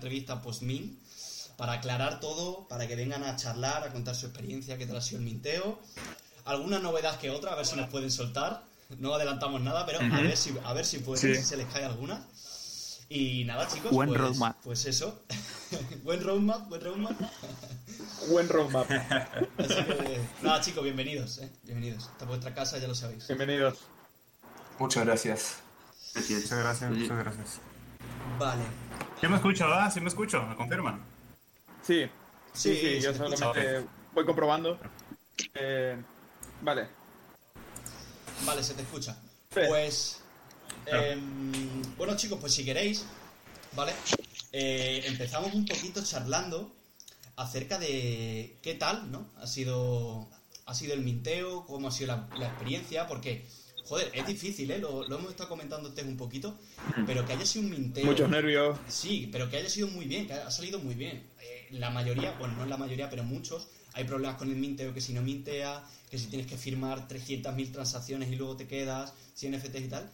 [0.00, 0.98] entrevista post-min
[1.56, 5.02] para aclarar todo, para que vengan a charlar, a contar su experiencia, qué tal ha
[5.02, 5.78] sido el minteo.
[6.46, 8.64] Alguna novedad que otra, a ver si nos pueden soltar.
[8.98, 11.84] No adelantamos nada, pero a ver si, a ver si pueden, si se les cae
[11.84, 12.26] alguna.
[13.10, 13.90] Y nada, chicos.
[13.92, 14.56] Buen pues, roadmap.
[14.64, 15.22] Pues eso.
[16.02, 17.20] buen roadmap, buen roadmap.
[18.30, 18.90] Buen roadmap.
[19.58, 21.38] Así que, nada, chicos, bienvenidos.
[21.38, 21.52] ¿eh?
[21.64, 22.04] Bienvenidos.
[22.04, 23.26] Esta es vuestra casa, ya lo sabéis.
[23.28, 23.78] Bienvenidos.
[24.78, 25.56] Muchas gracias.
[26.14, 27.60] Muchas gracias, muchas gracias.
[28.38, 28.89] Vale.
[29.20, 29.92] ¿Sí me escucho, verdad?
[29.92, 30.42] ¿Sí me escucho?
[30.46, 31.00] ¿Me confirman?
[31.86, 32.08] Sí.
[32.52, 33.84] Sí, Sí, yo te solamente
[34.14, 34.78] voy comprobando.
[35.54, 35.96] Eh,
[36.62, 36.88] vale.
[38.44, 39.16] Vale, se te escucha.
[39.54, 39.60] Sí.
[39.68, 40.20] Pues.
[40.86, 43.04] em, bueno, chicos, pues si queréis,
[43.72, 43.92] ¿vale?
[44.52, 46.72] Eh, empezamos un poquito charlando
[47.36, 49.26] acerca de qué tal, ¿no?
[49.40, 50.28] Ha sido,
[50.66, 53.46] ha sido el minteo, cómo ha sido la, la experiencia, porque,
[53.90, 54.78] joder, es difícil, ¿eh?
[54.78, 56.56] Lo, lo hemos estado comentando antes un poquito,
[57.06, 58.06] pero que haya sido un minteo.
[58.06, 58.78] Muchos nervios.
[58.86, 61.24] Sí, pero que haya sido muy bien, que ha salido muy bien.
[61.40, 64.94] Eh, la mayoría, bueno, no es la mayoría, pero muchos, hay problemas con el minteo,
[64.94, 69.12] que si no mintea, que si tienes que firmar 300.000 transacciones y luego te quedas
[69.34, 70.08] sin NFTs y tal.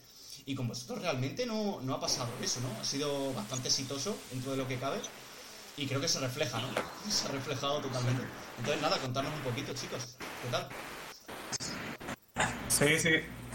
[0.47, 2.81] Y con vosotros realmente no, no ha pasado eso, ¿no?
[2.81, 4.97] Ha sido bastante exitoso dentro de lo que cabe.
[5.77, 6.69] Y creo que se refleja, ¿no?
[7.11, 8.23] Se ha reflejado totalmente.
[8.56, 10.17] Entonces, nada, contarnos un poquito, chicos.
[10.42, 10.67] ¿Qué tal?
[12.69, 13.11] Sí, sí,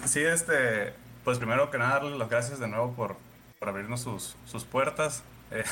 [0.06, 3.16] sí, este, pues primero que nada darles las gracias de nuevo por,
[3.60, 5.24] por abrirnos sus, sus puertas.
[5.54, 5.66] Eh,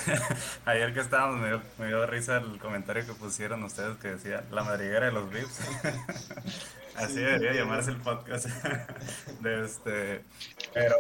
[0.66, 4.44] ayer que estábamos me dio, me dio risa el comentario que pusieron ustedes que decía
[4.52, 5.61] la madriguera de los VIPs.
[6.97, 8.47] Así debería llamarse el podcast.
[9.39, 10.21] De este,
[10.73, 10.97] pero,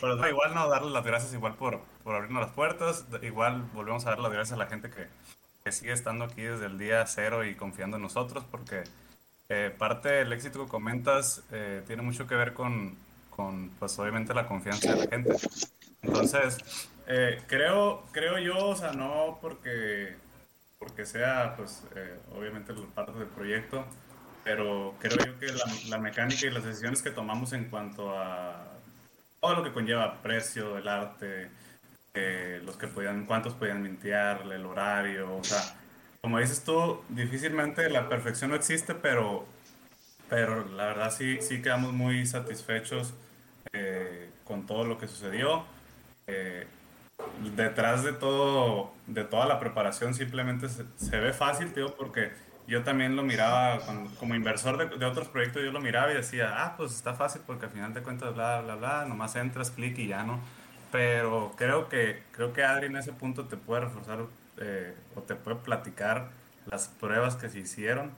[0.00, 3.04] pero no, igual no darles las gracias igual por, por abrirnos las puertas.
[3.20, 5.08] Igual volvemos a dar las gracias a la gente que,
[5.62, 8.84] que sigue estando aquí desde el día cero y confiando en nosotros porque
[9.52, 12.96] eh, parte del éxito que comentas eh, tiene mucho que ver con,
[13.28, 15.36] con, pues obviamente la confianza de la gente.
[16.00, 16.56] Entonces,
[17.06, 20.16] eh, creo, creo yo, o sea, no porque,
[20.78, 23.84] porque sea, pues, eh, obviamente parte del proyecto,
[24.42, 28.56] pero creo yo que la, la mecánica y las decisiones que tomamos en cuanto a
[29.38, 31.50] todo lo que conlleva precio, el arte,
[32.14, 35.60] eh, los que podían, cuántos podían mintear, el horario, o sea,
[36.22, 39.44] como dices tú, difícilmente la perfección no existe, pero,
[40.30, 43.14] pero la verdad sí, sí quedamos muy satisfechos
[43.72, 45.64] eh, con todo lo que sucedió.
[46.28, 46.66] Eh,
[47.56, 52.32] detrás de todo, de toda la preparación simplemente se, se ve fácil, tío, porque
[52.68, 56.16] yo también lo miraba cuando- como inversor de, de otros proyectos, yo lo miraba y
[56.16, 59.70] decía, ah, pues está fácil porque al final de cuentas, bla, bla, bla, nomás entras,
[59.72, 60.40] clic y ya no.
[60.92, 64.20] Pero creo que, creo que Adri en ese punto te puede reforzar
[64.58, 66.30] eh, o te puede platicar
[66.70, 68.10] las pruebas que se hicieron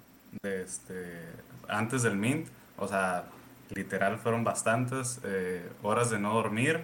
[0.42, 1.22] de este,
[1.68, 2.48] antes del Mint.
[2.76, 3.24] O sea,
[3.70, 6.80] literal fueron bastantes eh, horas de no dormir.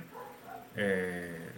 [0.77, 1.50] Eh,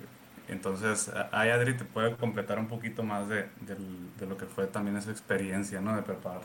[0.48, 4.66] entonces, ahí Adri te puede completar un poquito más de, del- de lo que fue
[4.66, 5.94] también esa experiencia, ¿no?
[5.96, 6.42] De preparar.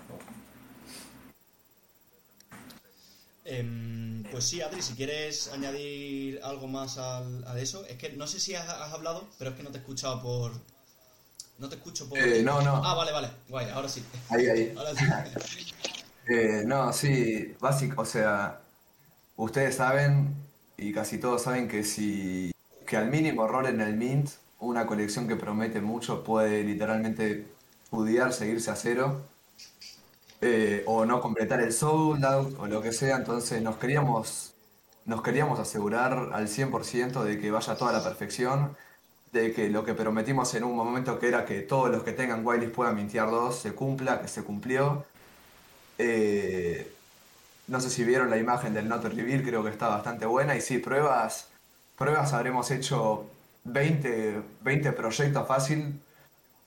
[3.46, 7.86] Em, pues sí, Adri, si quieres añadir algo más al, a eso.
[7.86, 10.22] Es que no sé si has, has hablado, pero es que no te he escuchado
[10.22, 10.52] por...
[11.57, 12.18] No te escucho por...
[12.18, 12.81] Eh, no, no.
[12.84, 13.29] Ah, vale, vale.
[13.50, 14.03] Guay, ahora sí.
[14.29, 14.73] Ahí, ahí.
[14.78, 15.06] Ahora sí.
[16.29, 18.59] Eh, no, sí, básico, o sea,
[19.38, 20.35] ustedes saben
[20.75, 22.51] y casi todos saben que si
[22.85, 27.47] que al mínimo error en el Mint, una colección que promete mucho puede literalmente
[27.89, 29.22] pudiar seguirse a cero
[30.41, 34.53] eh, o no completar el sold out o lo que sea, entonces nos queríamos
[35.06, 38.75] nos queríamos asegurar al 100% de que vaya toda la perfección,
[39.38, 42.46] de que lo que prometimos en un momento que era que todos los que tengan
[42.46, 45.06] whitelist puedan mintear dos se cumpla, que se cumplió.
[45.98, 46.94] Eh,
[47.68, 50.56] no sé si vieron la imagen del Not Reveal, creo que está bastante buena.
[50.56, 51.50] Y sí, pruebas,
[51.98, 53.30] pruebas habremos hecho
[53.66, 56.00] 20, 20 proyectos fácil,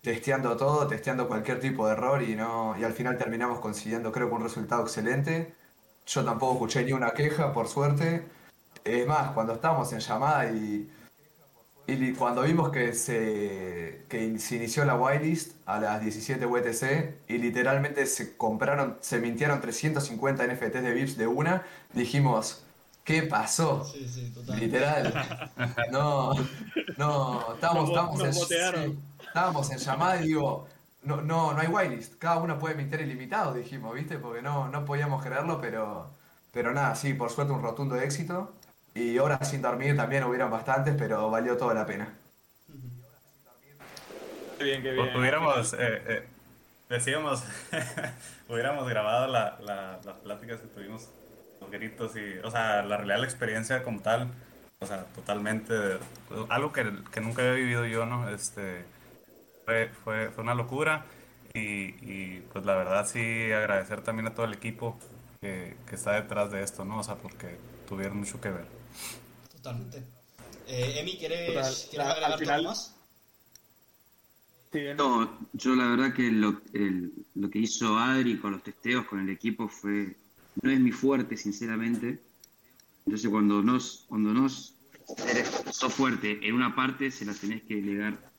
[0.03, 4.29] testeando todo, testeando cualquier tipo de error y, no, y al final terminamos consiguiendo creo
[4.29, 5.55] que un resultado excelente.
[6.07, 8.25] Yo tampoco escuché ni una queja, por suerte.
[8.85, 10.91] Es más, cuando estábamos en llamada y,
[11.93, 17.39] y cuando vimos que se, que se inició la whitelist a las 17 UTC y
[17.39, 22.63] literalmente se compraron, se mintieron 350 NFTs de VIPs de una, dijimos,
[23.05, 23.85] ¿qué pasó?
[23.85, 24.61] Sí, sí, total.
[24.61, 25.51] Literal.
[25.91, 26.35] No,
[26.97, 28.93] no, estábamos, estábamos, en, botearon.
[28.93, 30.69] sí, estábamos en llamada y digo,
[31.03, 34.19] no, no, no hay whitelist, cada uno puede minter ilimitado, dijimos, ¿viste?
[34.19, 36.07] Porque no, no podíamos creerlo, pero,
[36.53, 38.53] pero nada, sí, por suerte un rotundo éxito.
[38.95, 42.17] Y horas sin dormir también hubieron bastantes, pero valió toda la pena.
[44.59, 45.17] Qué bien, qué bien.
[45.17, 46.29] Hubiéramos, eh, eh,
[46.89, 47.45] decíamos,
[48.49, 51.11] hubiéramos grabado la, la- las pláticas que tuvimos,
[51.61, 54.29] los gritos y, o sea, la real experiencia como tal,
[54.81, 55.75] o sea, totalmente,
[56.49, 58.29] algo que, que nunca había vivido yo, ¿no?
[58.31, 58.85] Este,
[59.67, 61.07] fue, fue, fue una locura.
[61.55, 64.99] Y, y, pues la verdad sí agradecer también a todo el equipo
[65.41, 66.99] que, que está detrás de esto, ¿no?
[67.01, 67.59] O sea, porque
[67.89, 68.67] tuvieron mucho que ver.
[69.63, 70.03] Totalmente.
[70.67, 72.97] Eh, Emi, ¿quieres, Total, ¿quieres la- agregar al final- algo más?
[74.97, 79.19] No, yo la verdad que lo, el- lo que hizo Adri con los testeos con
[79.21, 80.17] el equipo fue
[80.63, 82.21] no es mi fuerte, sinceramente.
[83.05, 84.75] Entonces cuando nos cuando nos
[85.27, 88.31] eres sos fuerte en una parte se la tenés que delegar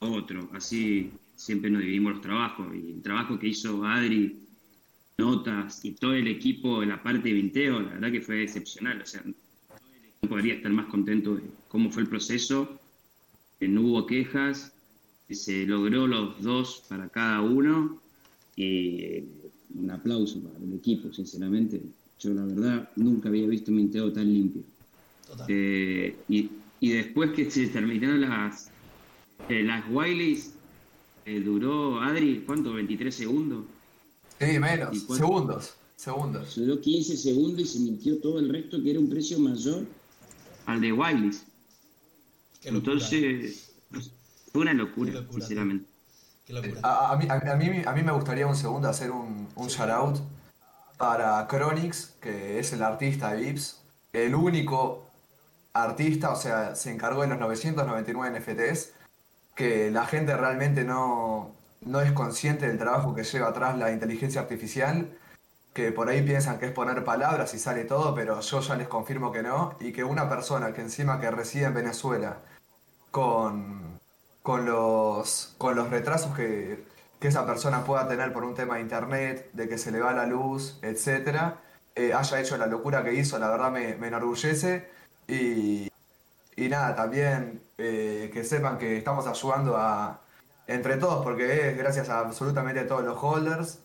[0.00, 0.50] a otro.
[0.52, 4.46] Así siempre nos dividimos los trabajos y el trabajo que hizo Adri,
[5.16, 9.00] notas y todo el equipo en la parte de vinteo, la verdad que fue excepcional.
[9.00, 9.32] O sea, no
[10.28, 12.78] podría estar más contento de cómo fue el proceso,
[13.60, 14.72] no hubo quejas,
[15.28, 18.00] que se logró los dos para cada uno
[18.56, 19.24] y eh,
[19.74, 21.80] un aplauso para el equipo, sinceramente.
[22.20, 24.62] Yo la verdad nunca había visto un minteo tan limpio.
[25.26, 25.46] Total.
[25.48, 28.68] Eh, y, y después que se terminaron las,
[29.48, 30.52] eh, las Wileys,
[31.24, 32.74] eh, duró, Adri, ¿cuánto?
[32.74, 33.64] ¿23 segundos?
[34.40, 34.98] Sí, menos.
[35.16, 35.74] Segundos.
[35.96, 36.56] Segundos.
[36.56, 39.84] Duró 15 segundos y se mintió todo el resto, que era un precio mayor
[40.66, 41.44] al de Wileys.
[42.60, 42.92] Qué locura.
[42.92, 43.72] Entonces,
[44.52, 45.86] fue una locura, Qué locura, sinceramente.
[46.46, 46.80] Qué locura.
[46.82, 49.68] A, a mí, a, a mí, a mí me gustaría un segundo hacer un, un
[49.68, 50.18] shout out
[50.96, 53.80] para Chronix, que es el artista de Vips,
[54.12, 55.10] el único
[55.72, 58.92] artista, o sea, se encargó de los 999 NFTs,
[59.54, 64.40] que la gente realmente no, no es consciente del trabajo que lleva atrás la inteligencia
[64.42, 65.08] artificial,
[65.72, 68.88] que por ahí piensan que es poner palabras y sale todo, pero yo ya les
[68.88, 72.38] confirmo que no, y que una persona que encima que reside en Venezuela
[73.10, 74.00] con,
[74.42, 76.84] con los, con los retrasos que,
[77.20, 80.12] que esa persona pueda tener por un tema de internet, de que se le va
[80.12, 81.58] la luz, etcétera,
[81.94, 84.90] eh, haya hecho la locura que hizo, la verdad me, me enorgullece.
[85.28, 85.90] Y,
[86.56, 90.20] y nada, también eh, que sepan que estamos ayudando a,
[90.66, 93.78] entre todos, porque es gracias a absolutamente todos los holders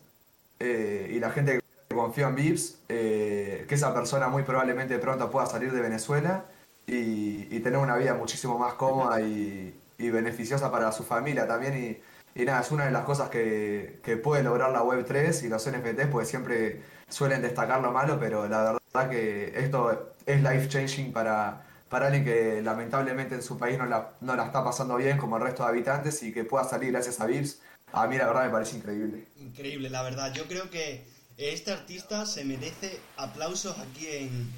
[0.59, 1.66] eh, y la gente que
[1.97, 6.45] confió en Vips, eh, que esa persona muy probablemente pronto pueda salir de Venezuela
[6.85, 12.01] y, y tener una vida muchísimo más cómoda y, beneficiosa para su familia también.
[12.35, 15.49] Y, y nada, es una de las cosas que, que puede lograr la Web3 y
[15.49, 20.67] los NFTs, pues siempre suelen destacar lo malo, pero la verdad que esto es life
[20.69, 24.97] changing para, para alguien que lamentablemente en su país no la, no la está pasando
[24.97, 27.61] bien como el resto de habitantes y que pueda salir gracias a Vips.
[27.93, 29.25] A mí la verdad me parece increíble.
[29.37, 30.33] Increíble, la verdad.
[30.33, 31.05] Yo creo que
[31.37, 34.51] este artista se merece aplausos aquí en,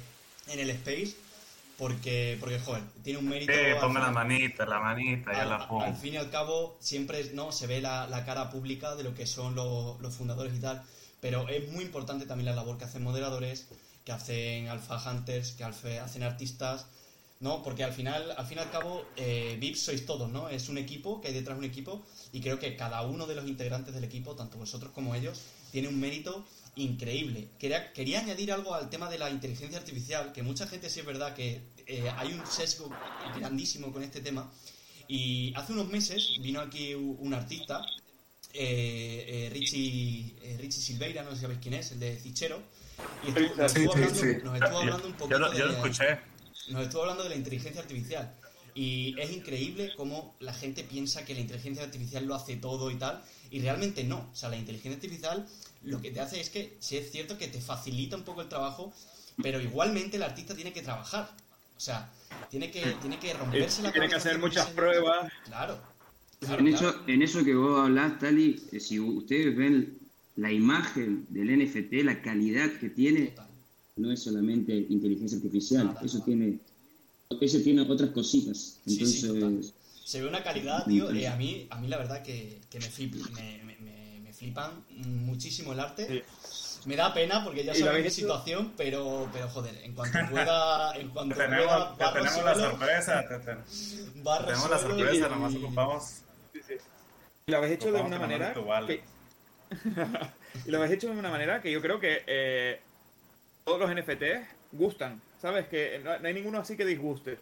[0.48, 1.14] en el Space
[1.78, 3.52] porque, porque, joder, tiene un mérito.
[3.52, 5.94] Sí, al ponme la manita, la manita, ya al, la al pongo.
[5.96, 9.26] fin y al cabo, siempre no se ve la, la cara pública de lo que
[9.26, 10.82] son los, los fundadores y tal.
[11.20, 13.66] Pero es muy importante también la labor que hacen moderadores,
[14.04, 16.86] que hacen alfa hunters, que alfe- hacen artistas.
[17.40, 17.62] ¿no?
[17.62, 20.50] Porque al final, al fin y al cabo, eh, VIPs sois todos, ¿no?
[20.50, 22.04] Es un equipo, que hay detrás un equipo,
[22.34, 25.40] y creo que cada uno de los integrantes del equipo, tanto vosotros como ellos,
[25.72, 26.44] tiene un mérito
[26.80, 27.48] increíble.
[27.58, 31.06] Quería, quería añadir algo al tema de la inteligencia artificial, que mucha gente sí es
[31.06, 32.90] verdad que eh, hay un sesgo
[33.36, 34.50] grandísimo con este tema.
[35.08, 37.84] Y hace unos meses vino aquí un artista,
[38.52, 42.60] eh, eh, Richie, eh, Richie Silveira, no sé si sabéis quién es, el de Cichero,
[43.24, 44.26] y estuvo- nos, Sí, estuvo sí, hablando, sí.
[44.44, 46.18] nos estuvo Yo, hablando un yo poquito lo, yo lo de- escuché.
[46.68, 48.34] nos estuvo hablando de la inteligencia artificial.
[48.72, 52.94] Y es increíble cómo la gente piensa que la inteligencia artificial lo hace todo y
[52.96, 53.20] tal.
[53.50, 54.30] Y realmente no.
[54.32, 55.44] O sea, la inteligencia artificial
[55.82, 58.48] lo que te hace es que, sí es cierto que te facilita un poco el
[58.48, 58.92] trabajo,
[59.42, 61.30] pero igualmente el artista tiene que trabajar.
[61.76, 62.12] O sea,
[62.50, 65.32] tiene que, tiene que romperse la Tiene que hacer muchas pruebas.
[65.46, 65.78] Claro.
[66.40, 66.88] claro, En claro.
[66.90, 69.98] eso, en eso que vos hablás, Tali, eh, si ustedes ven
[70.36, 73.48] la imagen del NFT, la calidad que tiene, Total.
[73.96, 76.24] no es solamente inteligencia artificial, Nada, eso nada.
[76.26, 76.58] tiene,
[77.40, 78.78] eso tiene otras cositas.
[78.86, 79.72] Sí, sí, Entonces,
[80.04, 81.10] Se ve una calidad, tío.
[81.12, 83.99] eh, a, mí, a mí la verdad que, que me, flip- me- me- me
[84.40, 86.06] flipan muchísimo el arte.
[86.08, 86.88] Sí.
[86.88, 90.18] Me da pena porque ya ¿Y lo sabes mi situación, pero, pero joder, en cuanto
[90.30, 94.70] pueda, en cuanto Te pueda, tenemos, te barro tenemos la sorpresa, te, te- barro tenemos
[94.70, 96.04] la sorpresa, y- nomás ocupamos.
[96.54, 96.74] Sí, sí.
[97.46, 98.54] Y lo habéis hecho de una manera.
[98.86, 99.02] que-
[100.66, 102.80] y lo habéis hecho de una manera que yo creo que eh,
[103.66, 105.68] todos los NFTs gustan, ¿sabes?
[105.68, 107.38] Que no, no hay ninguno así que disguste.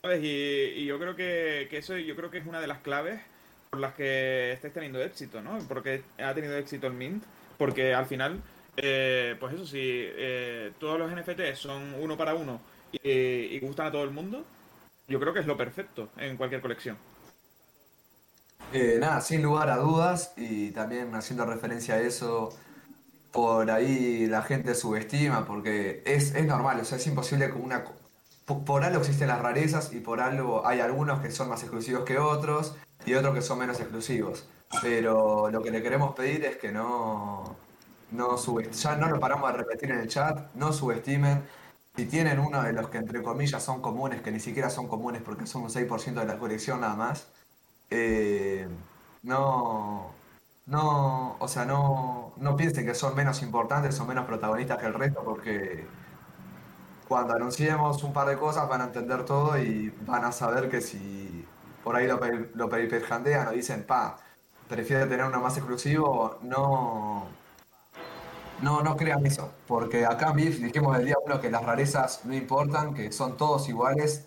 [0.00, 0.22] ¿Sabes?
[0.22, 3.20] Y, y yo creo que, que eso yo creo que es una de las claves
[3.76, 5.58] por las que estáis teniendo éxito, ¿no?
[5.68, 7.22] Porque ha tenido éxito el Mint.
[7.58, 8.40] Porque al final,
[8.76, 12.60] eh, pues eso sí, eh, todos los NFTs son uno para uno
[12.92, 14.44] y, y gustan a todo el mundo.
[15.08, 16.96] Yo creo que es lo perfecto en cualquier colección.
[18.72, 22.50] Eh, nada, sin lugar a dudas, y también haciendo referencia a eso,
[23.32, 27.94] por ahí la gente subestima, porque es, es normal, o sea, es imposible una, co-
[28.46, 32.04] po- por algo existen las rarezas y por algo hay algunos que son más exclusivos
[32.04, 34.44] que otros y otros que son menos exclusivos.
[34.82, 37.56] Pero lo que le queremos pedir es que no,
[38.10, 41.42] no ya no lo paramos de repetir en el chat, no subestimen.
[41.96, 45.22] Si tienen uno de los que entre comillas son comunes, que ni siquiera son comunes
[45.22, 47.28] porque son un 6% de la colección nada más,
[47.90, 48.68] eh,
[49.22, 50.10] no,
[50.66, 54.94] no, o sea, no, no piensen que son menos importantes o menos protagonistas que el
[54.94, 55.86] resto porque
[57.08, 60.80] cuando anunciemos un par de cosas van a entender todo y van a saber que
[60.80, 61.35] si
[61.86, 62.18] por ahí lo,
[62.54, 64.18] lo peripejandean o dicen, pa,
[64.68, 67.28] prefiere tener uno más exclusivo, no,
[68.58, 72.24] no, no crean eso, porque acá en BIF dijimos el día uno que las rarezas
[72.24, 74.26] no importan, que son todos iguales,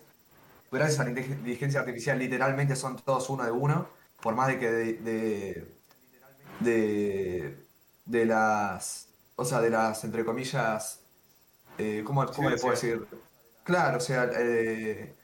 [0.70, 3.88] gracias a la inteligencia artificial literalmente son todos uno de uno,
[4.20, 5.76] por más de que de, de,
[6.60, 7.66] de,
[8.04, 11.00] de las, o sea, de las, entre comillas,
[11.78, 12.88] eh, ¿cómo, cómo Sí, le puedo sí.
[12.88, 13.08] decir?
[13.64, 15.19] Claro, o sea, eh,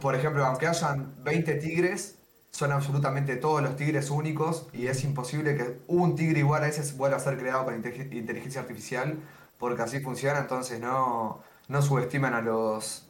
[0.00, 2.16] por ejemplo, aunque hayan 20 tigres,
[2.50, 6.92] son absolutamente todos los tigres únicos y es imposible que un tigre igual a ese
[6.94, 9.16] vuelva a ser creado con inte- inteligencia artificial,
[9.58, 13.08] porque así funciona, entonces no, no subestimen a los,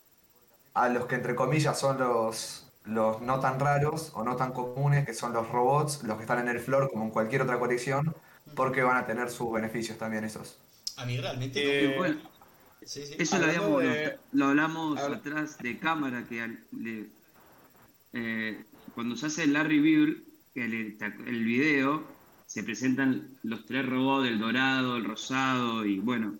[0.75, 5.07] a los que entre comillas son los, los no tan raros o no tan comunes,
[5.07, 8.15] que son los robots, los que están en el floor como en cualquier otra colección,
[8.55, 10.59] porque van a tener sus beneficios también esos.
[10.97, 11.61] A mí realmente
[11.95, 12.38] Eh, no.
[12.89, 13.15] Sí, sí.
[13.19, 17.07] Eso lo, hablando habíamos, de- lo, lo hablamos Habla- atrás de cámara, que al- le-
[18.15, 18.65] eh,
[18.95, 20.17] cuando se hace la review,
[20.55, 22.03] que le- el video,
[22.47, 26.39] se presentan los tres robots, el dorado, el rosado, y bueno,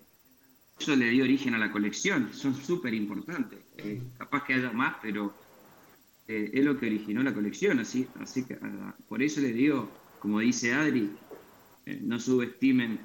[0.79, 3.59] eso le dio origen a la colección, son súper importantes.
[3.77, 5.31] Eh, capaz que haya más, pero
[6.27, 9.87] eh, es lo que originó la colección, así, así que ah, por eso le digo,
[10.19, 11.11] como dice Adri,
[11.85, 12.99] eh, no subestimen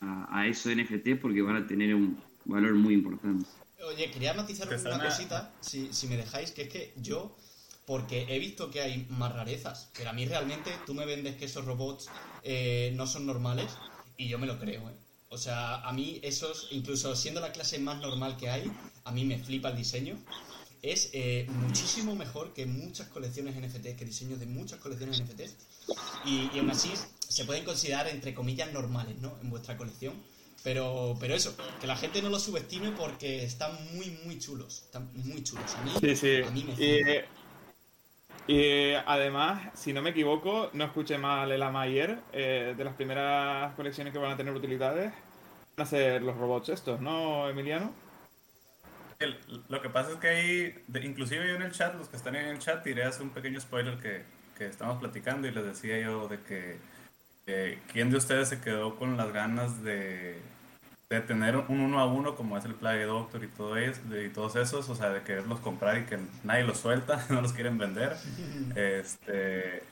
[0.00, 3.46] a, a esos NFT porque van a tener un valor muy importante.
[3.86, 7.36] Oye, quería matizar una suena- cosita, si, si me dejáis, que es que yo,
[7.84, 11.46] porque he visto que hay más rarezas, pero a mí realmente tú me vendes que
[11.46, 12.08] esos robots
[12.44, 13.72] eh, no son normales
[14.16, 14.94] y yo me lo creo, ¿eh?
[15.30, 18.70] O sea, a mí esos, incluso siendo la clase más normal que hay,
[19.04, 20.16] a mí me flipa el diseño.
[20.82, 25.54] Es eh, muchísimo mejor que muchas colecciones NFT, que diseños de muchas colecciones NFTs.
[26.26, 26.92] Y, y aún así
[27.28, 29.32] se pueden considerar, entre comillas, normales, ¿no?
[29.40, 30.12] En vuestra colección.
[30.64, 34.82] Pero, pero eso, que la gente no los subestime porque están muy, muy chulos.
[34.84, 35.74] Están muy chulos.
[35.74, 36.42] A mí, Sí, sí.
[36.42, 37.24] a mí me Y, flipan.
[38.46, 42.94] y además, si no me equivoco, no escuché mal el ama ayer, eh, de las
[42.94, 45.12] primeras colecciones que van a tener utilidades,
[45.76, 47.92] van a ser los robots estos, ¿no, Emiliano?
[49.18, 49.38] El-
[49.68, 52.34] lo que pasa es que ahí, de- inclusive yo en el chat, los que están
[52.36, 54.22] en el chat, tiré hace un pequeño spoiler que,
[54.58, 56.76] que estamos platicando y les decía yo de que
[57.46, 60.40] eh, quién de ustedes se quedó con las ganas de,
[61.16, 64.28] de tener un uno a uno como es el Plague Doctor y, todo es, y
[64.28, 67.78] todos esos, o sea, de quererlos comprar y que nadie los suelta, no los quieren
[67.78, 68.16] vender.
[68.74, 69.82] Este,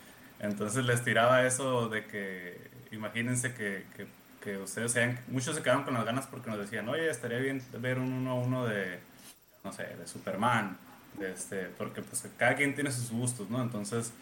[0.41, 4.07] entonces les tiraba eso de que imagínense que, que,
[4.43, 7.63] que ustedes sean, muchos se quedaron con las ganas porque nos decían, oye, estaría bien
[7.79, 8.99] ver un uno a uno de,
[9.65, 10.77] no sé, de Superman,
[11.19, 13.63] de este, porque pues cada quien tiene sus gustos, ¿no?
[13.63, 14.13] Entonces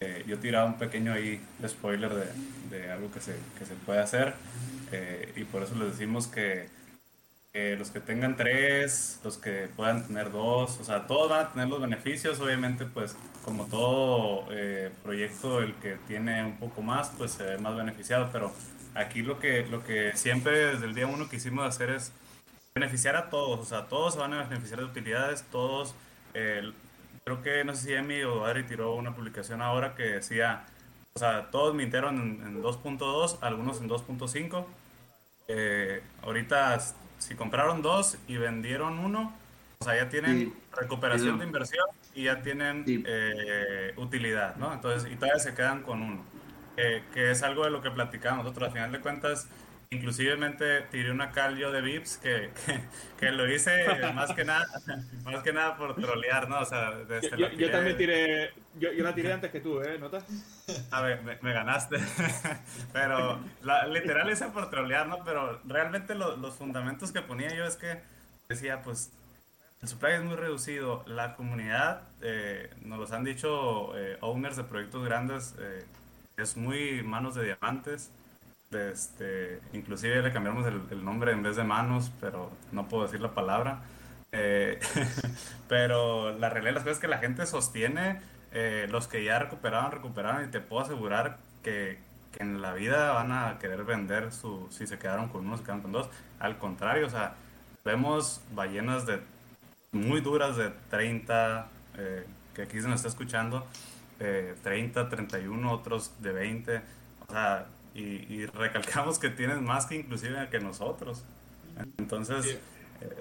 [0.00, 4.00] eh, yo tiraba un pequeño ahí spoiler de, de algo que se, que se puede
[4.00, 4.34] hacer
[4.92, 6.68] eh, y por eso les decimos que
[7.56, 11.52] que los que tengan tres, los que puedan tener dos, o sea, todos van a
[11.52, 17.10] tener los beneficios, obviamente, pues como todo eh, proyecto, el que tiene un poco más,
[17.16, 18.52] pues se ve más beneficiado, pero
[18.94, 22.12] aquí lo que, lo que siempre desde el día uno quisimos hacer es
[22.74, 25.94] beneficiar a todos, o sea, todos se van a beneficiar de utilidades, todos,
[26.34, 26.72] eh,
[27.26, 30.62] creo que, no sé si Emi o Adri tiró una publicación ahora que decía,
[31.14, 34.64] o sea, todos mintieron en, en 2.2, algunos en 2.5,
[35.48, 36.78] eh, ahorita
[37.18, 39.32] si compraron dos y vendieron uno,
[39.80, 41.38] o sea, ya tienen Sí, recuperación quedó.
[41.38, 43.02] de inversión y ya tienen Sí.
[43.04, 44.72] eh, utilidad, ¿no?
[44.72, 46.22] Entonces, y todavía se quedan con uno,
[46.76, 49.48] eh, que es algo de lo que platicamos nosotros, al final de cuentas,
[49.90, 52.80] inclusivemente tiré una cal yo de Vips que, que,
[53.18, 54.66] que lo hice más que nada,
[55.24, 56.60] más que nada por trolear, ¿no?
[56.60, 59.60] O sea, desde Yo, la yo- yo también tiré, yo, yo la tiré antes que
[59.60, 59.98] tú, ¿eh?
[59.98, 60.24] ¿Notas?
[60.90, 61.96] a ver, me, me ganaste.
[62.92, 65.24] Pero la- literal hice por trolear, ¿no?
[65.24, 68.00] Pero realmente lo- los fundamentos que ponía yo es que
[68.48, 69.12] decía, pues,
[69.82, 71.04] el supply es muy reducido.
[71.06, 75.84] La comunidad, eh, nos los han dicho eh, owners de proyectos grandes, eh,
[76.36, 78.10] es muy manos de diamantes.
[78.70, 83.32] Este, inclusive le cambiamos el, nombre en vez de manos, pero no puedo decir la
[83.32, 83.80] palabra.
[84.32, 84.80] Eh,
[85.68, 88.20] pero la realidad de las cosas es que la gente sostiene,
[88.52, 92.04] eh, los que ya recuperaron, recuperaron y te puedo asegurar que,
[92.38, 95.80] en la vida van a querer vender su, si se quedaron con uno, se quedaron
[95.80, 96.08] con dos.
[96.38, 97.34] Al contrario, o sea,
[97.82, 99.20] vemos ballenas de
[99.92, 103.66] muy duras de 30, eh, que aquí se nos está escuchando,
[104.20, 106.82] eh, 30, 31, otros de 20.
[107.26, 107.66] O sea,
[108.00, 111.22] y, y recalcamos que tienen más que inclusive que nosotros.
[111.98, 112.44] Entonces...
[112.44, 112.58] Sí.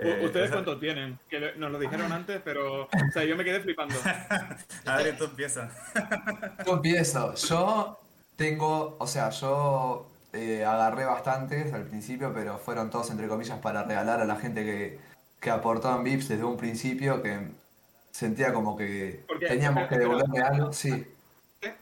[0.02, 1.18] eh, ¿Ustedes esa- cuánto tienen?
[1.30, 3.96] Que nos lo dijeron antes, pero o sea, yo me quedé flipando.
[4.86, 5.70] Adri, tú empieza.
[6.66, 7.34] Yo empiezo.
[7.36, 8.00] Yo
[8.36, 13.84] tengo, o sea, yo eh, agarré bastantes al principio, pero fueron todos entre comillas para
[13.84, 15.00] regalar a la gente que,
[15.40, 17.48] que aportó en VIPs desde un principio, que
[18.12, 20.72] sentía como que teníamos que devolverme algo.
[20.74, 21.06] Sí,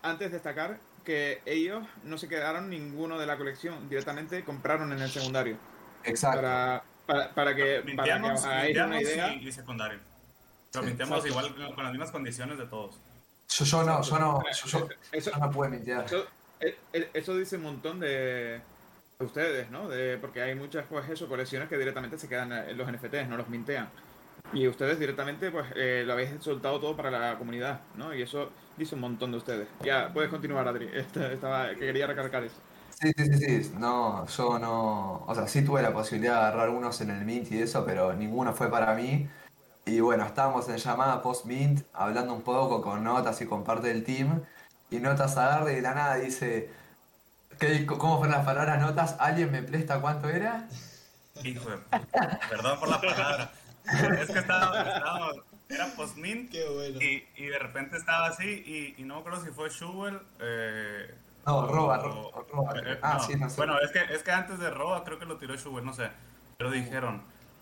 [0.01, 5.09] Antes destacar que ellos no se quedaron ninguno de la colección, directamente compraron en el
[5.09, 5.57] secundario.
[6.03, 6.41] exacto.
[6.41, 8.43] Para, para, para que, para que hagáis
[8.75, 9.33] una idea.
[9.33, 9.99] y, y secundario.
[10.83, 11.49] Mintiamos exacto.
[11.51, 12.95] igual con las mismas condiciones de todos.
[13.49, 15.95] Yo, yo no, yo no, yo, yo- Eso, yo no pude mentir.
[16.03, 16.25] eso,
[16.59, 18.59] eh, eh, eso dice un montón de,
[19.19, 19.87] de ustedes, ¿no?
[19.89, 23.37] De, porque hay muchas pues eso, colecciones que directamente se quedan en los NFTs, no
[23.37, 23.89] los mintean.
[24.51, 28.13] Y ustedes directamente pues eh, lo habéis soltado todo para la comunidad, ¿no?
[28.13, 29.67] Y eso dice un montón de ustedes.
[29.83, 30.89] Ya, puedes continuar, Adri.
[30.93, 32.55] Esta- Estaba, que quería recalcar eso.
[32.99, 33.71] Sí, sí, sí, sí.
[33.79, 35.23] No, yo no.
[35.27, 38.13] O sea, sí tuve la posibilidad de agarrar unos en el Mint y eso, pero
[38.13, 39.27] ninguno fue para mí.
[39.85, 44.03] Y bueno, estábamos en llamada post-Mint, hablando un poco con Notas y con parte del
[44.03, 44.41] team.
[44.91, 46.69] Y Notas agarra y de la nada dice.
[47.59, 49.15] ¿qué- ¿Cómo fueron las palabras Notas?
[49.19, 50.67] ¿Alguien me presta cuánto era?
[51.43, 52.39] Hijo de puta.
[52.49, 53.51] Perdón por la palabra.
[54.21, 55.35] Es que estábamos, estábamos-
[55.69, 57.01] era post-mint Qué bueno.
[57.01, 60.19] y, y de repente estaba así y, y no me acuerdo si fue Schubel.
[60.39, 61.13] Eh,
[61.45, 62.91] No, Roba, o- Roba, Roba.
[62.91, 63.23] eh, Ah, no.
[63.25, 63.55] sí, no sé.
[63.57, 66.09] Bueno, es que, es que antes de Roba creo que lo tiró Schubel, no sé.
[66.57, 67.21] Pero dijeron,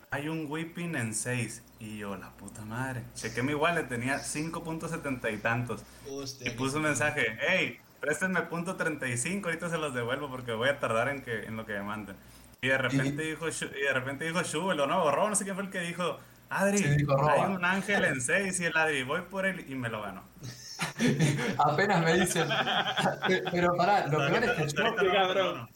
[0.09, 1.63] hay un whipping en 6.
[1.79, 3.01] Y yo, la puta madre.
[3.15, 5.81] Chequé mi wallet, tenía 5.70 y tantos.
[6.09, 10.69] Hostia, Y puse un mensaje, hey, préstenme punto 35, ahorita se los devuelvo porque voy
[10.69, 12.15] a tardar en, que, en lo que me manden.
[12.63, 15.43] Y de repente dijo, Shu- y de repente dijo Shubel, o no, Robo, no sé
[15.45, 16.19] quién fue el que dijo,
[16.51, 19.73] Adri, Sí, dijo hay un ángel en 6 y el Adri, voy por él y
[19.73, 20.21] me lo ganó.
[21.57, 22.47] Apenas me dicen.
[23.51, 24.95] Pero pará, lo peor es que yo.
[24.95, 25.69] cabrón.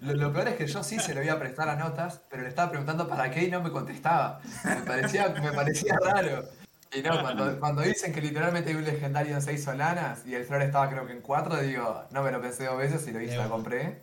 [0.00, 2.42] Lo, lo peor es que yo sí se lo iba a prestar a notas, pero
[2.42, 4.40] le estaba preguntando para qué y no me contestaba.
[4.64, 6.46] Me parecía, me parecía raro.
[6.92, 10.44] Y no, cuando, cuando dicen que literalmente hay un legendario en 6 solanas y el
[10.44, 13.20] flor estaba creo que en 4, digo, no me lo pensé dos veces y lo
[13.20, 14.02] hice, la compré.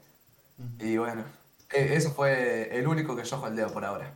[0.80, 1.24] Y bueno,
[1.70, 4.14] eso fue el único que yo holdeo por ahora.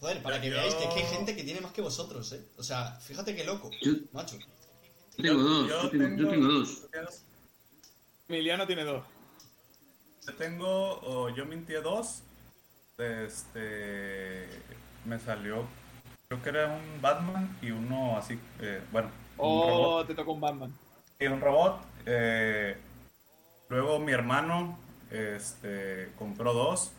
[0.00, 2.32] Joder, para que Yo- veáis que es que hay gente que tiene más que vosotros,
[2.32, 2.44] ¿eh?
[2.56, 4.38] O sea, fíjate qué loco, Yo- macho.
[4.38, 6.82] Yo tengo dos, yo tengo, yo tengo dos.
[8.28, 9.02] Emiliano tiene dos.
[10.26, 12.22] Yo tengo, o yo mintié dos.
[12.98, 14.48] Este.
[15.04, 15.64] Me salió,
[16.28, 20.02] creo que era un Batman y uno así, eh, bueno, un robot.
[20.02, 20.74] Oh, te tocó un Batman.
[21.18, 21.80] Y un robot.
[22.06, 22.76] eh,
[23.68, 24.78] luego mi hermano
[25.10, 26.92] este, compró dos.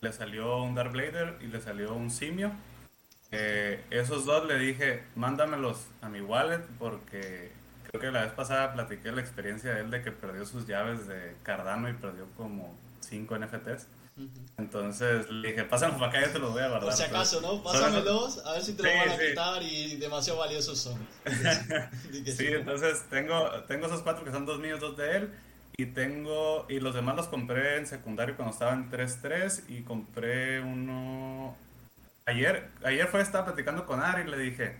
[0.00, 2.52] Le salió un Darth Vader y le salió un simio.
[3.30, 7.50] Eh, esos dos le dije, mándamelos a mi wallet porque
[7.90, 11.06] creo que la vez pasada platiqué la experiencia de él de que perdió sus llaves
[11.08, 13.86] de Cardano y perdió como 5 NFTs.
[14.58, 16.90] Entonces le dije, pásanos para acá, yo te los voy a guardar.
[16.90, 17.60] Por si acaso, ¿no?
[17.64, 19.26] Pásamelos, a ver si te los Sí, van a sí.
[19.28, 21.08] quitar y demasiado valiosos son.
[22.36, 25.30] Sí, entonces tengo, tengo esos cuatro que son dos míos, dos de él.
[25.76, 30.60] Y tengo, y los demás los compré en secundario cuando estaba en 3.3 y compré
[30.60, 31.56] uno...
[32.26, 34.76] Ayer, ayer fue, estaba platicando con Ari y le dije,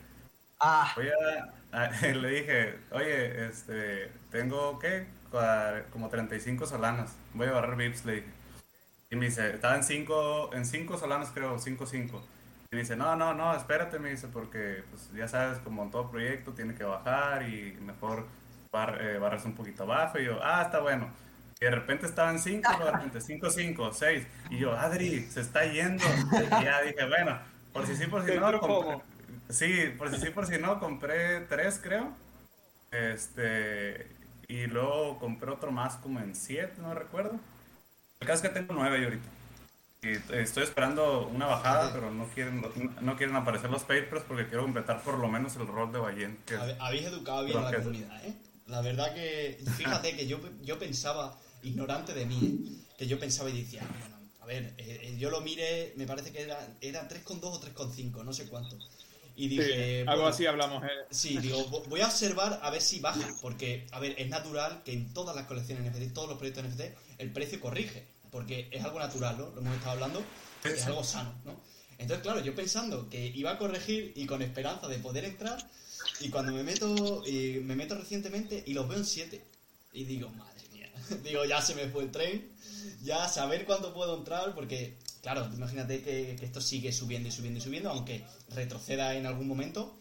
[0.60, 1.52] Ah, voy a,
[1.84, 5.06] a- le dije, oye, este, tengo, ¿qué?
[5.92, 8.28] Como 35 solanas, voy a agarrar VIPs, le dije.
[9.10, 12.22] Y me dice, estaba en 5 en cinco solanas creo, 5, 5.
[12.72, 15.90] Y me dice, no, no, no, espérate, me dice, porque pues ya sabes, como en
[15.90, 18.26] todo proyecto tiene que bajar y mejor
[18.74, 20.18] bar, eh, barres un poquito abajo.
[20.18, 21.08] Y yo, ah, está bueno.
[21.60, 24.26] Y de repente estaba en 5, de repente 5, 5, 6.
[24.50, 26.04] Y yo, Adri, se está yendo.
[26.60, 27.38] Y ya dije, bueno,
[27.72, 28.60] por si sí, por si no.
[28.60, 29.00] compré-.
[29.48, 32.12] Sí, por si sí, por si no, compré tres, creo.
[32.90, 34.06] Este.
[34.48, 37.38] Y luego compré otro más como en siete, no recuerdo.
[38.20, 39.28] El caso es que tengo nueve yo ahorita.
[40.02, 42.62] Y estoy esperando una bajada, pero no quieren,
[43.00, 46.76] no quieren aparecer los papers porque quiero completar por lo menos el rol de Habe-
[46.78, 48.34] Habéis educado bien a la comunidad, ¿eh?
[48.66, 52.94] La verdad que, fíjate que yo, yo pensaba, ignorante de mí, ¿eh?
[52.98, 56.32] que yo pensaba y decía, bueno, a ver, eh, eh, yo lo miré, me parece
[56.32, 58.76] que era, era 3,2 o 3,5, no sé cuánto.
[59.36, 60.82] Y Sí, dije, algo bueno, así hablamos.
[60.84, 60.88] eh.
[61.10, 64.82] Sí, digo, vo- voy a observar a ver si baja, porque, a ver, es natural
[64.84, 68.84] que en todas las colecciones NFT, todos los proyectos NFT, el precio corrige, porque es
[68.84, 69.50] algo natural, ¿no?
[69.50, 70.20] Lo hemos estado hablando,
[70.62, 70.86] Sí, es sí.
[70.86, 71.60] algo sano, ¿no?
[71.98, 75.68] Entonces, claro, yo pensando que iba a corregir y con esperanza de poder entrar,
[76.20, 79.44] y cuando me meto, y me meto recientemente y los veo en 7,
[79.92, 80.90] y digo, madre mía,
[81.24, 82.50] digo, ya se me fue el tren,
[83.02, 87.58] ya saber cuándo puedo entrar, porque claro, imagínate que, que esto sigue subiendo y subiendo
[87.58, 89.98] y subiendo, aunque retroceda en algún momento,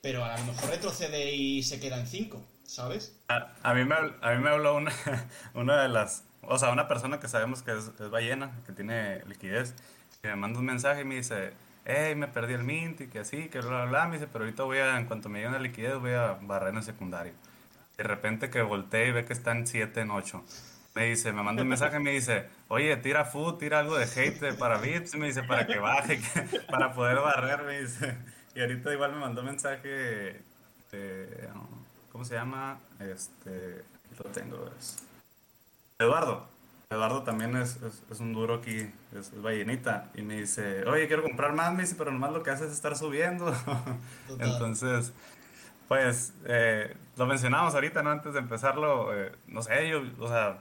[0.00, 3.14] pero a lo mejor retrocede y se queda en 5, ¿sabes?
[3.28, 4.92] A, a mí me, a mí me habló una,
[5.54, 9.24] una de las, o sea, una persona que sabemos que es, es ballena, que tiene
[9.26, 9.74] liquidez,
[10.22, 11.52] que me manda un mensaje y me dice,
[11.84, 14.44] hey, me perdí el mint y que así, que bla, bla, bla, me dice, pero
[14.44, 17.32] ahorita voy a, en cuanto me llegue una liquidez, voy a barrer en el secundario.
[17.96, 20.42] De repente que volteé y ve que está en 7, en 8.
[20.94, 24.04] Me dice, me manda un mensaje y me dice, oye, tira food, tira algo de
[24.04, 28.16] hate para VIPs, me dice, para que baje, que- para poder barrer, me dice.
[28.54, 30.40] Y ahorita igual me mandó un mensaje,
[30.90, 31.48] de,
[32.10, 32.78] ¿cómo se llama?
[32.98, 33.82] Este,
[34.18, 34.96] lo tengo, es
[35.98, 36.48] Eduardo.
[36.90, 38.78] Eduardo también es, es, es un duro aquí,
[39.12, 40.08] es, es ballenita.
[40.14, 42.72] Y me dice, oye, quiero comprar más, me dice, pero nomás lo que hace es
[42.72, 43.52] estar subiendo.
[44.26, 44.50] Total.
[44.52, 45.12] Entonces,
[45.86, 48.10] pues, eh, lo mencionamos ahorita, ¿no?
[48.10, 50.60] Antes de empezarlo, eh, no sé, yo, o sea,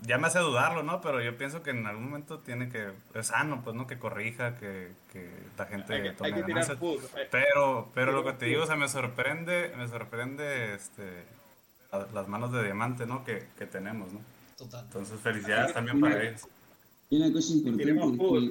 [0.00, 1.00] ya me hace dudarlo, ¿no?
[1.00, 3.86] Pero yo pienso que en algún momento tiene que, es sano, pues, ¿no?
[3.86, 6.78] Que corrija, que, que la gente Hay que, tome hay que tirar ganancias.
[6.80, 7.04] food.
[7.30, 11.22] Pero, pero lo que te digo, o sea, me sorprende, me sorprende, este,
[11.92, 13.24] la- las manos de diamante, ¿no?
[13.24, 14.18] Que, que tenemos, ¿no?
[14.58, 14.84] Total.
[14.84, 16.42] Entonces, felicidades también para ellos.
[17.10, 17.96] Y una cosa importante es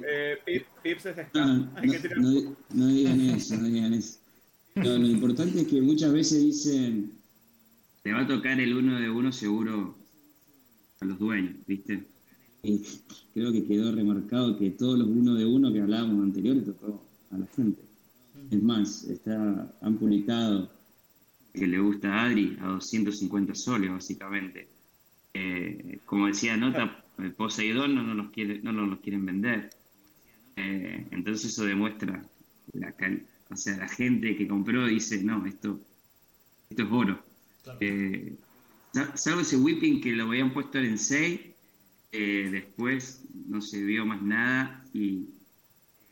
[0.08, 1.70] Eh, Pip- Pips es No, scam.
[1.76, 2.44] Hay que tirar no, food.
[2.44, 4.18] no- no digan eso, no digan eso.
[4.74, 7.12] No, lo importante es que muchas veces dicen,
[8.02, 9.96] te va a tocar el uno de uno seguro
[11.00, 12.04] a los dueños, ¿viste?
[12.62, 12.82] Y
[13.34, 17.04] creo que quedó remarcado que todos los uno de uno que hablábamos anterior le tocó
[17.30, 17.82] a la gente.
[18.50, 20.70] Es más, está, han publicado
[21.52, 24.68] que le gusta a Adri a 250 soles, básicamente.
[25.40, 26.84] Eh, como decía Nota,
[27.18, 29.70] eh, Poseidón no nos los, quiere, no nos los quieren vender.
[30.56, 32.28] Eh, entonces eso demuestra
[32.72, 35.80] la cal- o sea, la gente que compró dice, no, esto,
[36.70, 37.24] esto es oro.
[37.62, 37.78] Claro.
[37.82, 38.38] Eh,
[38.92, 41.40] sa- salvo ese whipping que lo habían puesto en 6,
[42.12, 45.28] después no se vio más nada y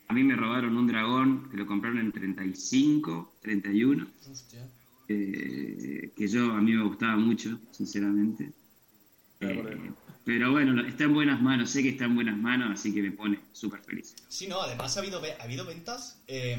[0.08, 4.68] a mí me robaron un dragón que lo compraron en 35, 31, Hostia.
[5.08, 8.54] eh, que yo a mí me gustaba mucho, sinceramente.
[9.40, 9.90] Eh,
[10.24, 13.12] pero bueno, está en buenas manos, sé que está en buenas manos, así que me
[13.12, 14.14] pone súper feliz.
[14.28, 16.58] Sí, no, además ha habido, ha habido ventas, eh,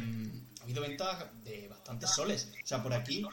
[0.59, 2.51] ha habido ventas de bastantes soles.
[2.63, 3.25] O sea, por aquí,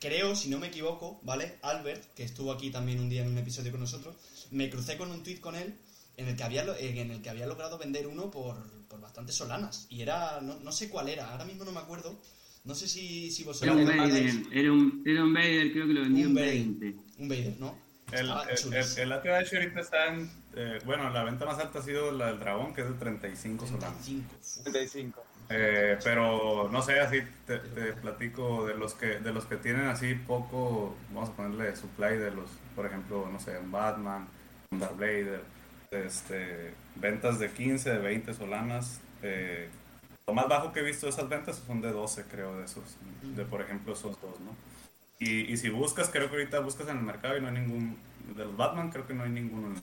[0.00, 1.56] creo, si no me equivoco, ¿vale?
[1.62, 4.14] Albert, que estuvo aquí también un día en un episodio con nosotros,
[4.50, 5.74] me crucé con un tweet con él
[6.16, 8.56] en el que había, lo- en el que había logrado vender uno por,
[8.88, 9.86] por bastantes solanas.
[9.90, 12.16] Y era, no, no sé cuál era, ahora mismo no me acuerdo.
[12.64, 14.34] No sé si, si Era vosotros un recordáis.
[14.44, 16.34] Vader, era un, era un Vader, creo que lo vendió Un.
[16.34, 16.94] 20.
[17.18, 17.83] Un Vader, ¿no?
[18.12, 19.02] El, Estaba el, el, chulísimo.
[19.02, 22.38] el ATH ahorita está en, eh, bueno, la venta más alta ha sido la del
[22.38, 24.04] dragón, que es de 35 solanas.
[24.04, 24.34] 35.
[24.40, 24.62] uf.
[24.64, 25.22] 35.
[25.50, 29.86] Eh, pero no sé, así te, te platico de los que de los que tienen
[29.86, 34.26] así poco, vamos a ponerle supply de los, por ejemplo, no sé, un Batman,
[34.70, 35.42] un Darth Vader,
[35.90, 39.00] este, ventas de 15, de 20 solanas.
[39.22, 39.68] eh,
[40.26, 42.84] lo más bajo que he visto de esas ventas son de 12, creo, de esos,
[43.22, 44.56] de por ejemplo esos dos, ¿no?
[45.18, 47.96] Y, y si buscas, creo que ahorita buscas en el mercado y no hay ningún,
[48.36, 49.68] de los Batman creo que no hay ninguno.
[49.68, 49.82] en el-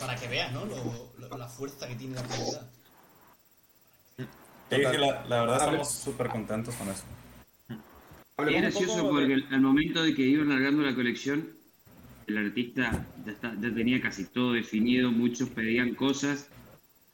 [0.00, 0.64] Para que veas, ¿no?
[0.66, 2.70] Lo- lo- la fuerza que tiene la comunidad.
[4.18, 4.24] Sí,
[4.76, 7.02] sí, la, la verdad Hable- estamos súper contentos con eso.
[7.68, 7.76] Es
[8.36, 11.48] Hablemos un gracioso porque al- al momento de que iban largando la colección,
[12.26, 16.46] el artista ya, está- ya tenía casi todo definido, muchos pedían cosas,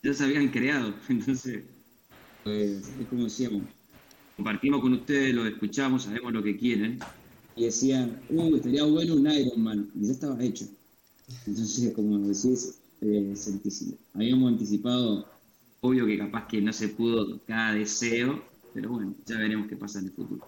[0.03, 0.95] ya se habían creado.
[1.09, 1.65] Entonces,
[2.45, 3.63] pues, es como decíamos,
[4.37, 6.99] compartimos con ustedes, lo escuchamos, sabemos lo que quieren,
[7.57, 10.67] y decían, uh, estaría bueno un Iron Man, y ya estaba hecho.
[11.47, 13.97] Entonces, como decís, eh, sentísimo.
[14.15, 15.27] Habíamos anticipado,
[15.81, 18.43] obvio que capaz que no se pudo cada deseo,
[18.75, 20.47] pero bueno, ya veremos qué pasa en el futuro.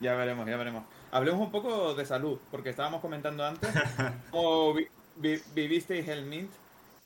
[0.00, 0.84] Ya veremos, ya veremos.
[1.10, 3.70] Hablemos un poco de salud, porque estábamos comentando antes
[4.30, 4.86] cómo vi-
[5.20, 6.50] vi- vivisteis el Mint.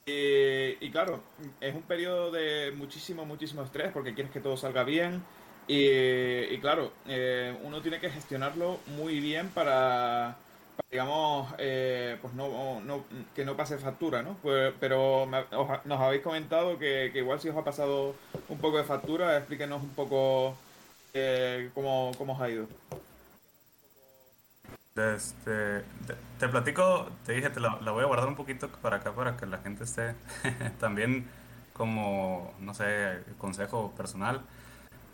[0.07, 1.21] Y, y claro,
[1.61, 5.23] es un periodo de muchísimo, muchísimo estrés porque quieres que todo salga bien.
[5.69, 10.37] Y, claro, eh, uno tiene que gestionarlo muy bien para,
[10.91, 12.81] digamos, eh, pues no,
[13.35, 14.35] que no pase factura, ¿no?
[14.43, 18.15] Pues- pero me- os- nos habéis comentado que, igual si os ha pasado
[18.49, 20.57] un poco de factura, explíquenos un poco
[21.15, 22.67] eh, cómo, cómo os ha ido.
[24.97, 28.97] Este, te, te platico, te dije, te la, la voy a guardar un poquito para
[28.97, 30.15] acá para que la gente esté
[30.81, 31.29] también
[31.73, 34.43] como, no sé, consejo personal.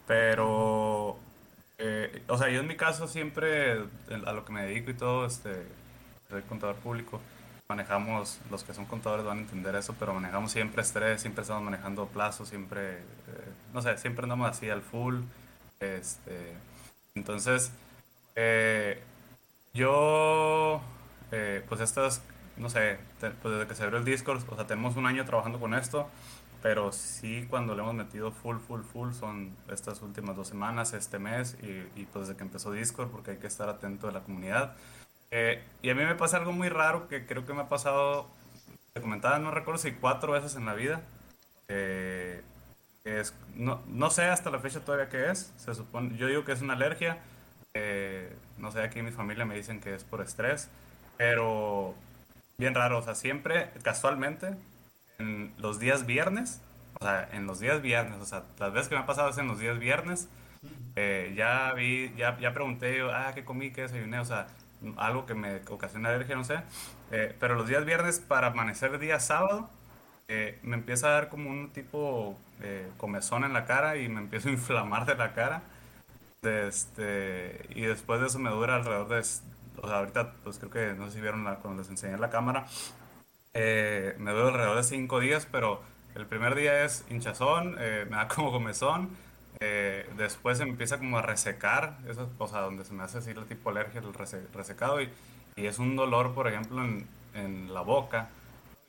[0.07, 1.17] Pero,
[1.79, 3.85] eh, o sea, yo en mi caso siempre,
[4.27, 5.63] a lo que me dedico y todo, este,
[6.29, 7.21] soy contador público.
[7.69, 11.63] Manejamos, los que son contadores van a entender eso, pero manejamos siempre estrés, siempre estamos
[11.63, 15.21] manejando plazos, siempre, eh, no sé, siempre andamos así al full.
[15.81, 16.53] Este,
[17.15, 17.73] entonces,
[18.37, 19.03] eh,
[19.73, 20.83] yo,
[21.33, 22.23] eh, pues estas
[22.57, 25.59] no sé, pues desde que se abrió el Discord, o sea, tenemos un año trabajando
[25.59, 26.09] con esto,
[26.65, 31.19] pero sí cuando le hemos metido full, full, full son estas últimas dos semanas, este
[31.19, 34.21] mes, y, y pues desde que empezó Discord, porque hay que estar atento de la
[34.21, 34.75] comunidad.
[35.31, 38.31] Eh, y a mí me pasa algo muy raro que creo que me ha pasado,
[38.95, 41.03] te comentaba, no recuerdo si cuatro veces en la vida.
[41.69, 42.43] Eh,
[43.05, 45.53] es, no, no, sé hasta la fecha todavía qué es.
[45.59, 47.19] Se supone, yo digo que es una alergia.
[47.75, 50.71] Eh, no sé, aquí en mi familia me dicen que es por estrés.
[51.19, 51.95] Pero
[52.57, 54.57] bien raro, o sea, siempre, casualmente,
[55.19, 56.61] en los días viernes,
[57.01, 59.39] o sea, en los días viernes, o sea, las veces que me ha pasado es
[59.39, 60.29] en los días viernes,
[60.97, 63.71] ya vi, ya, ya pregunté yo, ah, ¿qué comí?
[63.73, 64.21] ¿Qué desayuné?
[64.21, 64.47] O sea,
[64.97, 66.61] algo que me ocasiona alergia, no sé.
[67.11, 69.69] Eh, pero los días viernes para amanecer día sábado,
[70.29, 74.21] eh, me empieza a dar como un tipo eh, comezón en la cara y me
[74.21, 75.63] empiezo a inflamar de la cara.
[76.43, 80.95] este, y después de eso me dura alrededor de, o sea, ahorita pues creo que,
[80.95, 82.67] no sé si vieron cuando les enseñé la cámara,
[83.55, 85.83] me dura alrededor de cinco días, pero
[86.15, 89.11] el primer día es hinchazón, me da como comezón,
[89.61, 93.45] eh, después empieza como a resecar, eso, o sea, donde se me hace así el
[93.47, 94.13] tipo alergia, el
[94.53, 95.09] resecado, y,
[95.57, 98.29] y, es un dolor, por ejemplo, en, en la boca,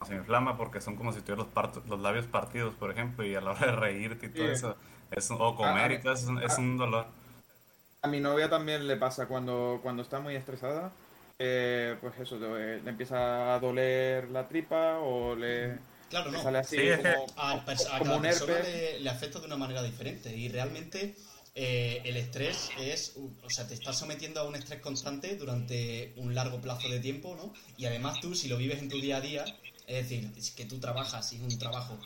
[0.06, 3.41] se inflama porque son como si tuviera los, los labios partidos, por ejemplo, y a
[3.41, 4.75] la hora de reírte y todo eso,
[5.12, 7.06] es, o comer y todo eso, es, un dolor.
[8.01, 10.91] A mi novia también le pasa cuando, cuando está muy estresada,
[11.39, 15.78] eh, pues eso, le, empieza a doler la tripa o le
[16.10, 16.41] Claro, no.
[16.41, 18.60] Sale así como, a, cada persona
[19.00, 21.15] le, afecta de una manera diferente y realmente
[21.56, 26.36] eh, el estrés es, o sea, te estás sometiendo a un estrés constante durante un
[26.36, 27.54] largo plazo de tiempo, ¿no?
[27.78, 29.45] Y además tú, si lo vives en tu día a día,
[29.88, 31.98] es decir, que tú trabajas y es un trabajo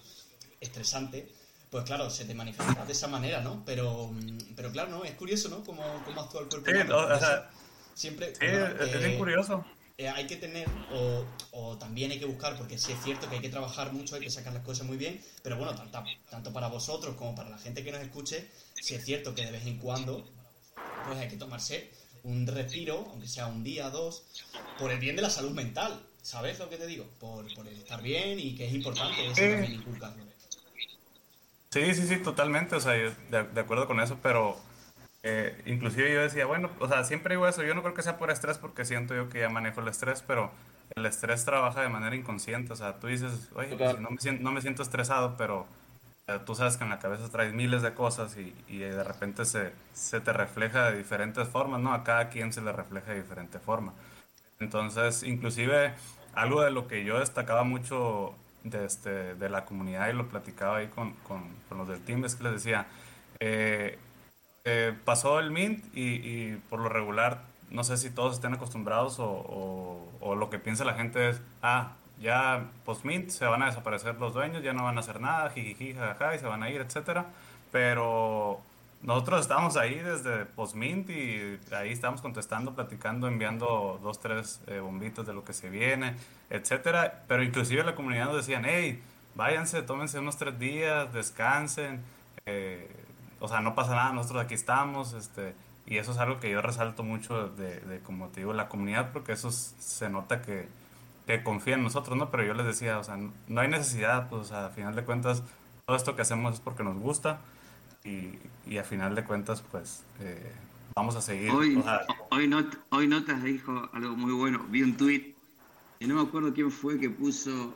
[0.61, 1.29] estresante,
[1.69, 3.63] pues claro, se te manifiesta de esa manera, ¿no?
[3.65, 4.11] Pero,
[4.55, 5.03] pero claro, ¿no?
[5.03, 5.63] Es curioso, ¿no?
[5.63, 6.71] Cómo, cómo actúa el cuerpo.
[6.71, 7.49] Sí, o sea,
[7.99, 8.33] siempre...
[8.35, 9.65] Sí, es bien eh, curioso.
[9.97, 10.65] Eh, hay que tener,
[11.51, 14.21] o, también hay que buscar, porque sí es cierto que hay que trabajar mucho, hay
[14.21, 17.57] que sacar las cosas muy bien, pero bueno, tanto, tanto para vosotros como para la
[17.57, 18.47] gente que nos escuche,
[18.81, 20.25] sí es cierto que de vez en cuando,
[21.05, 21.89] pues hay que tomarse
[22.23, 24.23] un respiro, aunque sea un día, dos,
[24.77, 27.05] por el bien de la salud mental, ¿sabes lo que te digo?
[27.19, 30.23] Por, por el estar bien y que es importante eso también inculcarlo.
[31.71, 34.57] Sí, sí, sí, totalmente, o sea, de acuerdo con eso, pero
[35.29, 38.17] eh, inclusive yo decía, bueno, o sea, siempre digo eso, yo no creo que sea
[38.17, 40.51] por estrés porque siento yo que ya manejo el estrés, pero
[40.95, 44.43] el estrés trabaja de manera inconsciente, o sea, tú dices, oye, pues, no, me siento,
[44.43, 45.67] no me siento estresado, pero
[46.27, 49.45] eh, tú sabes que en la cabeza traes miles de cosas y, y de repente
[49.45, 51.93] se, se, te refleja de diferentes formas, ¿no?
[51.93, 53.93] A cada quien se le refleja de diferente forma.
[54.59, 55.93] Entonces, inclusive,
[56.33, 60.77] algo de lo que yo destacaba mucho de, este, de la comunidad y lo platicaba
[60.77, 62.87] ahí con, con, con los del team es que les decía,
[63.39, 63.97] eh,
[64.71, 70.05] eh, pasó el Mint y, por lo regular, no sé si todos estén acostumbrados o,
[70.37, 74.61] lo que piensa la gente es, ah, ya post-Mint se van a desaparecer los dueños,
[74.61, 77.25] ya no van a hacer nada, jijiji, jajaja, y se van a ir, etcétera.
[77.71, 78.61] Pero
[79.01, 85.25] nosotros estamos ahí desde post-Mint y ahí estamos contestando, platicando, enviando dos, tres eh, bombitos
[85.25, 86.15] de lo que se viene,
[86.51, 87.23] etcétera.
[87.27, 89.01] Pero inclusive la comunidad nos decían, hey,
[89.33, 92.03] váyanse, tómense unos tres días, descansen.
[92.45, 92.98] Eh,
[93.39, 95.53] o sea, no pasa nada, nosotros aquí estamos, este,
[95.85, 99.11] y eso es algo que yo resalto mucho de, de como te digo, la comunidad,
[99.11, 100.67] porque eso se nota que,
[101.25, 102.29] que confía en nosotros, ¿no?
[102.29, 105.03] Pero yo les decía, o sea, no hay necesidad, pues, o sea, a final de
[105.03, 105.43] cuentas,
[105.85, 107.39] todo esto que hacemos es porque nos gusta,
[108.03, 110.51] y, y a final de cuentas, pues, eh,
[110.95, 111.51] vamos a seguir.
[111.51, 111.81] Hoy,
[112.29, 115.33] hoy, not, hoy Notas dijo algo muy bueno, vi un tweet,
[115.99, 117.73] y no me acuerdo quién fue que puso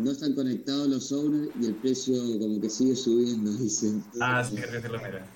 [0.00, 4.02] no están conectados los owners y el precio como que sigue subiendo, dicen.
[4.20, 5.26] Ah, sí, que lo mira.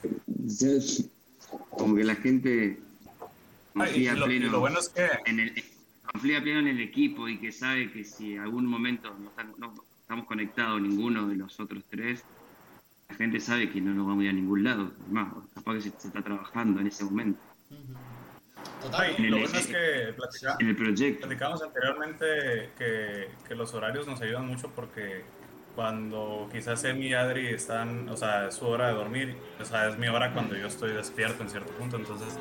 [1.70, 2.79] Como que la gente
[3.72, 5.09] confía pleno lo bueno es que...
[5.27, 5.64] en el,
[6.12, 9.14] confía pleno en el equipo y que sabe que si en algún momento
[9.59, 12.22] no, estamos conectados ninguno de los otros tres,
[13.09, 14.92] la gente sabe que no nos vamos a ir a ningún lado.
[15.05, 17.38] Además, capaz que se, está trabajando en ese momento.
[19.16, 20.03] En lo bueno es que
[20.61, 21.27] en el proyecto.
[21.27, 25.22] platicamos anteriormente que, que, los horarios nos ayudan mucho porque
[25.74, 29.88] cuando quizás Emi y Adri están, o sea, es su hora de dormir, o sea,
[29.88, 32.38] es mi hora cuando yo estoy despierto en cierto punto, entonces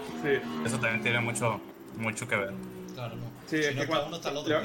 [0.65, 1.59] eso también tiene mucho,
[1.95, 2.53] mucho que ver.
[2.93, 3.31] Claro, no.
[3.47, 4.61] Sí, es que cuando, uno está al otro.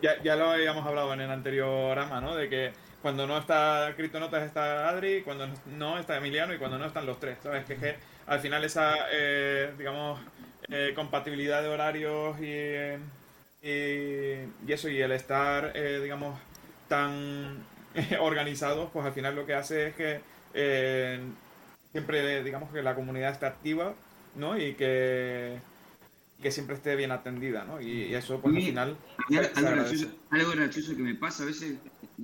[0.00, 2.34] Ya, ya, lo habíamos hablado en el anterior ama, ¿no?
[2.34, 6.86] De que cuando no está Criptonotas está Adri, cuando no está Emiliano y cuando no
[6.86, 7.64] están los tres, ¿sabes?
[7.64, 7.96] Que, que
[8.28, 10.20] al final esa, eh, digamos,
[10.68, 16.38] eh, compatibilidad de horarios y, y, eso, y el estar, eh, digamos,
[16.88, 17.64] tan
[18.20, 20.20] organizados, pues al final lo que hace es que
[21.90, 23.94] siempre, digamos, que la comunidad está activa,
[24.36, 24.58] ¿no?
[24.58, 25.58] Y que,
[26.42, 27.80] que siempre esté bien atendida, ¿no?
[27.80, 28.96] Y, eso, pues al final.
[29.54, 31.76] algo, gracioso, que me pasa, a veces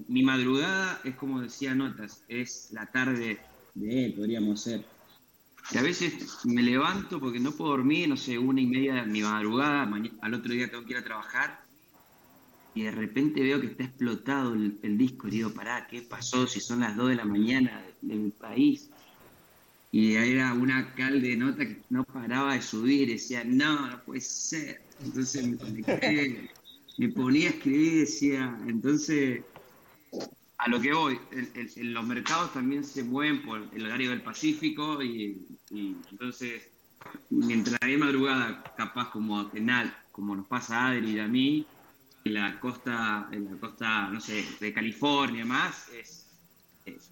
[0.09, 3.38] mi madrugada es como decía Notas, es la tarde
[3.75, 4.93] de él, podríamos ser.
[5.70, 9.07] Y a veces me levanto porque no puedo dormir, no sé, una y media de
[9.07, 11.64] mi madrugada, al otro día tengo que ir a trabajar
[12.74, 16.61] y de repente veo que está explotado el, disco y digo, pará, ¿qué pasó si
[16.61, 18.90] son las 2 de la mañana del país?
[19.92, 24.20] Y era una calde de nota que no paraba de subir, decía, no, no puede
[24.22, 24.81] ser.
[25.05, 26.48] Entonces me,
[26.98, 29.42] me ponía a escribir decía, entonces,
[30.59, 35.03] a lo que voy, en, los mercados también se mueven por el horario del Pacífico
[35.03, 36.69] y, entonces,
[37.31, 41.67] mientras hay madrugada, capaz como penal, como nos pasa a Adri y a mí,
[42.25, 46.25] en la costa, en la costa, no sé, de California más, es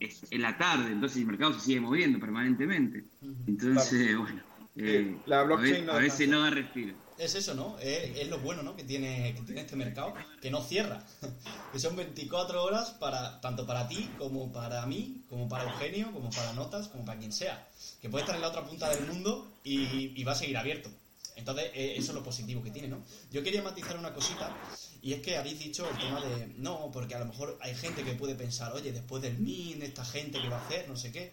[0.01, 3.05] es, en la tarde, entonces el mercado se sigue moviendo permanentemente.
[3.47, 4.41] Entonces, bueno,
[4.77, 6.95] eh, la blockchain a, veces, no da respiro.
[7.23, 7.79] Es eso, ¿no?
[7.79, 8.75] Es, lo bueno, ¿no?
[8.75, 11.05] Que tiene, que tiene este mercado, que no cierra.
[11.73, 16.31] que son 24 horas para tanto para ti como para mí, como para Eugenio, como
[16.31, 17.69] para Notas, como para quien sea.
[18.01, 20.91] Que puede estar en la otra punta del mundo y, va a seguir abierto.
[21.37, 23.05] Entonces, eh, eso es lo positivo que tiene, ¿no?
[23.31, 24.53] Yo quería matizar una cosita
[25.01, 28.03] y es que habéis dicho el tema de, no, porque a lo mejor hay gente
[28.03, 31.13] que puede pensar, oye, después del Mint, esta gente que va a hacer, no sé
[31.13, 31.33] qué.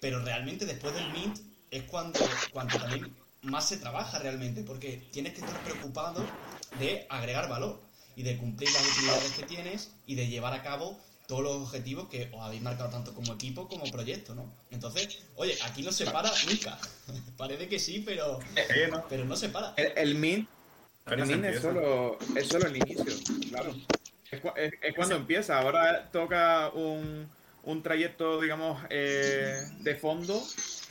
[0.00, 2.20] Pero realmente después del Mint es cuando,
[2.52, 6.24] cuando también más se trabaja realmente, porque tienes que estar preocupado
[6.78, 7.80] de agregar valor
[8.16, 12.08] y de cumplir las utilidades que tienes y de llevar a cabo todos los objetivos
[12.08, 14.52] que os habéis marcado tanto como equipo como proyecto, ¿no?
[14.70, 16.78] Entonces, oye, aquí no se para nunca.
[17.36, 18.38] Parece que sí, pero,
[19.08, 19.74] pero no se para.
[19.76, 20.48] El, el Mint
[21.06, 23.14] el es solo, es solo el inicio,
[23.50, 23.74] claro.
[24.56, 25.58] Es, cuando empieza.
[25.58, 27.28] Ahora toca un,
[27.62, 30.42] un trayecto, digamos, eh, de fondo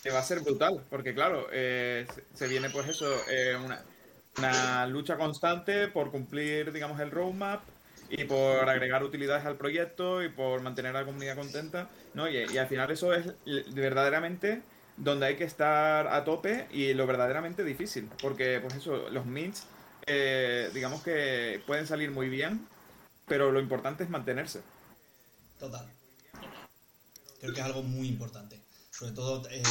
[0.05, 0.83] que va a ser brutal.
[0.91, 3.57] Porque, claro, eh, se viene, pues eso, eh,
[4.37, 7.63] una, lucha constante por cumplir, digamos, el roadmap
[8.11, 11.89] y por agregar utilidades al proyecto y por mantener a la comunidad contenta.
[12.13, 12.29] ¿no?
[12.29, 13.33] Y, y al final eso es
[13.73, 14.61] verdaderamente
[14.95, 18.07] donde hay que estar a tope y lo verdaderamente difícil.
[18.21, 19.65] Porque, pues eso, los mints
[20.05, 22.67] eh, digamos que pueden salir muy bien,
[23.27, 24.61] pero lo importante es mantenerse.
[25.59, 25.91] Total.
[27.39, 28.64] Creo que es algo muy importante.
[28.97, 29.61] Sobre todo eh,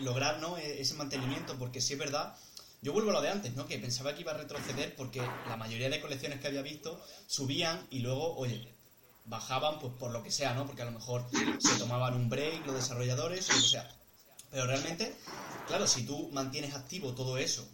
[0.00, 0.56] lograr ¿no?
[0.58, 2.36] E-, ese mantenimiento, porque si es verdad,
[2.82, 3.66] yo vuelvo a lo de antes, ¿no?
[3.66, 7.86] Que pensaba que iba a retroceder porque la mayoría de colecciones que había visto subían
[7.90, 8.74] y luego, oye,
[9.26, 10.66] bajaban pues por lo que sea, ¿no?
[10.66, 11.26] Porque a lo mejor
[11.58, 13.90] se tomaban un break los desarrolladores o lo que sea.
[14.50, 15.16] Pero realmente
[15.66, 17.66] Claro, si tú mantienes activo todo eso,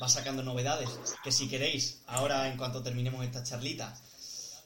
[0.00, 0.88] vas sacando novedades,
[1.22, 3.96] que si queréis, ahora en cuanto terminemos esta charlita,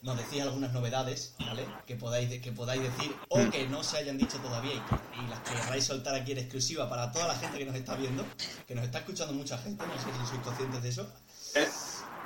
[0.03, 1.67] nos decís algunas novedades, ¿vale?
[1.87, 5.55] Que podáis, que podáis decir o que no se hayan dicho todavía y, las que
[5.55, 8.25] queráis soltar aquí en exclusiva para toda la gente que nos está viendo,
[8.67, 11.13] que nos está escuchando mucha gente, no sé si sois conscientes de eso.
[11.55, 11.69] Eh,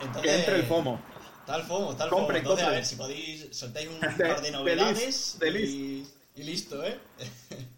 [0.01, 1.01] Entonces, entre el FOMO.
[1.47, 2.33] Tal FOMO, tal FOMO.
[2.33, 6.07] Entonces, a ver, si podéis, soltáis un par de novedades y,
[6.37, 6.99] y listo, ¿eh?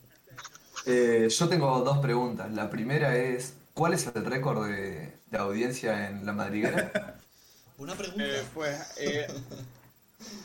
[0.89, 2.53] Eh, yo tengo dos preguntas.
[2.53, 7.19] La primera es, ¿cuál es el récord de, audiencia en La Madriguera?
[7.77, 8.25] Una pregunta.
[8.25, 9.27] Eh, pues eh,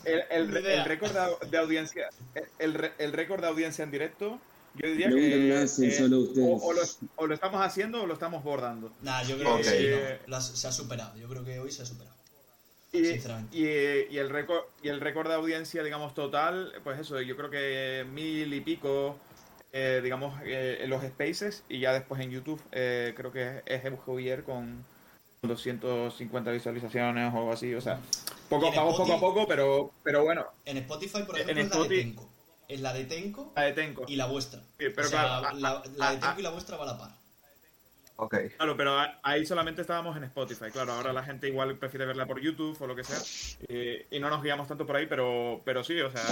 [0.05, 1.12] el, récord
[1.49, 2.10] de, audiencia,
[2.60, 2.73] el,
[3.13, 4.39] récord de audiencia en directo,
[4.75, 5.67] yo diría que
[7.15, 8.91] o, lo, estamos haciendo o lo estamos bordando.
[9.01, 11.17] Nah, yo creo que sí, se ha superado.
[11.17, 12.15] Yo creo que hoy se ha superado.
[12.93, 13.07] Y,
[13.51, 17.49] y, y, el récord y el récord de audiencia, digamos, total, pues eso, yo creo
[17.49, 19.17] que mil y pico
[19.73, 23.86] eh, digamos, eh, en los spaces y ya después en YouTube eh, creo que es
[23.86, 24.84] el Javier con
[25.43, 27.97] 250 visualizaciones o algo así, o sea,
[28.59, 30.45] poco, vamos poco a poco, pero, pero bueno.
[30.65, 32.29] En Spotify, por ejemplo, en es la de Tenko.
[32.67, 34.05] Es la de Tenko, la de Tenko.
[34.07, 34.61] y la vuestra.
[34.77, 37.11] pero claro, la, de Tenko y la vuestra va a la par.
[38.17, 38.35] Ok.
[38.57, 40.65] Claro, pero ahí solamente estábamos en Spotify.
[40.71, 43.19] Claro, ahora la gente igual prefiere verla por YouTube o lo que sea.
[44.11, 46.23] Y, no nos guiamos tanto por ahí, pero, pero sí, o sea,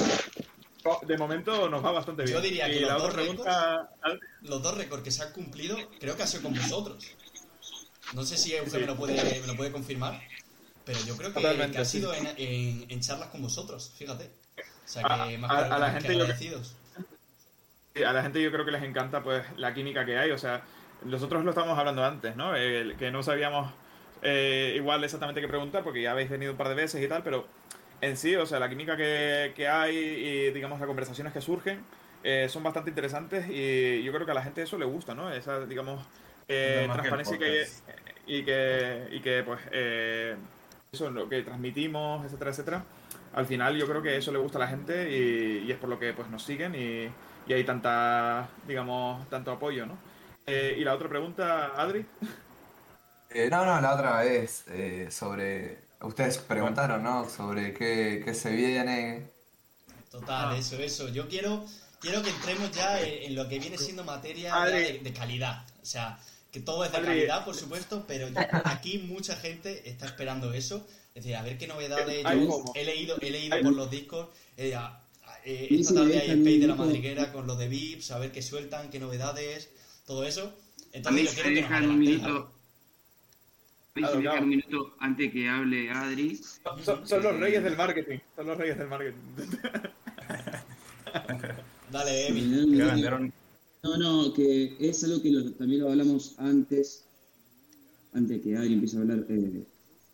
[1.02, 2.36] de momento nos va bastante bien.
[2.36, 3.90] Yo diría que los, dos pregunta...
[4.04, 7.16] récords, los dos récords que se han cumplido, creo que ha sido con vosotros.
[8.14, 10.22] No sé si usted me, lo puede, me lo puede confirmar,
[10.90, 12.26] pero yo creo que, ha sido en,
[12.90, 14.32] en, charlas con vosotros, fíjate.
[14.58, 16.76] O sea que más a, a, la gente agradecidos.
[18.04, 20.64] a la gente yo creo que les encanta pues la química que hay, o sea,
[21.04, 22.54] nosotros lo estábamos hablando antes, ¿no?
[22.54, 23.72] que no sabíamos
[24.24, 27.22] eh, igual exactamente qué preguntar porque ya habéis venido un par de veces y tal,
[27.22, 27.46] pero
[28.02, 31.84] en sí, o sea, la química que, que hay y, digamos, las conversaciones que surgen
[32.24, 35.32] eh, son bastante interesantes y yo creo que a la gente eso le gusta, ¿no?
[35.32, 36.04] Esa, digamos,
[36.48, 37.68] eh, transparencia que,
[38.26, 39.60] y que, y que, pues,
[40.92, 42.84] eh, eso, lo que transmitimos, etcétera, etcétera.
[43.34, 45.90] Al final yo creo que eso le gusta a la gente y, y es por
[45.90, 47.16] lo que, pues, nos siguen y,
[47.48, 49.98] y hay tanta, digamos, tanto apoyo, ¿no?
[50.48, 52.06] y la otra pregunta, Adri.
[53.30, 55.88] Eh, no, no, la otra vez eh, sobre...
[56.02, 57.30] Ustedes preguntaron, ¿no?
[57.30, 59.32] Sobre qué, qué se viene.
[60.10, 60.58] Total, Ah.
[60.58, 61.10] eso, eso.
[61.10, 61.66] Yo quiero,
[62.00, 65.66] quiero que entremos ya en, en lo que viene siendo materia de, de calidad.
[65.82, 66.20] O sea,
[66.52, 68.36] que todo es de calidad, por supuesto, pero yo-
[68.66, 70.86] aquí mucha gente está esperando eso.
[71.16, 72.24] Es decir, a ver qué novedades.
[72.24, 74.28] Yo he leído, he leído por los discos.
[74.58, 74.76] eh,
[75.46, 78.32] eh, esta tarde hay el page de la madriguera con los de VIPs, a ver
[78.32, 79.70] qué sueltan, qué novedades,
[80.06, 80.54] todo eso.
[80.92, 82.52] Entonces yo quiero que nos un minuto.
[83.94, 84.42] Claro, claro.
[84.44, 86.40] un minuto antes que hable Adri.
[86.84, 88.20] Son, son los reyes del marketing.
[88.36, 89.18] Son los reyes del marketing.
[91.92, 92.42] Dale, Emi.
[92.78, 93.34] Que vendieron
[93.84, 97.06] No, no, que es algo que lo- también lo hablamos antes,
[98.14, 99.64] antes que Adri empiece a hablar, eh,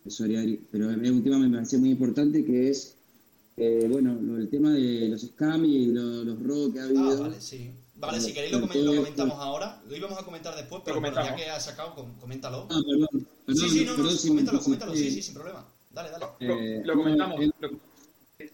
[0.06, 2.94] sorry Adri, pero es un tema que me parece muy importante que es,
[3.56, 7.16] eh, bueno, lo- el tema de los scams y lo- los robos que ha habido.
[7.16, 7.70] Ah, vale, sí.
[7.98, 9.82] Vale, si queréis lo, comen- lo comentamos ahora.
[9.88, 12.68] Lo íbamos a comentar después, pero bueno, ya que has sacado, com- coméntalo.
[12.70, 15.34] Ah, perdón, perdón, sí, sí, no, no, perdón si me coméntalo, coméntalo, sí, sí, sin
[15.34, 15.66] problema.
[15.90, 16.26] Dale, dale.
[16.40, 17.40] Lo, Eh, lo no, comentamos.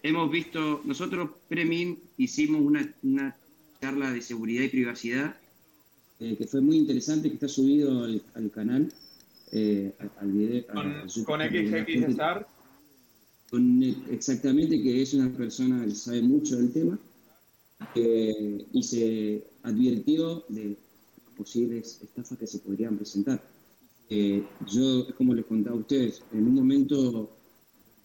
[0.01, 3.35] Hemos visto, nosotros, Premin, hicimos una, una
[3.83, 5.35] charla de seguridad y privacidad.
[6.21, 8.87] eh, que fue muy interesante, que está subido al, al canal,
[9.51, 10.65] eh, al, al video.
[10.67, 12.47] con, YouTube, Star.
[13.49, 16.97] con- exactamente, que es una persona que sabe mucho del tema
[17.95, 20.77] eh, y se advirtió de
[21.35, 23.43] posibles estafas que se podrían presentar.
[24.09, 27.29] Eh, yo, como les contaba a ustedes, en un momento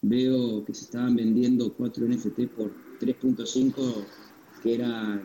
[0.02, 4.04] veo que se estaban vendiendo cuatro NFT por 3.5
[4.62, 5.20] que eran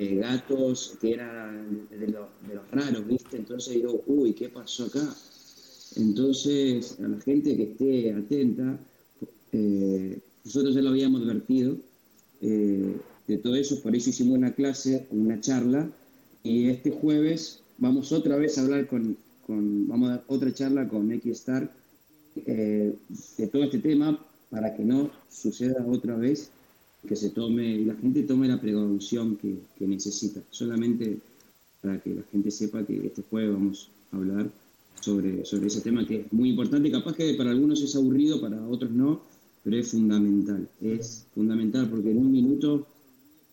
[0.00, 3.36] eh, gatos, que eran de, los- de los raros, ¿viste?
[3.36, 5.06] Entonces digo, uy, ¿qué pasó acá?
[5.96, 8.78] Entonces, a la gente que esté atenta,
[9.52, 11.76] eh, nosotros ya lo habíamos advertido
[12.40, 12.96] eh,
[13.26, 15.88] de todo eso, por eso hicimos una clase, una charla,
[16.42, 20.88] y este jueves vamos otra vez a hablar con, con vamos a dar otra charla
[20.88, 21.70] con X Star
[22.46, 22.94] eh,
[23.36, 24.18] de todo este tema
[24.50, 26.50] para que no suceda otra vez,
[27.06, 31.18] que se tome, la gente tome la precaución que, que necesita, solamente
[31.80, 34.50] para que la gente sepa que este jueves vamos a hablar
[35.00, 38.62] sobre, sobre ese tema que es muy importante, capaz que para algunos es aburrido, para
[38.68, 39.20] otros no,
[39.64, 42.86] pero es fundamental, es fundamental porque en un minuto,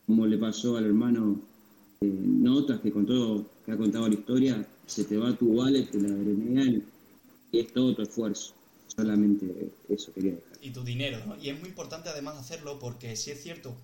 [0.06, 1.40] como le pasó al hermano
[2.00, 6.00] eh, Notas que contó, que ha contado la historia, se te va tu wallet, te
[6.00, 6.82] la drenean
[7.50, 8.54] y es todo tu esfuerzo,
[9.02, 10.58] solamente eso quería dejar.
[10.60, 11.36] y tu dinero, ¿no?
[11.36, 13.76] Y es muy importante además hacerlo porque sí es cierto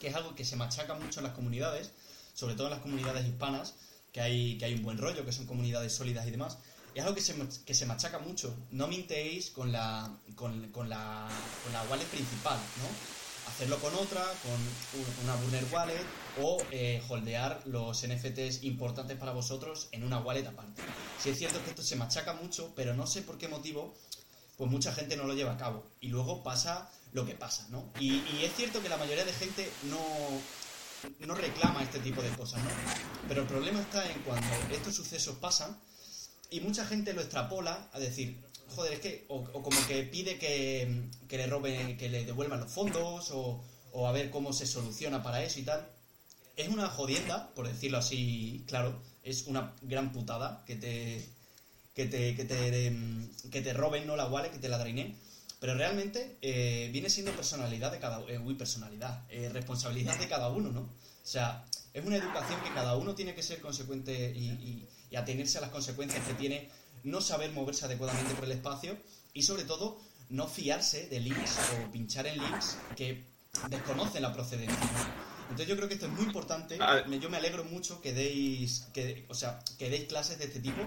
[0.00, 1.90] que es algo que se machaca mucho en las comunidades,
[2.34, 3.74] sobre todo en las comunidades hispanas,
[4.12, 6.58] que hay, que hay un buen rollo, que son comunidades sólidas y demás.
[6.94, 7.34] Es algo que se,
[7.66, 8.54] que se machaca mucho.
[8.70, 11.28] No mintéis con la, con, con la,
[11.64, 13.50] con la wallet principal, ¿no?
[13.50, 16.00] Hacerlo con otra, con un- una burner wallet
[16.40, 20.82] o eh, holdear los NFTs importantes para vosotros en una wallet aparte.
[21.22, 23.94] Sí es cierto que esto se machaca mucho, pero no sé por qué motivo
[24.56, 25.84] pues mucha gente no lo lleva a cabo.
[26.00, 27.90] Y luego pasa lo que pasa, ¿no?
[28.00, 30.00] Y, es cierto que la mayoría de gente no,
[31.20, 32.70] no reclama este tipo de cosas, ¿no?
[33.28, 35.78] Pero el problema está en cuando estos sucesos pasan
[36.50, 38.40] y mucha gente lo extrapola a decir,
[38.74, 42.60] joder, es que, o, o como que pide que, que le roben, que le devuelvan
[42.60, 45.88] los fondos, o, o a ver cómo se soluciona para eso y tal.
[46.56, 51.28] Es una jodienda, por decirlo así, claro, es una gran putada que te,
[51.94, 52.92] que te, que te,
[53.50, 55.16] que te roben, no la wallet, que te la drainen.
[55.60, 60.48] Pero realmente eh, viene siendo personalidad de cada eh, uy, personalidad, eh, responsabilidad de cada
[60.50, 60.80] uno, ¿no?
[60.80, 61.64] O sea,
[61.94, 65.60] es una educación que cada uno tiene que ser consecuente y, y- y atenerse a
[65.62, 66.68] las consecuencias que tiene
[67.04, 68.96] no saber moverse adecuadamente por el espacio
[69.32, 73.24] y sobre todo no fiarse de links o pinchar en links que
[73.70, 74.76] desconocen la procedencia.
[74.76, 75.44] ¿no?
[75.50, 76.76] Entonces yo creo que esto es muy importante.
[76.80, 77.04] Ah.
[77.20, 80.86] Yo me alegro mucho que deis, que, o sea, que deis clases de este tipo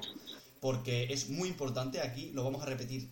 [0.62, 3.08] porque es muy importante aquí, lo vamos a repetir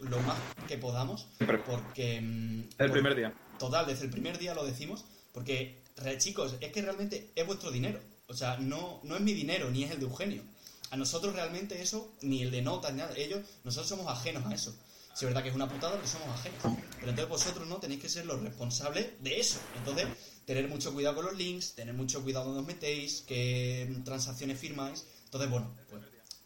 [0.00, 1.26] lo más que podamos,
[1.66, 2.20] porque...
[2.20, 3.32] mm, El por- primer día.
[3.58, 7.70] Total, desde el primer día lo decimos, porque, re- chicos, es que realmente es vuestro
[7.70, 8.00] dinero.
[8.28, 10.42] O sea, no, no es mi dinero, ni es el de Eugenio.
[10.90, 14.54] A nosotros realmente eso, ni el de notas, ni nada, ellos, nosotros somos ajenos a
[14.54, 14.74] eso.
[15.14, 16.58] Si es verdad que es una putada, pero somos ajenos.
[16.98, 19.58] Pero entonces vosotros no tenéis que ser los responsables de eso.
[19.76, 20.06] Entonces,
[20.46, 25.04] tener mucho cuidado con los links, tener mucho cuidado donde os metéis, qué transacciones firmáis.
[25.26, 26.02] Entonces, bueno, pues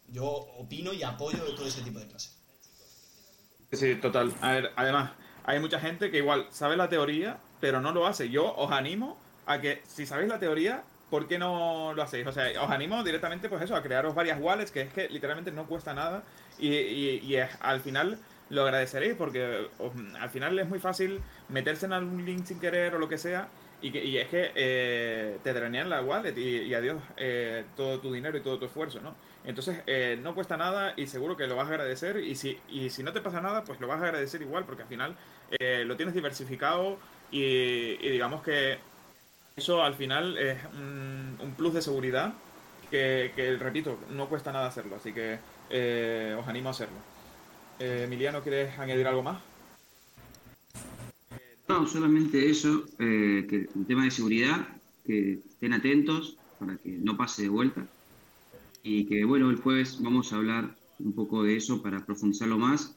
[0.07, 2.37] yo opino y apoyo todo ese tipo de clases.
[3.71, 4.33] Sí, total.
[4.41, 5.11] A ver, además,
[5.43, 8.29] hay mucha gente que igual sabe la teoría, pero no lo hace.
[8.29, 12.27] Yo os animo a que, si sabéis la teoría, ¿por qué no lo hacéis?
[12.27, 15.51] O sea, os animo directamente, pues eso, a crearos varias wallets, que es que literalmente
[15.51, 16.23] no cuesta nada
[16.57, 21.21] y, y- y es- al final lo agradeceréis porque os- al final es muy fácil
[21.49, 23.49] meterse en algún link sin querer o lo que sea
[23.79, 28.11] Y, que, y es que eh, te dranean la wallet y adiós eh, todo tu
[28.11, 29.15] dinero y todo tu esfuerzo, ¿no?
[29.47, 32.89] Entonces eh, no cuesta nada y seguro que lo vas a agradecer y si, y
[32.89, 35.15] si no te pasa nada, pues lo vas a agradecer igual porque al final
[35.57, 36.99] eh, lo tienes diversificado
[37.31, 38.77] y, digamos que
[39.55, 42.33] eso al final es un, un plus de seguridad
[42.91, 45.39] que, que, repito, no cuesta nada hacerlo, así que
[45.69, 46.97] eh, os animo a hacerlo.
[47.79, 49.39] Eh, Emiliano, ¿quieres añadir algo más?
[51.67, 54.67] No, solamente eso, eh, que el tema de seguridad,
[55.05, 57.85] que estén atentos para que no pase de vuelta.
[58.89, 62.95] Y que bueno, el jueves vamos a hablar un poco de eso para profundizarlo más.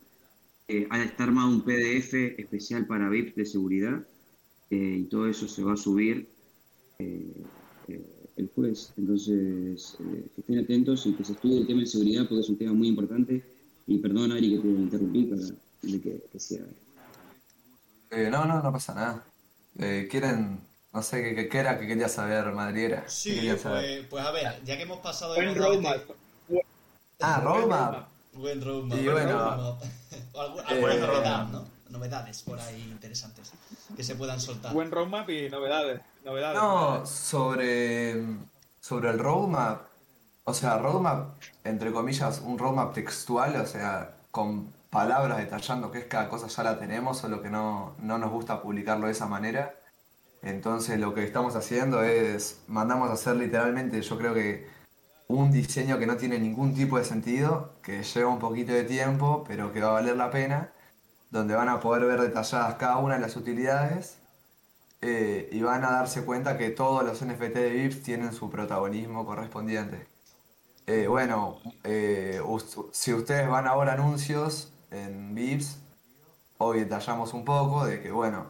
[0.69, 4.07] Eh, está armado un PDF especial para VIP de seguridad
[4.71, 6.29] eh, y todo eso se va a subir
[7.01, 7.35] eh,
[7.89, 8.93] eh, el jueves.
[8.97, 9.97] Entonces,
[10.37, 12.73] que estén atentos y que se estudie el tema de seguridad porque es un tema
[12.73, 13.43] muy importante.
[13.89, 15.43] Y perdón, Ari, que te interrumpí para
[15.83, 16.65] que, que sea.
[18.31, 19.27] No, no, no pasa nada.
[20.09, 20.61] ¿quieren,
[20.93, 23.03] no sé, qué, qué, qué era que quería saber, Madriera?
[23.03, 23.87] ¿Qué Sí, saber?
[23.89, 26.03] pues, pues a ver, ya que hemos pasado Buen roadmap.
[27.21, 28.09] Ah, roadmap.
[28.33, 28.99] Buen roadmap.
[28.99, 29.83] Y buen bueno, roadmap.
[30.13, 31.47] Eh, Alguna buen novedad.
[31.49, 31.65] ¿no?
[31.89, 33.53] Novedades por ahí interesantes
[33.97, 34.73] que se puedan soltar.
[34.73, 36.01] Buen roadmap y novedades.
[36.25, 37.11] novedades No, novedades.
[37.11, 38.25] sobre,
[38.81, 39.83] sobre el roadmap,
[40.45, 41.29] o sea, roadmap,
[41.65, 46.63] entre comillas, un roadmap textual, o sea, con palabras detallando qué es cada cosa ya
[46.63, 49.75] la tenemos, solo que no, no nos gusta publicarlo de esa manera.
[50.43, 54.67] Entonces lo que estamos haciendo es, mandamos a hacer literalmente, yo creo que
[55.29, 59.45] un diseño que no tiene ningún tipo de sentido, que lleva un poquito de tiempo,
[59.47, 60.73] pero que va a valer la pena,
[61.31, 64.19] donde van a poder ver detalladas cada una de las utilidades
[65.03, 69.25] eh, y van a darse cuenta que todos los NFT de VIPs tienen su protagonismo
[69.25, 70.07] correspondiente.
[70.87, 72.43] Eh, bueno, eh,
[72.93, 75.79] si ustedes van ahora a anuncios en VIPs,
[76.59, 78.47] hoy detallamos un poco de que, bueno,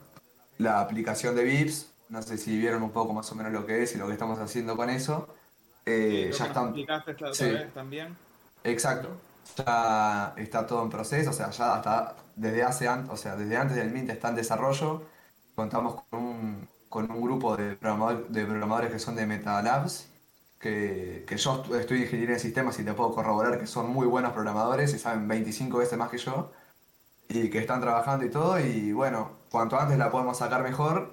[0.61, 3.83] la aplicación de VIPs, no sé si vieron un poco más o menos lo que
[3.83, 5.29] es y lo que estamos haciendo con eso,
[5.87, 6.75] eh, ya están...
[7.33, 7.45] sí.
[7.51, 8.17] vez también.
[8.65, 9.09] Exacto.
[9.57, 13.77] Ya está todo en proceso, o sea, ya hasta desde hace o sea, desde antes
[13.77, 15.03] del Mint está en desarrollo.
[15.55, 20.09] Contamos con un, con un grupo de, programador- de programadores que son de Meta Labs,
[20.59, 24.33] que, que yo estoy ingeniero en sistemas y te puedo corroborar que son muy buenos
[24.33, 26.53] programadores y saben 25 veces más que yo,
[27.29, 31.13] y que están trabajando y todo, y bueno, cuanto antes la podemos sacar mejor.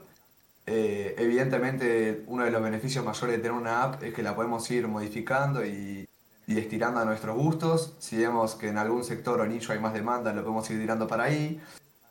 [0.65, 4.69] Eh, evidentemente, uno de los beneficios mayores de tener una app es que la podemos
[4.69, 6.07] ir modificando y,
[6.45, 7.93] y estirando a nuestros gustos.
[7.99, 11.07] Si vemos que en algún sector o nicho hay más demanda, lo podemos ir tirando
[11.07, 11.61] para ahí.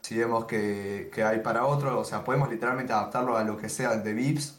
[0.02, 3.68] Si vemos que, que hay para otro, o sea, podemos literalmente adaptarlo a lo que
[3.68, 4.54] sea de VIPs.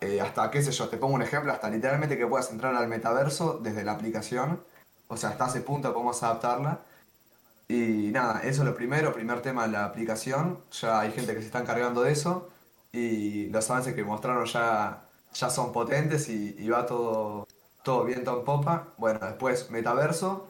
[0.00, 2.88] Eh, hasta, qué sé yo, te pongo un ejemplo, hasta literalmente que puedas entrar al
[2.88, 4.60] metaverso desde la aplicación.
[5.08, 6.80] O sea, hasta ese punto podemos adaptarla.
[7.68, 10.58] Y nada, eso es lo primero, primer tema, la aplicación.
[10.72, 12.50] Ya hay gente que se está encargando de eso
[12.92, 15.02] y los avances que mostraron ya,
[15.32, 17.46] ya son potentes y, y va todo,
[17.82, 18.88] todo viento en popa.
[18.98, 20.46] Bueno, después metaverso.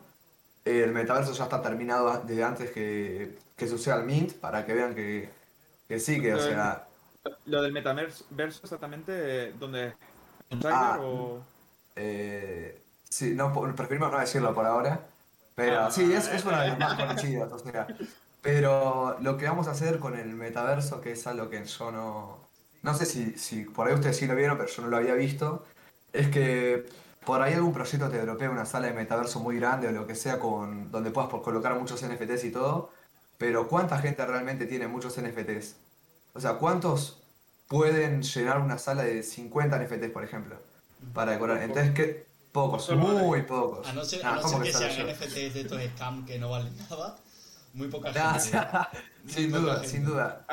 [0.64, 4.94] El metaverso ya está terminado desde antes que, que suceda el Mint, para que vean
[4.94, 5.30] que,
[5.88, 6.84] que sí, que o sea...
[7.46, 8.24] Lo del metaverso
[8.62, 9.94] exactamente, ¿dónde?
[10.50, 11.40] ¿En Ah, o...?
[11.96, 15.00] Eh, sí, no, preferimos no decirlo por ahora.
[15.54, 15.90] Pero Ah.
[15.90, 17.52] sí, es, es una de las más conocidas.
[17.52, 17.86] O sea,
[18.42, 22.38] pero lo que vamos a hacer con el metaverso, que es algo que yo no.
[22.82, 25.14] No sé si, si por ahí ustedes sí lo vieron, pero yo no lo había
[25.14, 25.64] visto.
[26.12, 26.86] Es que
[27.24, 30.14] por ahí algún proyecto te dropea una sala de metaverso muy grande o lo que
[30.14, 32.90] sea, con, donde puedas por- colocar muchos NFTs y todo.
[33.38, 35.76] Pero ¿cuánta gente realmente tiene muchos NFTs?
[36.34, 37.22] O sea, ¿cuántos
[37.68, 40.56] pueden llenar una sala de 50 NFTs, por ejemplo?
[41.14, 41.62] Para decorar.
[41.62, 42.26] Entonces, ¿qué?
[42.54, 43.88] Pocos, muy pocos.
[43.88, 45.06] A no ser, Ah, a no ¿cómo ser que sean?
[45.08, 47.16] NFTs de estos scam que no valen nada,
[47.74, 48.58] muy poca Ah, gente.
[49.26, 49.88] sin Muy poca duda, gente.
[49.88, 50.46] sin duda.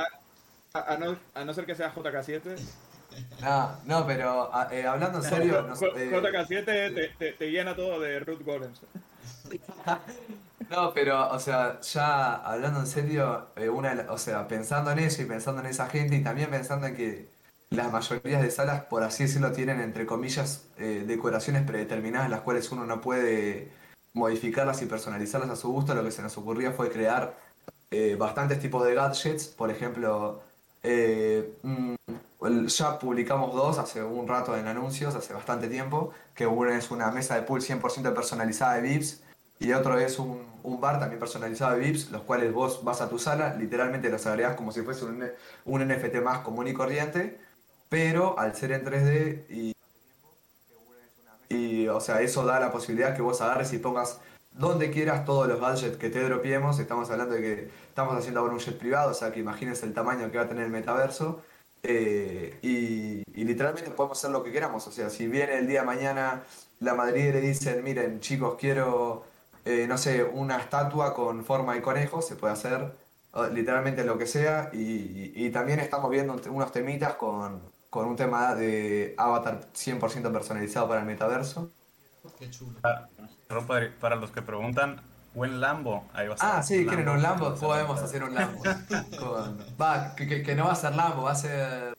[0.74, 2.56] A, a no, a no ser que sea JK7.
[3.42, 7.52] No, no, pero eh, hablando en serio, no, sé, J- eh, JK7 te, te, te
[7.52, 8.80] llena todo de root golems.
[10.70, 14.92] no, pero, o sea, ya hablando en serio, eh, una, de la- o sea, pensando
[14.92, 17.30] en eso y pensando en esa gente y también pensando en que
[17.72, 22.70] las mayorías de salas, por así decirlo, tienen, entre comillas, eh, decoraciones predeterminadas, las cuales
[22.72, 23.70] uno no puede
[24.14, 27.34] modificarlas y personalizarlas a su gusto, lo que se nos ocurría fue crear
[27.90, 30.42] eh, bastantes tipos de gadgets, por ejemplo,
[30.84, 31.54] eh,
[32.68, 37.10] ya publicamos dos hace un rato en anuncios, hace bastante tiempo, que uno es una
[37.10, 39.22] mesa de pool 100% personalizada de VIPs
[39.60, 43.08] y otro es un, un bar también personalizado de VIPs, los cuales vos vas a
[43.08, 45.24] tu sala, literalmente los agregás como si fuese un,
[45.66, 47.40] un NFT más común y corriente,
[47.92, 49.76] pero al ser en 3D y,
[51.50, 54.22] y, o sea, eso da la posibilidad que vos agarres y pongas
[54.54, 56.80] donde quieras todos los gadgets que te dropiemos.
[56.80, 59.94] Estamos hablando de que estamos haciendo ahora un jet privado, o sea que imagínense el
[59.94, 61.42] tamaño que va a tener el metaverso.
[61.84, 64.88] Eh, y, literalmente podemos hacer lo que queramos.
[64.88, 66.44] O sea, si viene el día de mañana
[66.80, 69.26] la Madrid y le dicen, miren chicos, quiero,
[69.66, 72.94] eh, no sé, una estatua con forma de conejo, se puede hacer
[73.52, 74.70] literalmente lo que sea.
[74.72, 81.02] Y también estamos viendo unos temitas con, con un tema de avatar 100% personalizado para
[81.02, 81.70] el metaverso.
[82.40, 82.80] Qué chulo.
[82.84, 83.06] Ah,
[83.68, 85.02] para, para los que preguntan,
[85.34, 86.60] buen Lambo, ahí va a estar.
[86.60, 88.64] Ah, sí, quieren un Lambo, podemos hacer un Lambo.
[89.20, 91.94] Con- Va, que, no va a ser Lambo, va a ser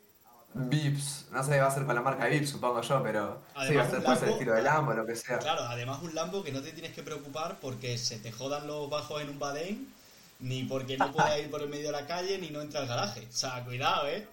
[0.55, 1.27] Vips.
[1.31, 3.39] No sé, va a ser con la marca Vips, supongo yo, pero
[3.69, 5.39] sí, va a Además, ser ser Lambo- estilo de Lambo, lo que sea.
[5.41, 8.89] Claro, además un Lambo que no te tienes que preocupar porque se te jodan los
[8.89, 9.93] bajos en un Badén,
[10.41, 12.87] ni porque no puedas ir por el medio de la calle, ni no entra al
[12.89, 13.29] garaje.
[13.29, 14.27] O sea, cuidado, ¿eh?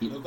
[0.00, 0.22] No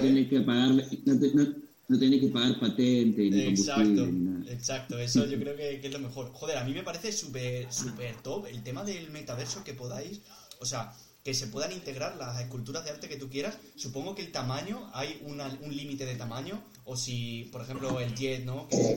[0.00, 0.28] tiene No ¿eh?
[0.28, 1.54] que pagar, no, te- no-
[1.88, 5.92] no tenés que pagar patente, ni Exacto, ni exacto, eso yo creo que, que es
[5.92, 6.30] lo mejor.
[6.32, 10.20] Joder, a mí me parece súper súper top el tema del metaverso que podáis,
[10.60, 10.92] o sea,
[11.24, 13.56] que se puedan integrar las esculturas de arte que tú quieras.
[13.74, 18.14] Supongo que el tamaño, hay una- un límite de tamaño, o si, por ejemplo, el
[18.14, 18.68] Jet, ¿no?
[18.68, 18.96] Que,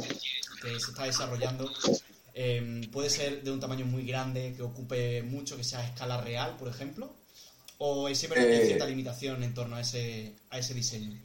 [0.61, 1.71] que se está desarrollando,
[2.33, 6.21] em, puede ser de un tamaño muy grande, que ocupe mucho, que sea a escala
[6.21, 7.15] real, por ejemplo,
[7.79, 8.65] o siempre hay Eh.
[8.67, 11.19] cierta limitación en torno a ese, a ese diseño.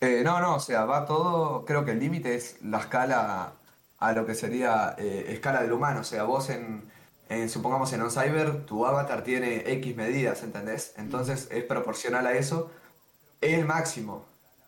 [0.00, 3.52] Eh, no, no, o sea, va todo, creo que el límite es la escala
[3.98, 6.90] a lo que sería eh, escala del humano, o sea, vos en,
[7.28, 10.94] en, supongamos en OnCyber, tu avatar tiene X medidas, ¿entendés?
[10.96, 12.70] Entonces es proporcional a eso
[13.42, 14.26] el máximo,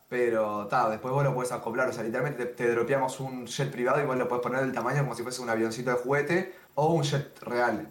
[0.08, 3.70] pero ta, después vos lo puedes acoplar, o sea, literalmente te, te dropeamos un jet
[3.72, 6.54] privado y vos lo puedes poner del tamaño como si fuese un avioncito de juguete
[6.74, 7.88] o un jet real.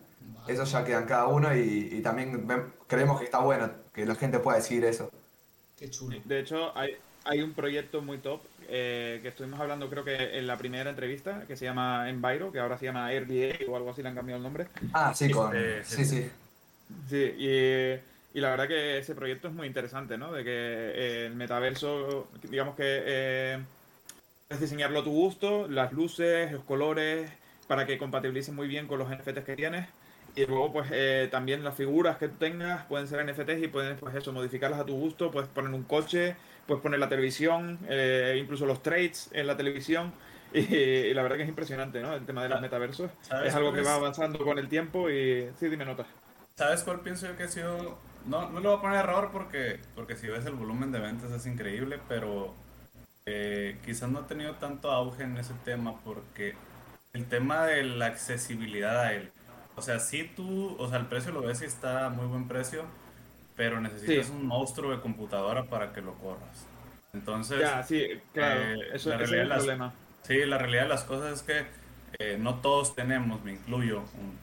[0.52, 2.46] Eso ya queda en cada uno y, y también
[2.88, 5.10] creemos que está bueno que la gente pueda decidir eso.
[5.78, 6.18] Qué chulo.
[6.26, 6.96] De hecho, hay,
[7.26, 11.44] hay un proyecto muy top eh, que estuvimos hablando creo que en la primera entrevista,
[11.48, 14.38] que se llama Enviro, que ahora se llama Airbnb o algo así, le han cambiado
[14.38, 14.68] el nombre.
[14.94, 15.52] Ah, sí, con...
[15.56, 16.30] Eh, Sí, sí.
[17.10, 20.32] Sí, y, y la verdad que ese proyecto es muy interesante, ¿no?
[20.32, 23.60] De que eh, el metaverso, digamos que eh,
[24.48, 27.30] puedes diseñarlo a tu gusto, las luces, los colores,
[27.68, 29.88] para que compatibilicen muy bien con los NFTs que tienes.
[30.36, 34.00] Y luego, pues eh, también las figuras que tú tengas pueden ser NFTs y puedes,
[34.00, 35.32] pues eso, modificarlas a tu gusto.
[35.32, 36.36] Puedes poner un coche,
[36.68, 40.14] puedes poner la televisión, eh, incluso los trades en la televisión.
[40.54, 42.14] Y, y la verdad que es impresionante, ¿no?
[42.14, 43.10] El tema de los metaversos.
[43.22, 45.50] ¿Sabes Es algo que va avanzando con el tiempo y...
[45.58, 46.08] Sí, dime notas.
[46.58, 47.98] ¿Sabes cuál pienso yo que ha sido?
[48.26, 51.32] No, no le voy a poner error porque, porque si ves el volumen de ventas
[51.32, 52.54] es increíble, pero
[53.26, 56.56] eh, quizás no ha tenido tanto auge en ese tema porque
[57.14, 59.32] el tema de la accesibilidad a él.
[59.82, 62.48] O sea, si tú, o sea, el precio lo ves y está a muy buen
[62.48, 62.84] precio,
[63.56, 64.32] pero necesitas Sí.
[64.32, 66.68] un monstruo de computadora para que lo corras.
[67.14, 68.62] Entonces, Ya, sí, claro.
[68.62, 69.94] eh, eso, la ese es realidad el las- problema.
[70.22, 71.66] Sí, la realidad de las cosas es que
[72.20, 74.38] eh, no todos tenemos, me incluyo, un,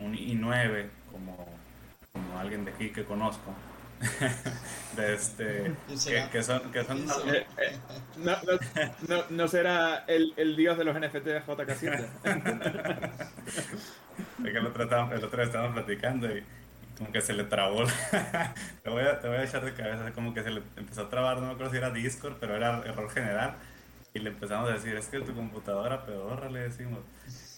[0.00, 1.48] un- un i9 como,
[2.12, 3.54] como alguien de aquí que conozco.
[4.96, 6.98] de este, ¿Quién que, que son, que son.
[7.32, 7.76] Eh, eh,
[8.16, 8.58] no, no,
[9.16, 12.08] no, no será el, el dios de los NFT de JK7.
[14.42, 16.44] que el otro, estábamos- el otro día estábamos platicando y, y
[16.98, 17.84] como que se le trabó.
[17.84, 21.02] la- te, voy a, te voy a echar de cabeza, como que se le empezó
[21.02, 23.54] a trabar, no me acuerdo si era Discord, pero era error general.
[24.14, 27.00] Y le empezamos a decir, es que tu computadora pedorra, le decimos.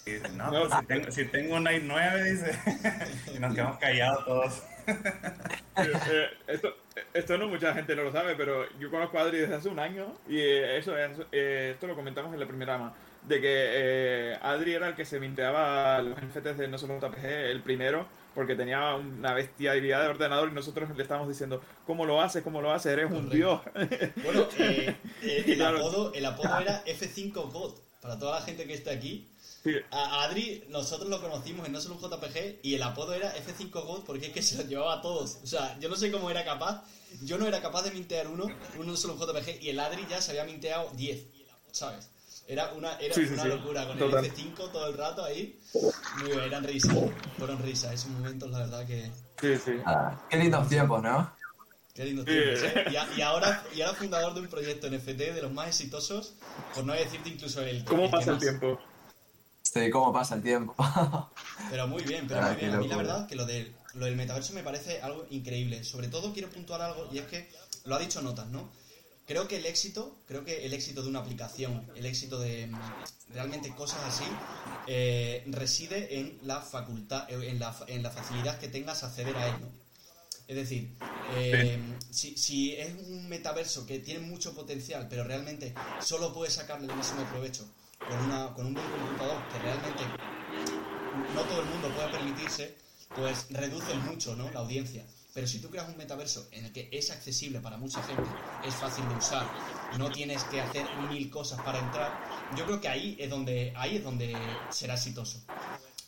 [0.07, 2.59] Y dice, no, No, pues si tengo, si tengo una i9, dice.
[3.35, 4.63] y nos quedamos callados todos.
[5.77, 6.73] Eh, esto,
[7.13, 9.81] esto no mucha gente no lo sabe, pero yo conozco a Adri desde hace un
[9.81, 12.95] año y eso es, eh, esto lo comentamos en la primera ama,
[13.27, 17.25] de que eh, Adri era el que se minteaba los NFTs de No Solo JPG,
[17.25, 22.21] el primero, porque tenía una bestialidad de ordenador y nosotros le estábamos diciendo, ¿cómo lo
[22.21, 22.43] haces?
[22.43, 22.93] ¿Cómo lo haces?
[22.93, 23.61] Eres un dios.
[24.23, 25.79] Bueno, eh, eh, el, Claro.
[25.79, 27.75] apodo, el apodo era F5 God.
[28.01, 29.29] Para toda la gente que está aquí,
[29.63, 33.35] Sí, a Adri nosotros lo conocimos en No Solo un JPG y el apodo era
[33.35, 35.39] F5 God porque es que se lo llevaba a todos.
[35.43, 36.85] O sea, yo no sé cómo era capaz.
[37.23, 38.45] Yo no era capaz de mintear uno,
[38.79, 41.25] uno solo un JPG y el Adri ya se había minteado 10,
[41.73, 42.11] ¿sabes?
[42.47, 43.49] Era una, era Sí, sí, una sí.
[43.49, 44.25] locura con Total.
[44.25, 45.59] el F5 todo el rato ahí.
[46.19, 46.95] Muy bien, eran risas.
[47.39, 47.93] Fueron risas.
[47.93, 49.11] Esos momentos, la verdad que.
[49.41, 49.73] sí, sí.
[49.87, 51.33] Ah, qué lindos tiempos, ¿no?
[51.95, 52.33] Qué lindos Sí.
[52.33, 52.85] tiempos, ¿eh?
[52.93, 56.35] Y, a- y ahora, y ahora fundador de un proyecto NFT de los más exitosos,
[56.75, 57.85] por no decirte incluso el.
[57.85, 58.43] ¿Cómo pasa el más.
[58.43, 58.79] tiempo?
[59.63, 60.75] Sí, cómo pasa el tiempo.
[61.71, 62.75] Pero muy bien, pero Ah, muy bien.
[62.75, 65.83] A mí la verdad que lo, de, lo del metaverso me parece algo increíble.
[65.83, 67.49] Sobre todo quiero puntuar algo y es que
[67.87, 68.69] lo ha dicho Notas, ¿no?
[69.27, 72.79] Creo que el éxito, creo que el éxito de una aplicación, el éxito de mm,
[73.33, 74.25] realmente cosas así,
[74.87, 79.35] eh, reside en la facultad, eh, en la, en la facilidad que tengas a acceder
[79.37, 79.85] a él, ¿no?
[80.47, 80.95] Es decir,
[81.37, 81.79] eh,
[82.11, 86.95] si, si es un metaverso que tiene mucho potencial, pero realmente solo puedes sacarle el
[86.95, 87.67] máximo provecho
[87.99, 90.03] con, una, con un buen computador que realmente
[91.35, 92.75] no todo el mundo puede permitirse,
[93.17, 94.51] pues reduce mucho ¿no?
[94.51, 95.07] la audiencia.
[95.35, 98.23] Pero si tú creas un metaverso en el que es accesible para mucha gente,
[98.65, 99.45] es fácil de usar,
[99.99, 102.13] no tienes que hacer mil cosas para entrar,
[102.57, 104.37] yo creo que ahí es donde, ahí es donde
[104.71, 105.43] será exitoso.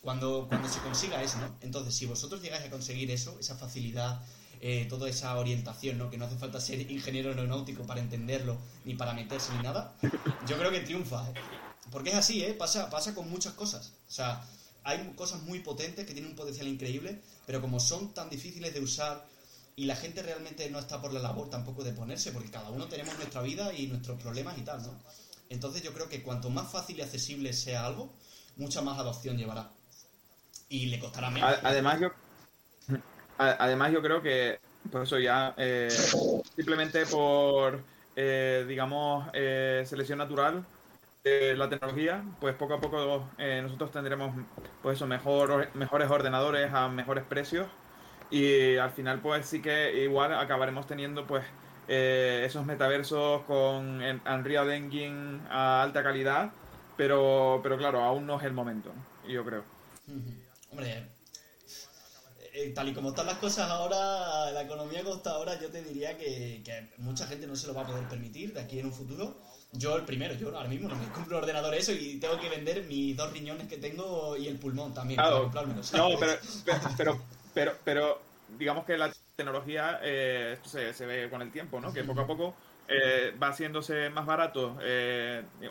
[0.01, 1.57] Cuando, cuando se consiga eso, ¿no?
[1.61, 4.23] Entonces, si vosotros llegáis a conseguir eso, esa facilidad,
[4.61, 6.09] eh, toda esa orientación, ¿no?
[6.09, 9.97] Que no hace falta ser ingeniero aeronáutico para entenderlo, ni para meterse ni nada,
[10.47, 11.35] yo creo que triunfa, ¿eh?
[11.91, 12.55] Porque es así, ¿eh?
[12.55, 13.93] Pasa, pasa con muchas cosas.
[14.09, 14.45] O sea,
[14.87, 18.81] hay cosas muy potentes que tienen un potencial increíble, pero como son tan difíciles de
[18.81, 19.27] usar
[19.75, 22.87] y la gente realmente no está por la labor tampoco de ponerse, porque cada uno
[22.87, 24.95] tenemos nuestra vida y nuestros problemas y tal, ¿no?
[25.51, 28.13] Entonces yo creo que cuanto más fácil y accesible sea algo,
[28.57, 29.71] mucha más adopción llevará.
[30.69, 31.53] Y le costará menos.
[31.63, 32.11] Además yo,
[33.39, 34.61] además yo creo que,
[34.91, 35.91] por eso ya, eh,
[36.55, 37.83] simplemente por,
[38.15, 40.65] eh, digamos, eh, selección natural,
[41.57, 43.29] la tecnología, pues poco a poco
[43.63, 44.35] nosotros tendremos
[44.83, 47.67] pues eso, mejor, mejores ordenadores a mejores precios
[48.31, 51.45] y al final pues sí que igual acabaremos teniendo pues
[51.89, 56.51] esos metaversos con Unreal Engine a alta calidad,
[56.97, 58.93] pero, pero claro, aún no es el momento,
[59.29, 59.65] yo creo.
[60.71, 61.07] Hombre,
[62.59, 66.17] eh, tal y como están las cosas ahora, la economía como ahora, yo te diría
[66.17, 66.63] que,
[66.97, 69.37] mucha gente no se lo va a poder permitir de aquí en un futuro.
[69.73, 72.85] Yo el primero, yo ahora mismo no me compro ordenador eso y tengo que vender
[72.85, 75.19] mis dos riñones que tengo y el pulmón también.
[75.19, 75.51] Claro.
[75.93, 76.33] No, pero,
[76.97, 77.21] pero,
[77.53, 78.23] pero, pero,
[78.59, 81.93] digamos que la tecnología eh, se, se, ve con el tiempo, ¿no?
[81.93, 82.55] Que poco a poco
[82.89, 84.79] eh, va haciéndose más barato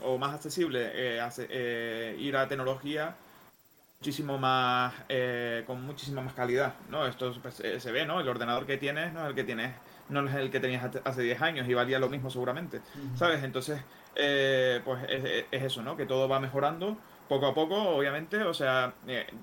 [0.04, 1.18] o más accesible
[2.20, 3.16] ir a tecnología
[4.06, 7.08] muchísimo más, eh, con muchísima más calidad, ¿no?
[7.08, 8.20] Esto pues, eh, se ve, ¿no?
[8.20, 9.74] El ordenador que tienes no es el que tienes,
[10.10, 12.82] no es el que tenías hace 10 años y valía lo mismo seguramente,
[13.16, 13.44] ¿sabes?
[13.44, 13.82] Entonces,
[14.16, 15.98] eh, pues es, eso, ¿no?
[15.98, 16.98] Que todo va mejorando
[17.28, 18.94] poco a poco, obviamente, o sea,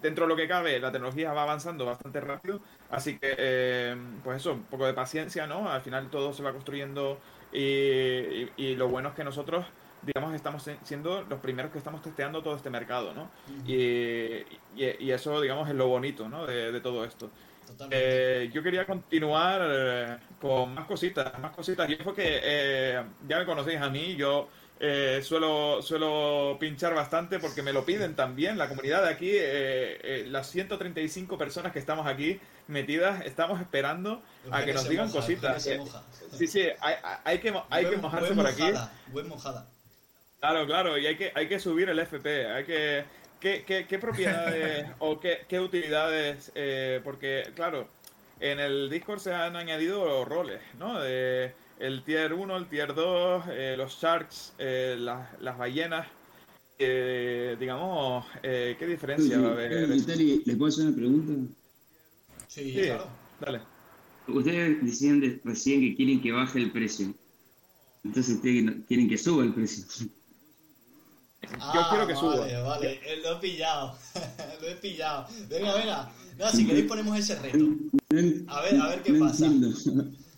[0.01, 2.61] dentro de lo que cabe, la tecnología va avanzando bastante rápido,
[2.91, 5.69] así que, pues eso, un poco de paciencia, ¿no?
[5.69, 7.19] Al final todo se va construyendo
[7.53, 9.67] y lo bueno es que nosotros
[10.03, 13.31] digamos, estamos siendo los primeros que estamos testeando todo este mercado, ¿no?
[13.67, 14.45] y,
[14.77, 16.47] y, eso, digamos, es lo bonito, ¿no?
[16.47, 17.31] De, todo esto.
[17.91, 21.89] Eh, yo quería continuar eh, con más cositas, más cositas.
[21.89, 24.49] Y eso que eh, ya me conocéis a mí, yo
[25.23, 28.59] suelo, suelo pinchar bastante porque me lo piden también.
[28.59, 34.73] La comunidad de aquí, las 135 personas que estamos aquí metidas, estamos esperando a que
[34.73, 35.63] nos digan cositas.
[36.33, 38.65] Sí, sí, hay, hay que, hay que mojarse por aquí.
[39.13, 39.69] Buen mojada.
[40.43, 43.05] Claro, claro, y hay que, hay que subir el FP, hay que...
[43.43, 46.53] ¿Qué, qué, propiedades o qué, qué utilidades?
[46.55, 47.89] Eh, porque, claro,
[48.39, 51.01] en el Discord se han añadido roles, ¿no?
[51.01, 56.07] De el tier 1, el tier 2, eh, los sharks, eh, las, las ballenas.
[56.79, 59.89] digamos, ¿qué diferencia va a haber?
[59.89, 61.53] ¿Le puedo hacer una pregunta?
[62.47, 63.09] Sí, claro.
[63.41, 63.61] Dale.
[64.29, 67.13] Ustedes decían recién que quieren que baje el precio.
[68.05, 69.85] Entonces ustedes quieren que suba el precio.
[71.51, 72.37] Yo quiero que suba.
[72.37, 73.97] Vale, vale, eh, lo he pillado.
[74.61, 75.27] lo he pillado.
[75.49, 76.13] Venga, venga.
[76.39, 77.67] No, si queréis ponemos ese reto.
[78.49, 79.51] A ver, a ver qué pasa.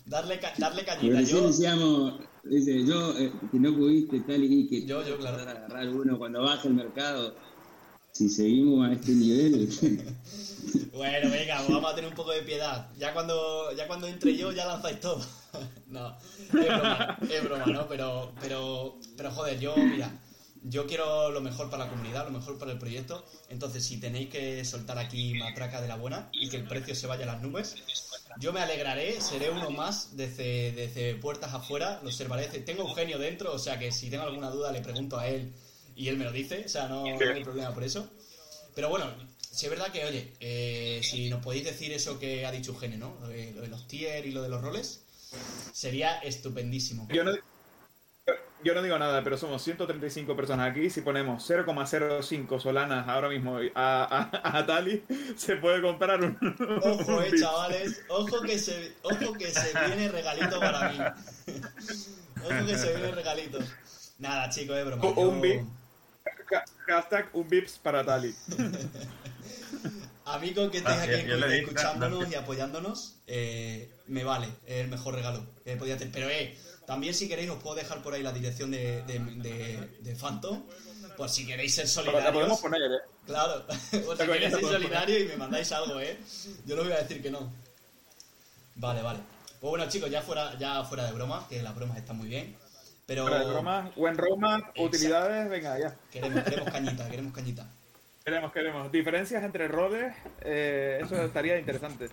[0.05, 1.21] Darle, darle cañita.
[1.21, 5.41] Yo decíamos, dice, yo, eh, que no pudiste tal y que yo, yo, claro.
[5.41, 7.35] agarrar uno cuando baje el mercado.
[8.11, 9.67] Si seguimos a este nivel.
[10.93, 12.89] bueno, venga, vamos a tener un poco de piedad.
[12.97, 15.21] Ya cuando, ya cuando entre yo, ya lanzáis todo.
[15.87, 17.87] no, es broma, es broma, ¿no?
[17.89, 20.11] Pero, pero, pero joder, yo, mira
[20.67, 23.23] yo quiero lo mejor para la comunidad, lo mejor para el proyecto.
[23.49, 27.07] Entonces, si tenéis que soltar aquí matraca de la buena y que el precio se
[27.07, 27.75] vaya a las nubes,
[28.39, 32.47] yo me alegraré, seré uno más desde, desde puertas afuera, lo observaré.
[32.47, 35.53] Tengo Eugenio dentro, o sea que si tengo alguna duda le pregunto a él
[35.95, 38.09] y él me lo dice, o sea, no, hay problema por eso.
[38.73, 39.05] Pero bueno,
[39.39, 42.97] si es verdad que, oye, eh, si nos podéis decir eso que ha dicho Eugenio,
[42.97, 43.17] ¿no?
[43.21, 45.05] Lo de, lo de los tier y lo de los roles,
[45.71, 47.07] sería estupendísimo.
[47.13, 47.31] Yo no,
[48.65, 50.89] yo no digo nada, pero somos 135 personas aquí.
[50.89, 55.03] Si ponemos 0,05 solanas ahora mismo a, a, Tali,
[55.37, 56.35] se puede comprar un.
[56.83, 58.01] Ojo, eh, chavales.
[58.09, 60.97] Ojo que, se, ojo que se viene regalito para mí.
[62.43, 63.59] ojo que se viene regalito.
[64.17, 65.09] Nada, chicos, es broma.
[65.09, 65.61] Un bip.
[66.87, 68.33] Hashtag un bips para Tali.
[70.25, 74.47] A mí con que estéis aquí escuchándonos y apoyándonos, eh, me vale.
[74.65, 76.11] Es el mejor regalo que podía tener.
[76.11, 80.15] Pero, eh también si queréis os puedo dejar por ahí la dirección de, de, de,
[80.15, 80.63] Phantom.
[81.17, 82.25] Por si queréis ser solidarios.
[82.25, 82.99] La podemos poner, ¿eh?
[83.25, 83.65] Claro.
[84.05, 86.17] por si queréis ser solidarios y me mandáis algo, ¿eh?
[86.65, 87.51] Yo no voy a decir que no.
[88.75, 89.19] Vale, vale.
[89.61, 92.55] Pues bueno, chicos, ya fuera, ya fuera de broma, que las bromas están muy bien.
[93.05, 93.23] Pero...
[93.23, 95.95] Fuera de broma, buen Roma, utilidades, venga, ya.
[96.11, 97.67] Queremos, queremos cañita, queremos cañita.
[98.23, 98.91] Queremos, queremos.
[98.91, 102.09] Diferencias entre roles, eh, eso estaría interesante.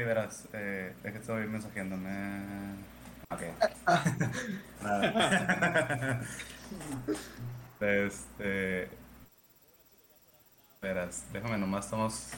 [0.00, 2.40] Sí, verás, eh, es que estoy mensajeándome.
[3.28, 3.42] Ok.
[4.82, 6.22] Nada.
[7.80, 8.88] este.
[10.80, 12.28] Verás, déjame nomás, estamos.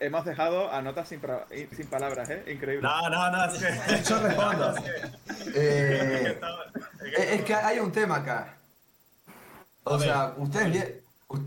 [0.00, 2.42] Hemos dejado a notas sin, pra- sin palabras, ¿eh?
[2.52, 2.82] Increíble.
[2.82, 4.02] No, no, no, es que.
[4.08, 4.74] Yo respondo.
[4.76, 5.10] Es que-
[5.54, 6.40] Eh,
[7.34, 8.54] es que hay un tema acá.
[9.84, 11.38] O sea, ustedes, vi-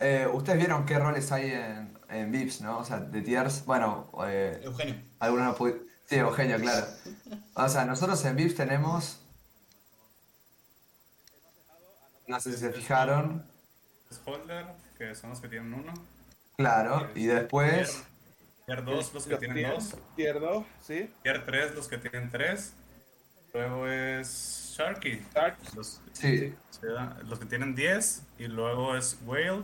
[0.00, 2.78] eh, ustedes vieron qué roles hay en, en VIPs, ¿no?
[2.78, 3.64] O sea, de tiers.
[3.64, 4.96] Bueno, eh, Eugenio.
[5.18, 5.68] algunos no
[6.06, 6.86] Sí, Eugenio, claro.
[7.54, 9.20] O sea, nosotros en VIPs tenemos.
[12.26, 13.44] No sé si se fijaron.
[14.24, 15.92] Holder, que son los que tienen uno.
[16.56, 18.04] Claro, y después.
[18.66, 19.94] Tier 2, los que Los tienen tier- 2.
[20.16, 21.10] Tier 2, sí.
[21.22, 22.72] Tier 3, los que tienen 3.
[23.52, 25.20] Luego es Sharky.
[25.34, 25.74] Sharks.
[25.74, 26.86] Los, Sí, sí,
[27.24, 28.22] los que tienen 10.
[28.38, 29.62] Y luego es Whale.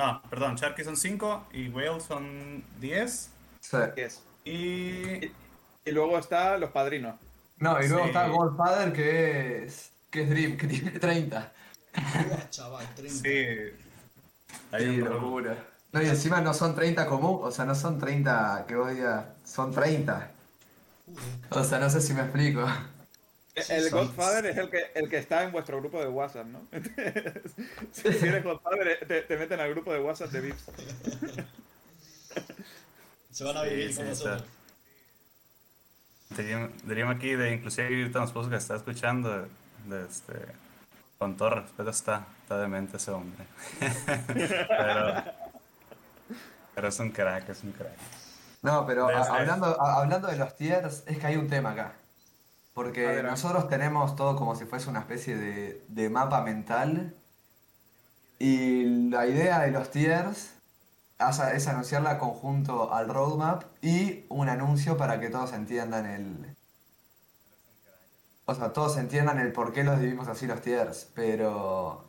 [0.00, 3.30] No, perdón, Sharky son 5 y Whale son 10.
[3.60, 3.76] sí.
[3.96, 4.22] Yes.
[4.44, 5.26] Y.
[5.84, 7.16] Y luego está los padrinos.
[7.58, 8.08] No, y luego Sí.
[8.08, 9.90] está Godfather, que es.
[10.10, 11.52] que es Dream, que tiene 30.
[11.94, 13.14] Buah, chaval, 30.
[13.22, 13.46] Sí.
[14.72, 15.56] Hay Sí, locura.
[15.92, 19.26] No, y encima no son 30 común, o sea, no son 30 que vos digas,
[19.44, 20.30] son 30.
[21.50, 21.64] Joder.
[21.64, 22.64] O sea, no sé si me explico.
[23.54, 26.60] El son- Godfather es el que, el que está en vuestro grupo de WhatsApp, ¿no?
[27.92, 30.64] si eres Godfather, te, te meten al grupo de WhatsApp de VIPs.
[33.32, 34.44] Se van a vivir sí, con nosotros.
[36.84, 39.48] Dream aquí, de inclusive puso que está escuchando, de,
[39.96, 40.34] de este,
[41.18, 43.44] con todo respeto está, está demente ese hombre.
[44.68, 45.24] pero,
[46.74, 47.92] pero es un crack, es un crack.
[48.62, 51.92] No, pero Desde- hablando, a- hablando de los tiers, es que hay un tema acá.
[52.74, 57.14] Porque ver, nosotros tenemos todo como si fuese una especie de, de mapa mental.
[58.38, 60.54] Y la idea de los tiers
[61.18, 66.56] es, es anunciarla conjunto al roadmap y un anuncio para que todos entiendan el.
[68.46, 71.08] O sea, todos entiendan el por qué los dividimos así los tiers.
[71.14, 72.04] Pero.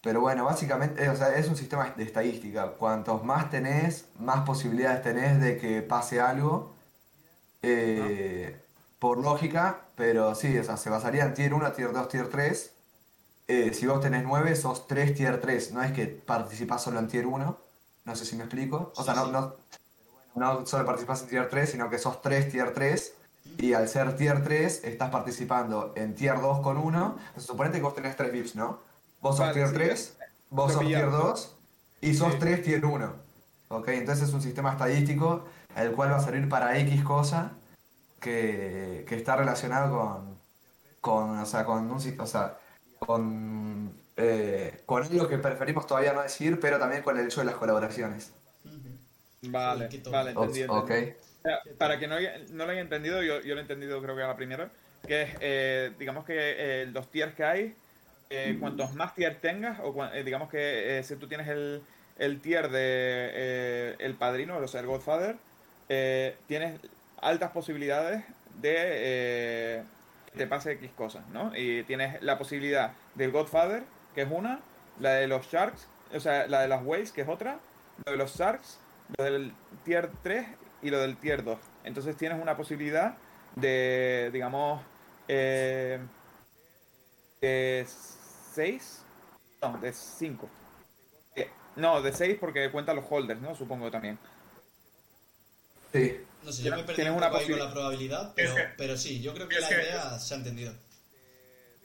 [0.00, 2.68] Pero bueno, básicamente, eh, o sea, es un sistema de estadística.
[2.74, 6.74] Cuantos más tenés, más posibilidades tenés de que pase algo.
[7.62, 8.56] eh,
[8.98, 12.72] por lógica, pero sí, o sea, se basaría en tier 1, tier 2, tier 3.
[13.48, 15.72] Eh, si vos tenés 9, sos 3 tier 3.
[15.72, 17.56] No es que participás solo en tier 1.
[18.04, 18.92] No sé si me explico.
[18.96, 19.32] O sea, Sí, no, sí.
[20.34, 23.12] no, no solo participás en tier 3, sino que sos 3 tier 3.
[23.58, 27.16] Y al ser tier 3, estás participando en tier 2 con 1.
[27.18, 28.78] Entonces, suponete que vos tenés 3 VIPs, ¿no?
[29.20, 30.16] Vos sos Vale, tier sí, 3,
[30.50, 31.24] vos lo sos tier pillamos.
[31.26, 31.54] 2
[32.02, 32.38] y sos Sí.
[32.40, 33.12] 3 tier 1.
[33.68, 33.88] ¿Ok?
[33.88, 35.44] Entonces es un sistema estadístico
[35.76, 37.52] el cual va a servir para X cosa
[38.20, 40.38] que, que está relacionado con,
[41.00, 42.58] con, o sea, con un, o sea,
[42.98, 47.46] con, eh, con algo que preferimos todavía no decir, pero también con el hecho de
[47.46, 48.32] las colaboraciones.
[49.42, 50.62] Vale, vale, entendí.
[50.68, 50.90] ok.
[50.90, 51.16] entendí.
[51.38, 54.02] O sea, Para que no, haya- no lo haya entendido, yo, yo lo he entendido
[54.02, 54.70] creo que a la primera,
[55.06, 56.34] que es, eh, digamos que
[56.82, 57.74] eh, los tiers que hay,
[58.30, 61.82] eh, cuantos más tiers tengas, o eh, digamos que eh, si tú tienes el,
[62.18, 65.36] el tier de eh, el padrino, o sea, el Godfather,
[65.88, 66.80] eh, tienes
[67.20, 68.24] altas posibilidades
[68.60, 69.82] de eh,
[70.36, 71.52] te pase X cosas, ¿no?
[71.54, 73.82] Y tienes la posibilidad del Godfather,
[74.14, 74.60] que es una,
[75.00, 77.58] la de los Sharks, o sea, la de las Waves, que es otra,
[78.04, 78.78] lo de los Sharks,
[79.16, 79.52] lo del
[79.84, 80.46] tier 3
[80.82, 81.58] y lo del tier 2.
[81.84, 83.16] Entonces tienes una posibilidad
[83.56, 84.82] de, digamos,
[85.26, 85.98] eh,
[87.40, 87.86] de
[88.54, 89.02] 6,
[89.62, 90.48] no, de 5.
[91.76, 93.54] no, de 6 porque cuentan los holders, ¿no?
[93.54, 94.18] Supongo también.
[95.92, 96.24] Sí.
[96.48, 98.96] No sé, yo me perdí una poco ahí con la probabilidad, Es pero, que- pero
[98.96, 100.72] sí, yo creo que es la que- idea se ha entendido.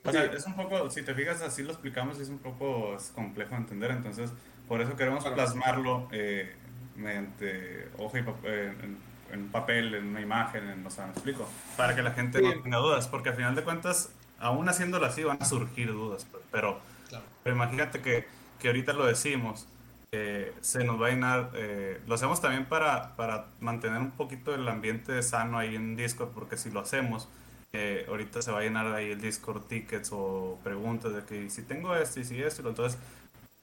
[0.05, 3.11] O sea, es un poco, si te fijas, así lo explicamos, es un poco es
[3.13, 4.29] complejo de entender, entonces
[4.69, 5.35] por eso queremos Claro.
[5.35, 6.55] plasmarlo eh,
[6.95, 8.53] mediante hoja y papel,
[8.83, 8.97] en,
[9.33, 11.45] en papel, en una imagen, en, o sea, me explico,
[11.75, 12.45] para que la gente Sí.
[12.45, 16.25] no tenga dudas, porque al final de cuentas, aún haciéndolo así, van a surgir dudas,
[16.51, 17.25] pero, Claro.
[17.43, 18.25] pero imagínate que,
[18.59, 19.67] que ahorita lo decimos,
[20.15, 24.53] eh, se nos va a llenar, eh, lo hacemos también para, para mantener un poquito
[24.53, 27.27] el ambiente sano ahí en Discord, porque si lo hacemos,
[27.73, 31.63] eh, ahorita se va a llenar ahí el Discord tickets o preguntas de que si
[31.63, 32.99] tengo esto y si esto, entonces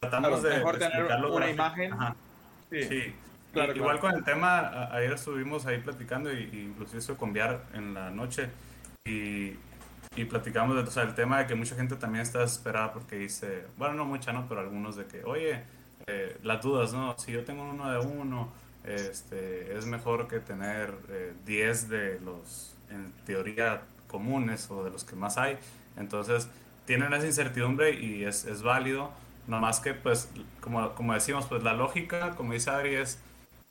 [0.01, 1.93] tratamos Claro, de, mejor de tener explicarlo una imagen.
[1.93, 2.17] Ajá,
[2.71, 2.83] Sí.
[2.85, 3.15] sí.
[3.53, 4.01] Claro, Igual claro.
[4.01, 8.11] con el tema, ayer estuvimos ahí platicando y, y inclusive estuve con Viar en la
[8.11, 8.49] noche
[9.05, 9.55] y,
[10.17, 13.17] y platicamos de, o sea, el tema de que mucha gente también está desesperada porque
[13.17, 14.47] dice, bueno, no mucha, ¿no?
[14.49, 15.63] Pero algunos de que, oye,
[16.11, 17.17] eh, las dudas, ¿no?
[17.19, 18.53] Si yo tengo uno de uno,
[18.85, 25.05] este, es mejor que tener eh, 10 de los, en teoría, comunes o de los
[25.05, 25.59] que más hay.
[25.97, 26.49] Entonces,
[26.87, 29.11] tienen esa incertidumbre y es, es válido.
[29.47, 30.29] No más que, pues,
[30.61, 33.19] como, como decimos, pues la lógica, como dice Adri, es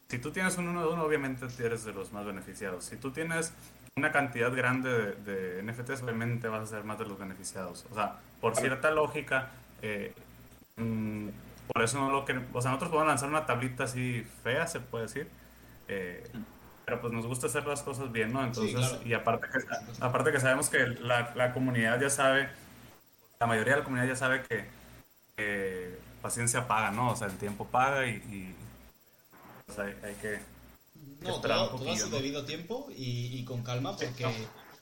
[0.10, 2.86] si tú tienes un uno de uno, obviamente eres de los más beneficiados.
[2.86, 3.54] Si tú tienes
[3.96, 7.86] una cantidad grande de, de NFTs, obviamente vas a ser más de los beneficiados.
[7.92, 9.50] O sea, por cierta lógica,
[9.82, 10.14] eh,
[10.78, 11.28] mm,
[11.74, 12.34] por eso no lo que...
[12.54, 15.28] O sea, nosotros podemos lanzar una tablita así fea, se puede decir.
[15.88, 16.28] Eh,
[16.86, 18.44] pero pues nos gusta hacer las cosas bien, ¿no?
[18.44, 19.00] Entonces, claro.
[19.06, 19.60] y aparte que,
[20.00, 22.50] aparte que sabemos que la, la comunidad ya sabe,
[23.40, 24.66] la mayoría de la comunidad ya sabe que,
[25.38, 27.12] que paciencia paga, ¿no?
[27.12, 28.56] O sea, el tiempo paga y, y,
[29.68, 30.40] pues hay, hay que
[31.22, 32.16] No, todo, todo a su ¿no?
[32.16, 34.26] debido tiempo y, y con calma, porque,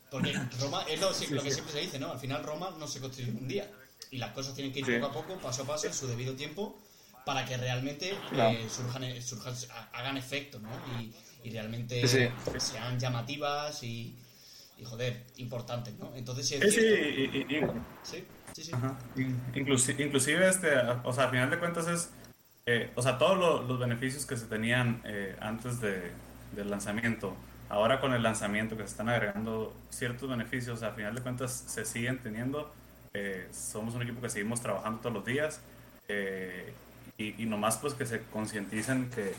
[0.09, 2.13] porque Roma es lo, lo que siempre se dice, ¿no?
[2.13, 3.69] Al final Roma no se construye en un día.
[4.11, 4.93] Y las cosas tienen que ir Sí.
[4.99, 6.77] poco a poco, paso a paso, en su debido tiempo,
[7.25, 8.57] para que realmente Claro.
[8.57, 10.69] eh, surjan, surjan- hagan efecto, ¿no?
[10.99, 12.27] Y, y realmente Sí,
[12.59, 14.15] sean llamativas y,
[14.77, 16.13] y, joder, importantes, ¿no?
[16.15, 17.61] Entonces, si es Sí, y- y- y-
[18.03, 18.71] sí, sí, sí.
[18.73, 18.97] Ajá.
[19.17, 20.69] In- Inclusi- inclusive, este,
[21.03, 22.09] o sea, al final de cuentas es,
[22.65, 26.11] eh, o sea, todos lo- los beneficios que se tenían eh, antes de,
[26.53, 27.35] del lanzamiento,
[27.69, 31.83] ahora con el lanzamiento que se están agregando ciertos beneficios, al final de cuentas se
[31.83, 32.73] siguen teniendo.
[33.51, 35.61] Somos un equipo que seguimos trabajando todos los días
[36.07, 36.73] eh,
[37.17, 39.33] y, y nomás pues que se concienticen que,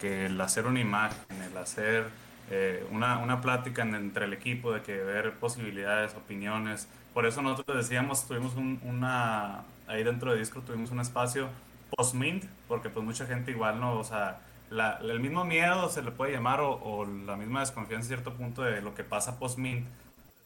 [0.00, 2.06] que el hacer una imagen, el hacer
[2.50, 6.88] eh, una, una plática en- entre el equipo, de que ver posibilidades, opiniones.
[7.14, 11.48] Por eso nosotros decíamos, tuvimos un- una, ahí dentro de Discord tuvimos un espacio
[11.96, 14.38] post-mint, porque pues mucha gente igual no, o sea,
[14.70, 18.32] la- el mismo miedo se le puede llamar o, o la misma desconfianza en cierto
[18.34, 19.86] punto de lo que pasa post-mint,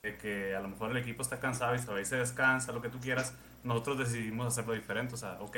[0.03, 2.73] de que a lo mejor el equipo está cansado y se va y se descansa,
[2.73, 5.57] lo que tú quieras, nosotros decidimos hacerlo diferente, o sea, ok,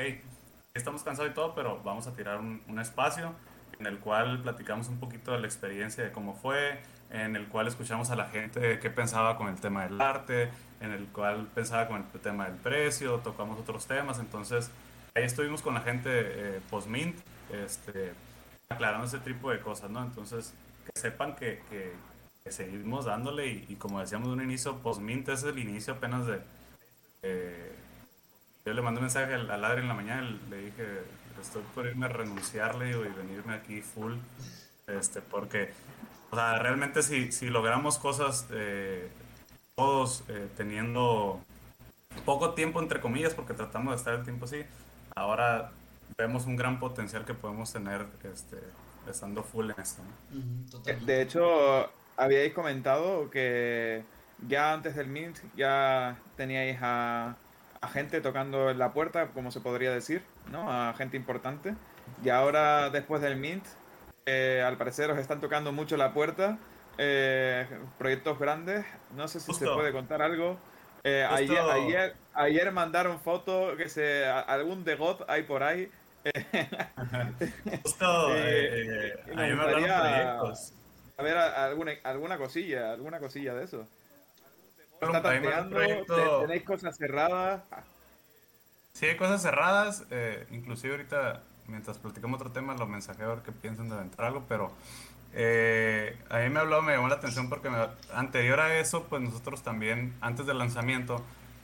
[0.74, 3.32] estamos cansados y todo, pero vamos a tirar un, un espacio
[3.78, 6.78] en el cual platicamos un poquito de la experiencia de cómo fue,
[7.11, 10.51] en el cual escuchamos a la gente qué pensaba con el tema del arte,
[10.82, 14.70] en el cual pensaba con el tema del precio, tocamos otros temas, entonces
[15.14, 17.16] ahí estuvimos con la gente eh, post-mint,
[17.51, 18.12] este,
[18.68, 20.03] aclarando ese tipo de cosas, ¿no?
[20.03, 20.53] Entonces,
[20.84, 21.95] que sepan que, que-
[22.51, 26.40] seguimos dándole y, y como decíamos de un inicio, post-mint es el inicio apenas de...
[27.22, 27.72] eh,
[28.66, 31.03] yo le mandé un mensaje al, al Adri en la mañana, le dije,
[31.40, 34.14] estoy por irme a renunciarle y venirme aquí full,
[34.86, 35.72] este, porque,
[36.30, 39.09] o sea, realmente si, si logramos cosas eh,
[39.74, 41.40] todos eh, teniendo
[42.24, 44.62] poco tiempo, entre comillas, porque tratamos de estar el tiempo así,
[45.14, 45.72] ahora
[46.16, 48.59] vemos un gran potencial que podemos tener este,
[49.11, 50.03] estando full en esto.
[50.03, 50.80] ¿no?
[50.86, 50.99] Eh.
[51.05, 54.03] De hecho, habíais comentado que
[54.49, 57.35] ya antes del Mint ya teníais a,
[57.81, 60.71] a gente tocando en la puerta, como se podría decir, ¿no?
[60.71, 61.75] A gente importante.
[62.23, 63.65] Y ahora, después del Mint,
[64.27, 66.59] eh, al parecer os están tocando mucho la puerta.
[66.99, 67.67] eh,
[67.99, 68.85] proyectos grandes.
[69.17, 69.75] No sé si se Justo.
[69.75, 70.57] puede contar algo.
[71.03, 75.91] Eh, ayer, ayer, ayer mandaron fotos que se algún de God hay por ahí.
[77.83, 80.01] Justo, Eh, eh, me gustaría-
[80.39, 80.73] proyectos.
[81.17, 83.87] A ver, a- alguna, alguna cosilla, alguna cosilla de eso.
[85.01, 85.77] ¿Está tanteando?
[85.77, 87.62] proyecto- ¿Te- ¿Tenéis cosas cerradas?
[87.71, 87.83] Ah,
[88.95, 90.05] Sí, hay cosas cerradas.
[90.11, 94.27] eh, inclusive ahorita, mientras platicamos otro tema, los mensajeo a ver qué piensan de aventar
[94.27, 94.71] algo, pero
[95.33, 99.21] eh, a mí me habló, me llamó la atención porque me- anterior a eso, pues
[99.21, 101.21] nosotros también, antes del lanzamiento,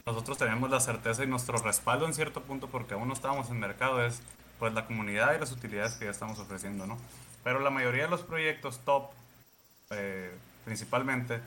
[0.07, 3.61] nosotros teníamos la certeza y nuestro respaldo en cierto punto, porque aún no estábamos en
[3.61, 4.23] mercado, es
[4.59, 6.99] pues la comunidad y las utilidades que ya estamos ofreciendo, ¿no?
[7.45, 9.11] Pero la mayoría de los proyectos top,
[9.91, 10.31] eh,
[10.65, 11.41] principalmente,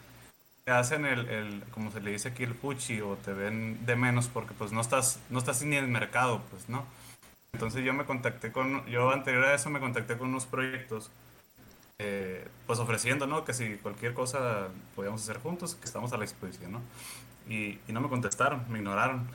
[0.66, 3.96] te hacen el, el, como se le dice aquí, el puchi o te ven de
[3.96, 6.86] menos porque pues no estás, no estás ni en el mercado, pues, ¿no?
[7.54, 11.12] Entonces yo me contacté con, yo anterior a eso me contacté con unos proyectos,
[12.00, 13.46] eh, pues ofreciendo, ¿no?
[13.46, 16.82] Que si cualquier cosa podíamos hacer juntos, que estamos a la disposición, ¿no?
[17.48, 19.28] Y, y no me contestaron, me ignoraron.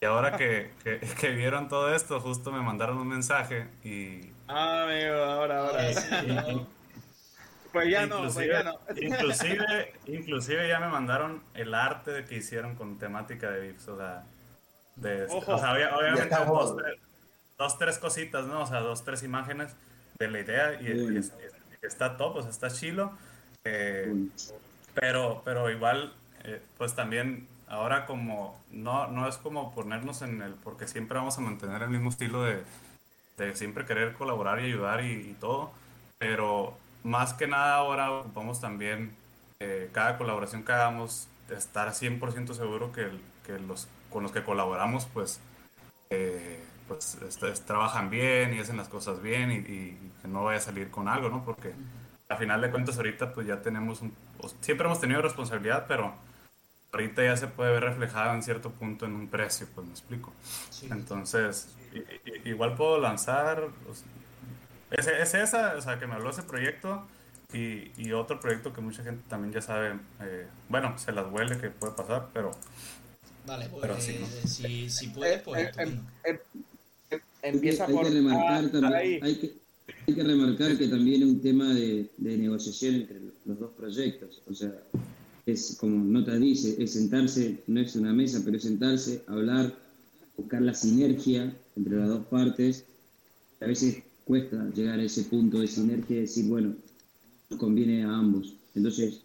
[0.00, 4.84] Y ahora que, que, que vieron todo esto, justo me mandaron un mensaje y, Ah,
[4.84, 5.92] amigo, ahora, ahora.
[5.92, 6.66] Sí.
[7.82, 8.78] Pues ya no, pues inclusive, ya no.
[8.96, 14.24] inclusive, inclusive ya me mandaron el arte que hicieron con temática de VIPs, o sea,
[14.96, 15.54] de, Ojo.
[15.54, 17.00] o sea, obvia- obviamente dos, tres,
[17.56, 18.62] dos, tres cositas, ¿no?
[18.62, 19.74] O sea, dos, tres imágenes
[20.18, 23.12] de la idea y, y es- es- está top, o sea, está chilo,
[23.64, 24.12] eh,
[24.94, 26.12] pero, pero igual,
[26.44, 31.38] eh, pues también ahora como, no, no es como ponernos en el, porque siempre vamos
[31.38, 32.62] a mantener el mismo estilo de,
[33.36, 35.70] de siempre querer colaborar y ayudar y, y todo,
[36.18, 39.14] pero más que nada ahora ocupamos también
[39.60, 43.08] eh, cada colaboración que hagamos, estar 100% seguro que,
[43.46, 45.40] que los con los que colaboramos pues,
[46.10, 50.44] eh, pues est- est- trabajan bien y hacen las cosas bien y, y que no
[50.44, 51.44] vaya a salir con algo, ¿no?
[51.44, 51.74] Porque
[52.28, 54.12] a final de cuentas ahorita pues ya tenemos un,
[54.60, 56.14] siempre hemos tenido responsabilidad, pero
[56.92, 60.32] ahorita ya se puede ver reflejada en cierto punto en un precio, pues me explico.
[60.70, 60.88] Sí.
[60.90, 61.68] Entonces,
[62.44, 63.68] igual puedo lanzar,
[64.90, 67.06] es, es esa, o sea, que me habló ese proyecto
[67.52, 71.58] y, y otro proyecto que mucha gente también ya sabe, eh, bueno, se las huele
[71.58, 72.50] que puede pasar, pero
[73.46, 74.48] Vale, pues Pero sí, ¿no?
[74.48, 79.20] si, si puedes, pues Eh, em- em- empieza hay por que remarcar ah, también, ahí.
[79.22, 79.52] hay que,
[80.06, 84.42] hay que remarcar que también es un tema de, de negociación entre los dos proyectos.
[84.50, 84.70] O sea,
[85.46, 89.72] es como nota dice, es sentarse, no es una mesa, pero es sentarse, hablar,
[90.36, 92.84] buscar la sinergia entre las dos partes.
[93.62, 96.74] A veces cuesta llegar a ese punto de sinergia y decir, bueno,
[97.48, 98.52] nos conviene a ambos.
[98.74, 99.22] Entonces,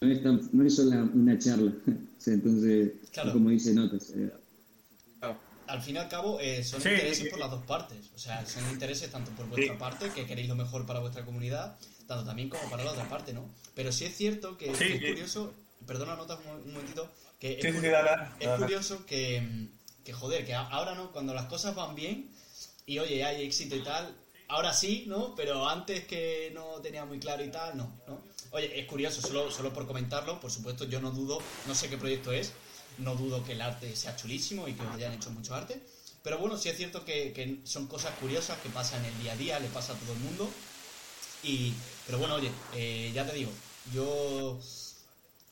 [0.00, 1.70] no es, tan- no es solo una charla.
[2.18, 3.32] O sea, Entonces, Claro.
[3.34, 4.32] como dice Notas, eh,
[5.66, 7.98] Al fin y al cabo, eh, son Sí, intereses por las dos partes.
[8.16, 9.78] O sea, son intereses tanto por vuestra Sí.
[9.78, 11.76] parte, que queréis lo mejor para vuestra comunidad,
[12.06, 13.44] tanto también como para la otra parte, ¿no?
[13.74, 15.52] Pero sí es cierto que, Sí, que es curioso,
[15.86, 19.68] perdona notas un, momentito, que es, Sí, sí, cu- sí, dale, dale, es curioso que,
[20.04, 22.30] que, joder, que ahora no, cuando las cosas van bien
[22.86, 24.12] y oye, hay éxito y tal,
[24.48, 25.34] ahora sí, ¿no?
[25.34, 28.18] Pero antes que no tenía muy claro y tal, no, ¿no?
[28.50, 31.98] Oye, es curioso, solo, solo por comentarlo, por supuesto, yo no dudo, no sé qué
[31.98, 32.52] proyecto es,
[32.96, 35.80] no dudo que el arte sea chulísimo y que os hayan hecho mucho arte,
[36.22, 39.32] pero bueno, sí es cierto que, que son cosas curiosas que pasan en el día
[39.32, 40.50] a día, le pasa a todo el mundo.
[41.42, 41.72] Y,
[42.06, 43.50] pero bueno, oye, eh, ya te digo,
[43.92, 44.58] yo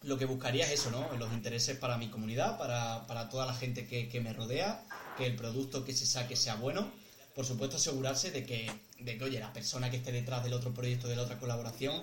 [0.03, 1.09] lo que buscaría es eso, ¿no?
[1.19, 4.85] Los intereses para mi comunidad, para, para toda la gente que, que me rodea,
[5.17, 6.91] que el producto que se saque sea bueno.
[7.37, 8.69] Por supuesto, asegurarse de que,
[8.99, 12.03] de que, oye, la persona que esté detrás del otro proyecto, de la otra colaboración,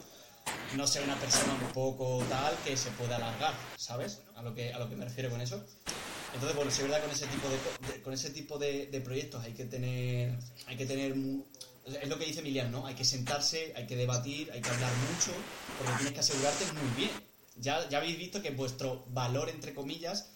[0.77, 4.21] no sea una persona un poco tal que se pueda alargar, ¿sabes?
[4.35, 5.61] A lo que, a lo que me refiero con eso.
[6.35, 9.01] Entonces, bueno, sí es verdad con ese tipo de, co- de- con ese tipo de,
[9.03, 11.15] proyectos hay que tener hay que tener
[11.85, 12.85] es lo que dice Emiliano, ¿no?
[12.87, 15.31] Hay que sentarse, hay que debatir, hay que hablar mucho,
[15.77, 17.11] porque tienes que asegurarte muy bien.
[17.57, 20.29] Ya, ya habéis visto que vuestro valor, entre comillas,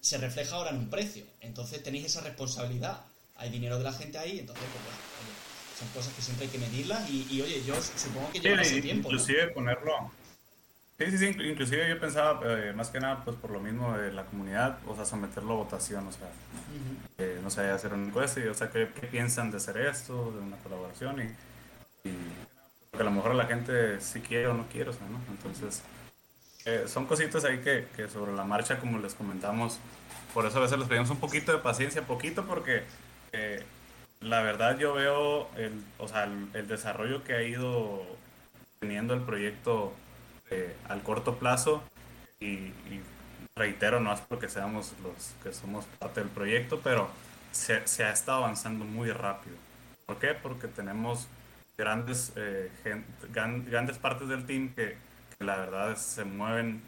[0.00, 1.24] se refleja ahora en un precio.
[1.40, 3.04] Entonces tenéis esa responsabilidad.
[3.38, 6.52] Hay dinero de la gente ahí, entonces, pues bueno, oye, son cosas que siempre hay
[6.52, 9.14] que medirlas y, y, oye, yo supongo que Sí, lleva ese tiempo, ¿no?
[9.14, 10.10] inclusive ponerlo.
[10.98, 13.96] Sí, sí, sí, inclu- inclusive yo pensaba, eh, más que nada, pues por lo mismo
[13.96, 16.96] de la comunidad, o sea, someterlo a votación, o sea, Ujú.
[17.18, 20.32] eh, no sé, hacer una encuesta y, o sea, ¿qué, qué piensan de hacer esto,
[20.32, 21.20] de una colaboración?
[21.22, 22.12] Y, y
[22.90, 25.20] porque a lo mejor la gente si quiere o no quiere, o sea, ¿no?
[25.30, 25.82] Entonces,
[26.64, 29.78] eh, son cositas ahí que, que sobre la marcha, como les comentamos,
[30.34, 32.82] por eso a veces les pedimos un poquito de paciencia, poquito porque
[34.20, 38.02] la verdad yo veo el, o sea, el, desarrollo que ha ido
[38.80, 39.92] teniendo el proyecto
[40.50, 41.82] eh, al corto plazo
[42.40, 42.72] y,
[43.56, 47.08] reitero, no es porque seamos los que somos parte del proyecto, pero
[47.50, 49.56] se, ha estado avanzando muy rápido.
[50.06, 50.28] ¿Por qué?
[50.28, 51.26] Porque tenemos
[51.76, 52.70] grandes, eh,
[53.32, 54.96] grandes partes del team que,
[55.40, 56.82] la verdad se mueven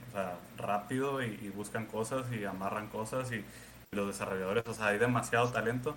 [0.57, 3.45] rápido y, y buscan cosas y amarran cosas y
[3.93, 5.97] los desarrolladores, o sea, hay demasiado talento.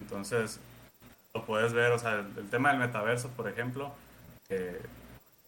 [0.00, 0.60] Entonces,
[1.34, 3.92] lo puedes ver, o sea, el, tema del metaverso, por ejemplo,
[4.48, 4.80] eh,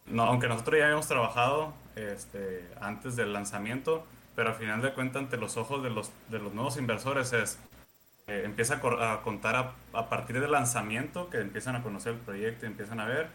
[0.07, 4.05] no, aunque nosotros ya habíamos trabajado este, antes del lanzamiento,
[4.35, 7.59] pero al final de cuentas, ante los ojos de los, de los nuevos inversores, es
[8.27, 12.19] eh, empieza a, a contar a, a partir del lanzamiento, que empiezan a conocer el
[12.19, 13.29] proyecto y empiezan a ver.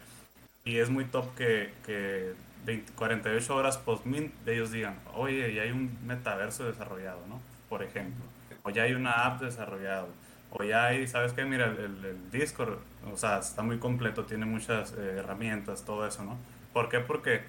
[0.64, 2.34] Y es muy top que, que
[2.66, 7.40] 20 48 horas post-mint ellos digan, oye, ya hay un metaverso desarrollado, ¿no?
[7.68, 8.33] Por ejemplo.
[8.64, 10.06] O ya hay una app desarrollada.
[10.50, 11.44] O ya hay, ¿sabes qué?
[11.44, 12.78] Mira, el, el- Discord,
[13.12, 16.38] o sea, está muy completo, tiene muchas eh, herramientas, todo eso, ¿no?
[16.72, 17.00] ¿Por qué?
[17.00, 17.42] Porque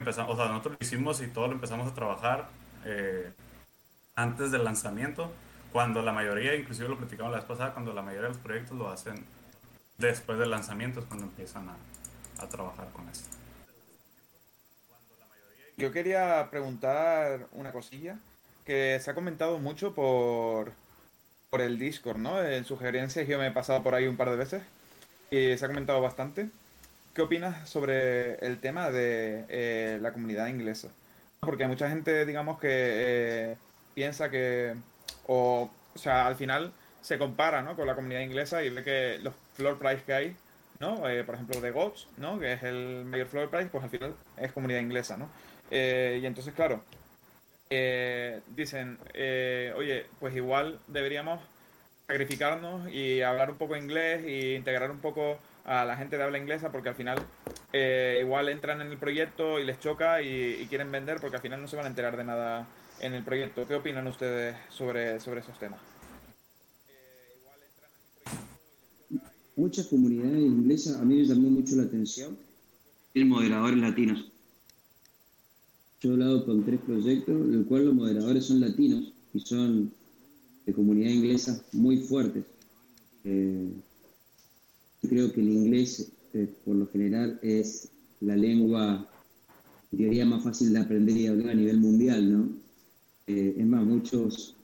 [0.00, 2.48] empezamos, o sea, nosotros lo hicimos y todo lo empezamos a trabajar
[2.86, 3.32] eh,
[4.16, 5.32] antes del lanzamiento,
[5.72, 8.78] cuando la mayoría, inclusive lo platicamos la vez pasada, cuando la mayoría de los proyectos
[8.78, 9.24] lo hacen
[9.98, 11.76] después del lanzamiento, es cuando empiezan a,
[12.44, 13.28] a trabajar con esto.
[15.76, 18.18] Yo quería preguntar una cosilla
[18.70, 20.70] que se ha comentado mucho por,
[21.50, 22.40] por el Discord, ¿no?
[22.40, 24.62] En sugerencias yo me he pasado por ahí un par de veces
[25.28, 26.50] y se ha comentado bastante.
[27.12, 30.86] ¿Qué opinas sobre el tema de eh, la comunidad inglesa?
[31.40, 33.56] Porque mucha gente, digamos, que eh,
[33.94, 34.76] piensa que,
[35.26, 37.74] o, o sea, al final se compara, ¿no?
[37.74, 40.36] Con la comunidad inglesa y ve que los floor price que hay,
[40.78, 41.08] ¿no?
[41.08, 42.38] Eh, por ejemplo, de GOTS, ¿no?
[42.38, 45.28] Que es el mayor floor price, pues al final es comunidad inglesa, ¿no?
[45.72, 46.84] Eh, y entonces, claro,
[47.70, 51.40] eh, dicen, eh, oye, pues igual deberíamos
[52.06, 56.38] sacrificarnos y hablar un poco inglés y integrar un poco a la gente de habla
[56.38, 57.18] inglesa porque al final
[57.72, 61.42] eh, igual entran en el proyecto y les choca y, y quieren vender porque al
[61.42, 62.66] final no se van a enterar de nada
[63.00, 63.66] en el proyecto.
[63.66, 65.80] ¿Qué opinan ustedes sobre, sobre esos temas?
[69.60, 72.36] muchas comunidades inglesas, a mí me llamó mucho la atención,
[73.14, 74.32] el moderadores latinos.
[76.00, 79.92] Yo he hablado con tres proyectos, en el cual los moderadores son latinos y son
[80.66, 82.44] de comunidad inglesa muy fuertes.
[83.24, 83.68] Eh,
[85.02, 87.90] creo que el inglés, eh, por lo general, es
[88.20, 89.06] la lengua,
[89.92, 92.48] en teoría, más fácil de aprender y hablar a nivel mundial, ¿no?
[93.26, 94.54] Eh, es más, muchos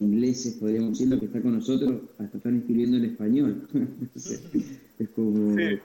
[0.00, 3.68] ingleses, podríamos decir, lo que está con nosotros, hasta están escribiendo en español.
[4.98, 5.56] es como...
[5.56, 5.78] Sí.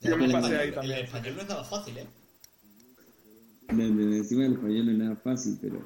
[0.00, 1.04] Ya, Yo me el pasé español- ahí el también.
[1.04, 2.06] español no es nada fácil, ¿eh?
[3.68, 5.78] Encima el español no es nada fácil, pero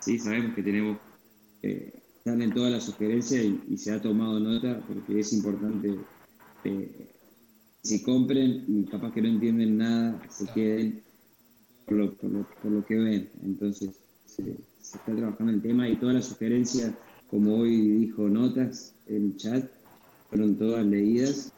[0.00, 0.98] sí sabemos que tenemos,
[1.62, 5.94] eh, están en todas las sugerencias y, y se ha tomado nota porque es importante
[6.64, 7.12] eh,
[7.82, 11.02] si compren y capaz que no entienden nada, se queden
[11.84, 13.28] por lo, por lo, por lo que ven.
[13.44, 13.90] Entonces
[14.24, 16.92] se, se está trabajando el tema y todas las sugerencias,
[17.28, 19.70] como hoy dijo Notas en el chat,
[20.30, 21.52] fueron todas leídas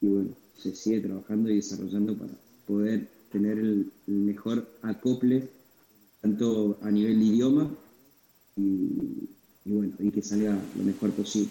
[0.00, 2.32] y bueno, se sigue trabajando y desarrollando para
[2.66, 5.48] poder tener el, el mejor acople,
[6.20, 7.70] tanto a nivel de idioma
[8.56, 9.28] y,
[9.64, 11.50] y bueno, y que salga lo mejor posible.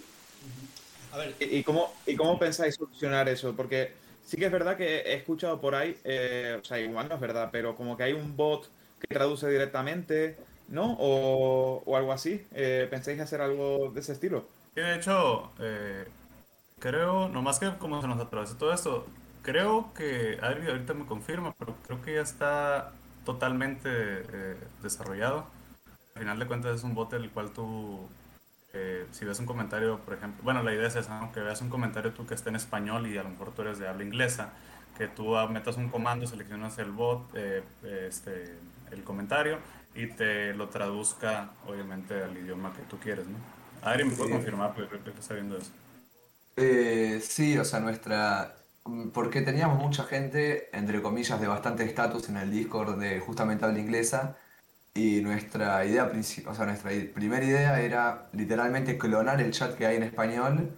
[1.11, 3.55] A ver, ¿Y cómo, ¿Y cómo pensáis solucionar eso?
[3.55, 3.93] Porque
[4.25, 7.21] sí que es verdad que he escuchado por ahí, eh, o sea, igual no es
[7.21, 8.67] verdad, pero como que hay un bot
[8.99, 10.35] que traduce directamente,
[10.67, 10.97] ¿no?
[10.99, 12.41] O, o algo así.
[12.53, 14.45] Eh, ¿Pensáis hacer algo de ese estilo?
[14.75, 16.05] Y de hecho, eh,
[16.79, 19.05] creo, nomás que como se nos atravesó todo esto,
[19.45, 22.91] creo que Adri ahorita me confirma, pero creo que ya está
[23.25, 25.47] totalmente eh, desarrollado.
[26.15, 28.09] Al final de cuentas es un bot el cual tú,
[28.73, 31.31] eh, si ves un comentario, por ejemplo, bueno, la idea es esa, ¿no?
[31.33, 33.79] Que veas un comentario tú que esté en español y a lo mejor tú eres
[33.79, 34.53] de habla inglesa,
[34.97, 38.59] que tú ah, metas un comando, seleccionas el bot, eh, este,
[38.91, 39.59] el comentario
[39.95, 43.37] y te lo traduzca, obviamente, al idioma que tú quieres, ¿no?
[43.81, 44.31] Adri, ¿me puede Sí.
[44.31, 44.73] confirmar?
[44.75, 45.71] Porque creo que está viendo eso.
[46.57, 48.64] Eh, sí, o sea, nuestra...
[49.13, 53.79] Porque teníamos mucha gente, entre comillas, de bastante estatus en el Discord de justamente habla
[53.79, 54.37] inglesa.
[54.93, 59.85] Y nuestra idea, princip- o sea, nuestra primera idea era literalmente clonar el chat que
[59.87, 60.69] hay en español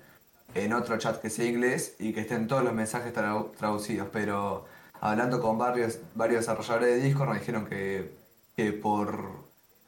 [0.55, 4.07] en otro chat que sea inglés y que estén todos los mensajes tradu- traducidos.
[4.11, 4.65] Pero
[5.01, 8.09] hablando con varios, varios desarrolladores de Discord nos dijeron que,
[8.55, 9.45] que por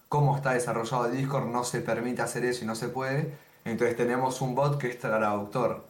[0.10, 3.34] cómo está desarrollado el Discord no se permite hacer eso y no se puede.
[3.66, 5.89] Entonces tenemos un bot que es traductor.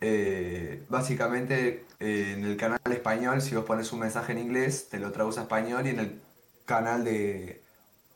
[0.00, 4.98] Eh, básicamente eh, en el canal español, si vos pones un mensaje en inglés, te
[4.98, 6.22] lo traduce a español y en el
[6.64, 7.66] canal de,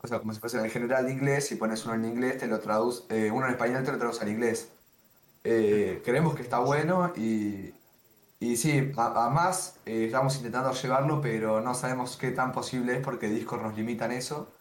[0.02, 2.38] o sea, como si fuese en el general de inglés, si pones uno en inglés,
[2.38, 4.72] te lo traduce, eh, uno en español te lo traduce al inglés.
[5.44, 7.74] Eh, creemos que está bueno y,
[8.40, 12.94] y sí, a, a más eh, estamos intentando llevarlo, pero no sabemos qué tan posible
[12.96, 14.54] es porque Discord nos limita en eso.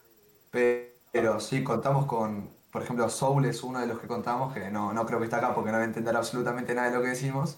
[0.50, 4.68] Pe- Pero sí, contamos con, por ejemplo, Soul es uno de los que contamos, que
[4.68, 7.02] no, no creo que está acá porque no va a entender absolutamente nada de lo
[7.02, 7.56] que decimos.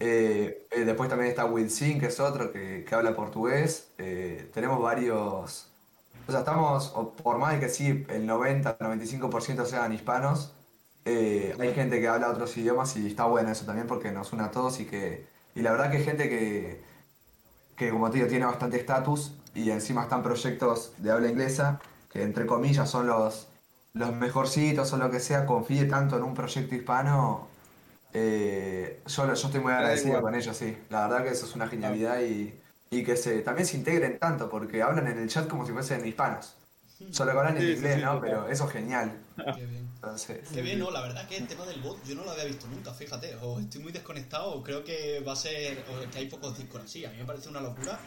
[0.00, 3.92] Eh, eh, después también está Wilson, que es otro que, que habla portugués.
[3.98, 5.70] Eh, tenemos varios...
[6.26, 6.88] O sea, estamos,
[7.22, 10.52] por más de que sí, el 90-95% sean hispanos,
[11.04, 14.50] hay gente que habla otros idiomas y está bueno eso también porque nos une a
[14.50, 15.24] todos y que...
[15.54, 16.82] Y la verdad que hay gente que,
[17.76, 21.80] que como te digo, tiene bastante estatus y encima están proyectos de habla inglesa,
[22.10, 23.47] que entre comillas son los,
[23.98, 27.48] los mejorcitos o lo que sea, confíe tanto en un proyecto hispano,
[28.12, 30.76] eh, yo, yo estoy muy agradecido con ellos, sí.
[30.90, 32.54] La verdad que eso es una genialidad y,
[32.90, 36.06] y que se, también se integren tanto, porque hablan en el chat como si fuesen
[36.06, 36.54] hispanos.
[37.10, 38.20] Solo que hablan en Sí, sí, inglés, sí, ¿no?
[38.20, 39.12] Pero eso es genial.
[39.54, 39.88] qué bien.
[39.94, 40.90] Entonces, Qué bien, ¿no?
[40.90, 43.36] La verdad que el tema del bot yo no lo había visto nunca, fíjate.
[43.36, 45.84] O estoy muy desconectado o creo que va a ser...
[45.90, 47.04] o que hay pocos discos así.
[47.04, 47.98] A mí me parece una locura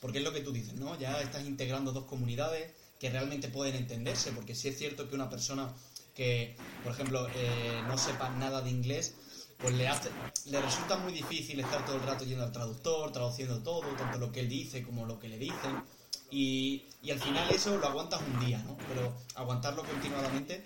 [0.00, 0.98] porque es lo que tú dices, ¿no?
[0.98, 5.30] Ya estás integrando dos comunidades que realmente pueden entenderse porque sí es cierto que una
[5.30, 5.72] persona
[6.14, 9.14] que, por ejemplo, eh, no sepa nada de inglés,
[9.58, 10.10] pues le, hace,
[10.46, 14.30] le resulta muy difícil estar todo el rato yendo al traductor, traduciendo todo, tanto lo
[14.30, 15.82] que él dice como lo que le dicen.
[16.30, 18.76] Y, y al final eso lo aguantas un día, ¿no?
[18.88, 20.64] Pero aguantarlo continuadamente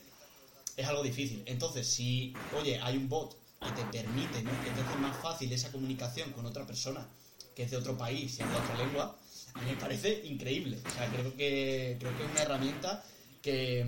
[0.77, 1.43] es algo difícil.
[1.47, 4.51] Entonces, si, oye, hay un bot que te permite, ¿no?
[4.63, 7.07] que te hace más fácil esa comunicación con otra persona
[7.55, 9.17] que es de otro país y habla otra lengua,
[9.55, 10.79] me parece increíble.
[10.85, 13.05] O sea, creo que, creo que es una herramienta
[13.43, 13.87] que,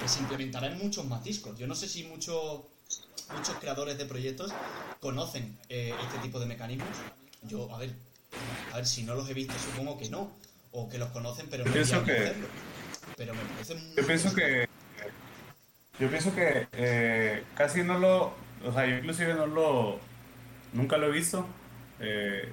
[0.00, 1.58] que se implementará en muchos más discos.
[1.58, 2.62] Yo no sé si muchos
[3.34, 4.50] muchos creadores de proyectos
[5.00, 6.88] conocen eh, este tipo de mecanismos.
[7.42, 7.92] Yo, a ver,
[8.72, 10.32] a ver, si no los he visto, supongo que no.
[10.72, 12.46] O que los conocen, pero no pienso que- hacerlo.
[13.16, 14.68] Pero me parece muy Yo pienso que
[15.98, 18.32] yo pienso que eh, casi no lo,
[18.64, 19.98] o sea, yo inclusive no lo,
[20.72, 21.44] nunca lo he visto.
[21.98, 22.52] Eh,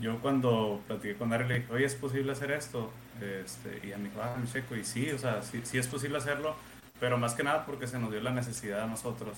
[0.00, 2.90] yo cuando platiqué con Ari le dije, oye, ¿es posible hacer esto?
[3.20, 5.86] Este, y a mí dijo, ah, me checo, y sí, o sea, sí, sí es
[5.86, 6.54] posible hacerlo,
[6.98, 9.36] pero más que nada porque se nos dio la necesidad a nosotros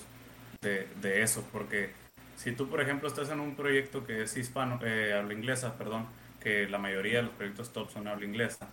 [0.61, 1.91] de, de eso, porque
[2.37, 6.05] si tú, por ejemplo, estás en un proyecto que es hispano, eh, habla inglesa, perdón,
[6.41, 8.67] que la mayoría de los proyectos top son habla inglesa,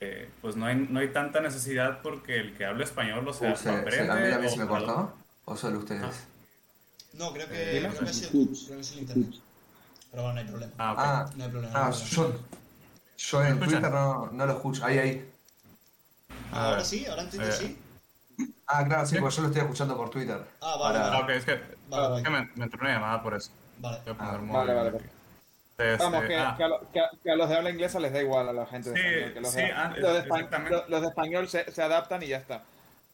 [0.00, 3.50] eh, pues no hay, no hay tanta necesidad porque el que habla español, o sea,
[3.50, 4.32] lo se, aprende.
[4.34, 5.14] ¿a mí o- se me cortó?
[5.46, 6.02] ¿O solo ustedes?
[7.14, 7.88] No, creo que, Dime.
[7.90, 8.64] creo que, es, el, Hoops.
[8.66, 9.34] creo que es el internet.
[10.14, 10.72] Pero bueno, no hay problema.
[10.78, 10.98] Ah, ok.
[11.00, 11.72] Ah, No hay problema.
[11.74, 12.38] ah, no hay problema.
[12.38, 12.40] yo,
[13.16, 13.58] yo en?
[13.58, 14.84] Twitter no, no lo escucho.
[14.84, 15.32] Ahí, ahí.
[16.52, 17.80] A Ahora sí, ahora entiendo Eh, sí.
[18.66, 20.40] Ah, claro, sí, porque yo lo estoy escuchando por Twitter.
[20.60, 23.22] Ah, vale, Para- Ah, ok, es que, Vale, es que me, me entró una llamada
[23.24, 23.50] por eso.
[23.78, 23.98] Vale.
[24.18, 24.98] Ah, vale, vale.
[25.76, 27.98] Este, Vamos, que, ah, que a lo- que a- que a los de habla inglesa
[27.98, 29.32] les da igual a la gente de Sí, español.
[29.34, 30.70] Que los, sí, de, ah, los de espa- exactamente.
[30.76, 32.62] los- los de español se, se adaptan y ya está.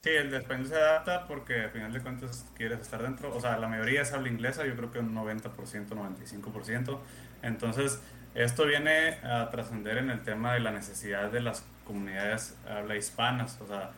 [0.02, 3.34] Sí, el de español se adapta porque al final de cuentas quieres estar dentro.
[3.34, 5.52] O sea, la mayoría es habla inglesa, yo creo que un 90%,
[5.88, 6.98] 95%.
[7.42, 8.00] Entonces,
[8.34, 13.60] esto viene a trascender en el tema de la necesidad de las comunidades habla hispanas.
[13.60, 13.90] O sea,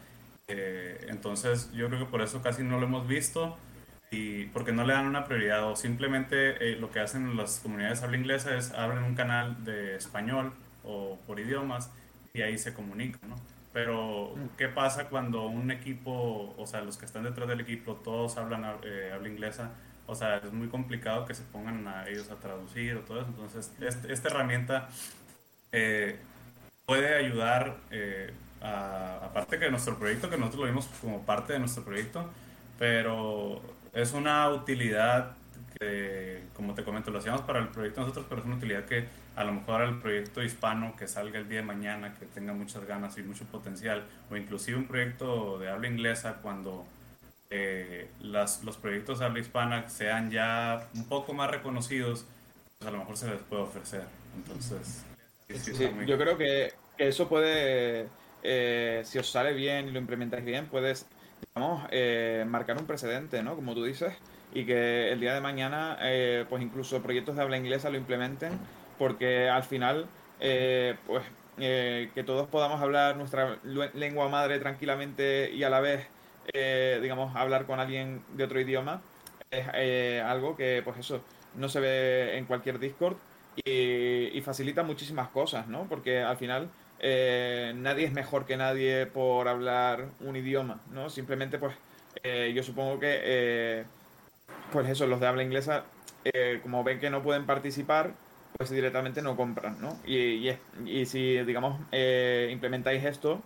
[0.49, 3.57] eh, entonces yo creo que por eso casi no lo hemos visto
[4.11, 8.03] y porque no le dan una prioridad o simplemente eh, lo que hacen las comunidades
[8.03, 10.53] habla inglesa es abren un canal de español
[10.85, 11.91] o por idiomas
[12.35, 13.37] y ahí se comunican, ¿no?
[13.73, 18.37] Pero, ¿qué pasa cuando un equipo, o sea, los que están detrás del equipo, todos
[18.37, 19.71] hablan eh, habla inglesa?
[20.07, 23.29] O sea, es muy complicado que se pongan a ellos a traducir o todo eso.
[23.31, 24.89] Entonces, este- esta herramienta
[25.73, 26.19] eh,
[26.87, 28.33] puede ayudar, eh,
[28.63, 32.29] a- aparte que nuestro proyecto, que nosotros lo vimos como parte de nuestro proyecto,
[32.79, 33.61] pero
[33.93, 35.37] es una utilidad
[35.81, 39.07] que, como te comento, lo hacíamos para el proyecto nosotros, pero es una utilidad que
[39.37, 42.85] a lo mejor al proyecto hispano que salga el día de mañana, que tenga muchas
[42.87, 46.85] ganas y mucho potencial, o inclusive un proyecto de habla inglesa cuando
[47.51, 52.25] eh, las, los proyectos de habla hispana sean ya un poco más reconocidos,
[52.79, 54.05] pues a lo mejor se les puede ofrecer.
[54.37, 55.05] Entonces,
[55.49, 58.09] sí, sí, yo creo que, que eso puede,
[58.43, 61.07] eh, si os sale bien y lo implementáis bien, puedes,
[61.55, 63.55] digamos, eh, marcar un precedente, ¿no?
[63.55, 64.15] Como tú dices,
[64.55, 68.53] y que el día de mañana, eh, pues incluso proyectos de habla inglesa lo implementen,
[69.03, 70.07] porque al final,
[70.39, 71.25] eh, pues,
[71.59, 73.59] eh, que todos podamos hablar nuestra
[73.95, 76.07] lengua madre tranquilamente y a la vez,
[76.53, 79.03] eh, digamos, hablar con alguien de otro idioma,
[79.51, 81.21] es eh, algo que, pues eso,
[81.57, 83.17] no se ve en cualquier Discord
[83.57, 85.83] y, y facilita muchísimas cosas, ¿no?
[85.89, 86.69] Porque al final
[87.01, 91.11] eh, nadie es mejor que nadie por hablar un idioma, ¿no?
[91.11, 91.75] Simplemente, pues,
[92.23, 93.83] eh, yo supongo que,
[94.71, 95.83] pues eso, los de habla inglesa,
[96.63, 98.13] como ven que no pueden participar,
[98.63, 99.99] pues directamente no compran, ¿no?
[100.07, 100.55] Y,
[101.05, 103.43] si, digamos, eh, implementáis esto,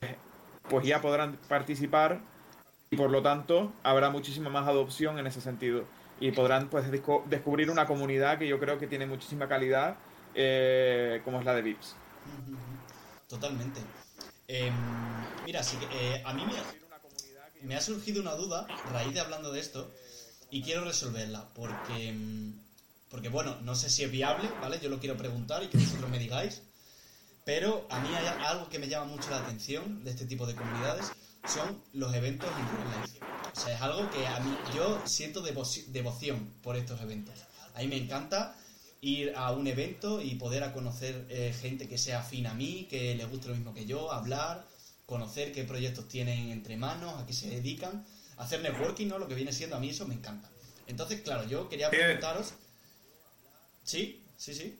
[0.00, 0.16] pues-
[0.70, 2.20] pues ya podrán participar
[2.90, 5.84] y por lo tanto habrá muchísima más adopción en ese sentido
[6.18, 9.96] y podrán pues descubrir una comunidad que yo creo que tiene muchísima calidad
[10.34, 11.94] eh, como es la de Vips.
[13.28, 13.80] Totalmente.
[14.48, 14.72] Em,
[15.44, 19.52] mira, sí que, eh, a mí me, me ha surgido una duda raíz de hablando
[19.52, 19.92] de esto
[20.50, 22.63] y quiero resolverla porque, em,
[23.14, 24.80] porque bueno, no sé si es viable, ¿vale?
[24.82, 26.62] Yo lo quiero preguntar y que vosotros me digáis.
[27.44, 30.56] Pero a mí hay algo que me llama mucho la atención de este tipo de
[30.56, 31.12] comunidades,
[31.46, 33.22] son los eventos en.
[33.56, 37.36] O sea, es algo que a mí yo siento devo- devoción por estos eventos.
[37.76, 38.56] A mí me encanta
[39.00, 42.88] ir a un evento y poder a conocer eh, gente que sea afín a mí,
[42.90, 44.66] que le guste lo mismo que yo, hablar,
[45.06, 48.04] conocer qué proyectos tienen entre manos, a qué se dedican,
[48.38, 49.18] hacer networking, ¿no?
[49.20, 50.50] Lo que viene siendo a mí eso me encanta.
[50.88, 52.54] Entonces, claro, yo quería preguntaros...
[53.84, 54.78] Sí, sí, sí.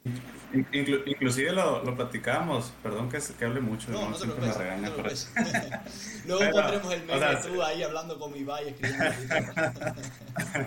[0.53, 4.11] Inclu- inclusive lo, lo platicamos, perdón que, que hable mucho, No, ¿no?
[4.11, 4.65] no te siempre me preocupes.
[4.67, 5.29] regaña no por eso.
[6.27, 9.05] Luego Pero, pondremos el meme o sea, tú ahí hablando con Ibai escribiendo.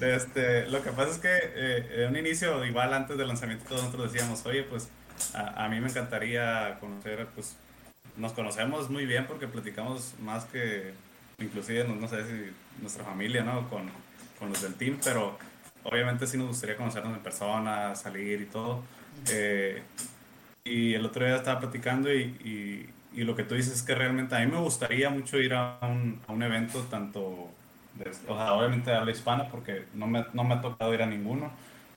[0.00, 3.84] Este, lo que pasa es que eh, en un inicio, igual antes del lanzamiento, todos
[3.84, 4.88] nosotros decíamos, oye, pues
[5.34, 7.54] a, a mí me encantaría conocer, pues
[8.16, 10.92] nos conocemos muy bien porque platicamos más que,
[11.38, 12.50] inclusive, no, no sé si
[12.82, 13.68] nuestra familia, ¿no?
[13.70, 13.88] Con,
[14.38, 15.38] con los del team, pero
[15.84, 18.82] obviamente sí nos gustaría conocernos en persona, salir y todo.
[19.30, 19.82] Eh,
[20.64, 22.22] y el otro día estaba platicando y,
[23.14, 25.54] y, y lo que tú dices es que realmente a mí me gustaría mucho ir
[25.54, 27.20] a un, a un evento tanto,
[28.28, 31.06] o sea, obviamente de habla hispana porque no me, no me ha tocado ir a
[31.06, 31.52] ninguno,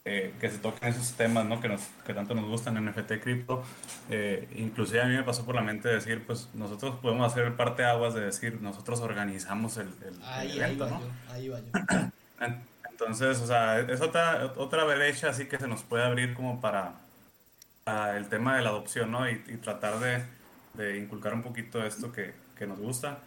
[0.06, 1.60] eh, que se toquen esos temas ¿no?
[1.60, 3.64] que, nos, que tanto nos gustan en NFT Crypto.
[4.10, 7.84] Eh, inclusive a mí me pasó por la mente decir, pues nosotros podemos hacer parte
[7.86, 11.00] aguas de decir, nosotros organizamos el, el- el Ahí, ahí evento, va ¿no?
[11.00, 11.74] yo, ahí va yo.
[13.06, 16.62] En- Entonces, o sea, es otra, otra brecha así que se nos puede abrir como
[16.62, 16.96] para,
[17.84, 19.30] para el tema de la adopción, ¿no?
[19.30, 20.26] Y, y tratar de,
[20.74, 23.20] de inculcar un poquito esto que, que nos gusta.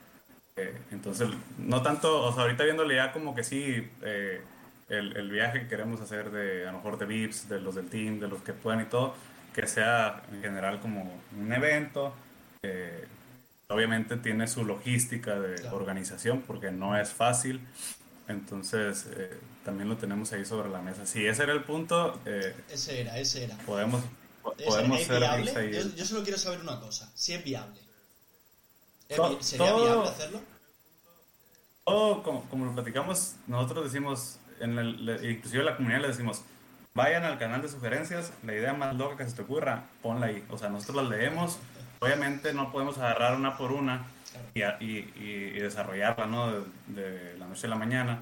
[0.56, 1.28] Eh, entonces,
[1.58, 4.42] no tanto, o sea, ahorita viéndole ya como que sí, eh,
[4.88, 7.88] el, el viaje que queremos hacer de, a lo mejor de VIPs, de los del
[7.90, 9.14] team, de los que puedan y todo,
[9.54, 12.14] que sea en general como un evento.
[12.62, 13.08] eh,
[13.68, 15.76] obviamente tiene su logística de Claro.
[15.76, 17.60] organización porque no es fácil.
[18.28, 21.06] Entonces, eh, también lo tenemos ahí sobre la mesa.
[21.06, 23.56] Si ese era el punto, eh, Ese era, ese era.
[23.58, 24.02] podemos,
[24.42, 25.52] po- ¿Es, podemos es ser viable?
[25.56, 25.72] ahí.
[25.72, 27.80] Yo, yo solo quiero saber una cosa, si es viable.
[29.08, 30.40] ¿Es To- ¿Sería todo- viable hacerlo?
[31.84, 36.42] Todo, como, como lo platicamos, nosotros decimos, en el, inclusive la comunidad le decimos,
[36.94, 40.44] vayan al canal de sugerencias, la idea más loca que se te ocurra, ponla ahí.
[40.50, 41.58] O sea, nosotros las leemos,
[42.00, 44.06] obviamente no podemos agarrar una por una
[44.54, 46.52] y- y- y desarrollarla, ¿no?
[46.52, 48.20] De, de la noche a la mañana.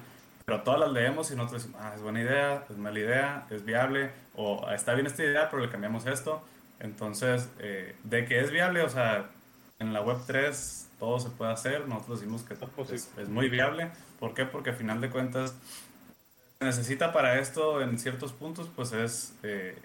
[0.49, 3.63] Pero todas las leemos y nosotros decimos, ah, es buena idea, es mala idea, es
[3.63, 6.43] viable, o "Ah, está bien esta idea, pero le cambiamos esto.
[6.79, 9.27] Entonces, eh, de que es viable, o sea,
[9.77, 12.95] en la web 3 todo se puede hacer, nosotros decimos que posible.
[12.95, 13.91] es, es muy viable.
[14.19, 14.45] ¿Por qué?
[14.45, 15.53] Porque a final de cuentas
[16.57, 19.77] se necesita para esto en ciertos puntos, pues es eh,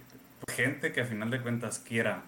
[0.50, 2.22] gente que a final de cuentas quiera,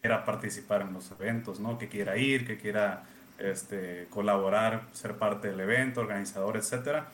[0.00, 1.76] quiera participar en los eventos, ¿no?
[1.76, 3.02] Que quiera ir, que quiera
[3.38, 7.08] este, colaborar, ser parte del evento, organizador, etcétera.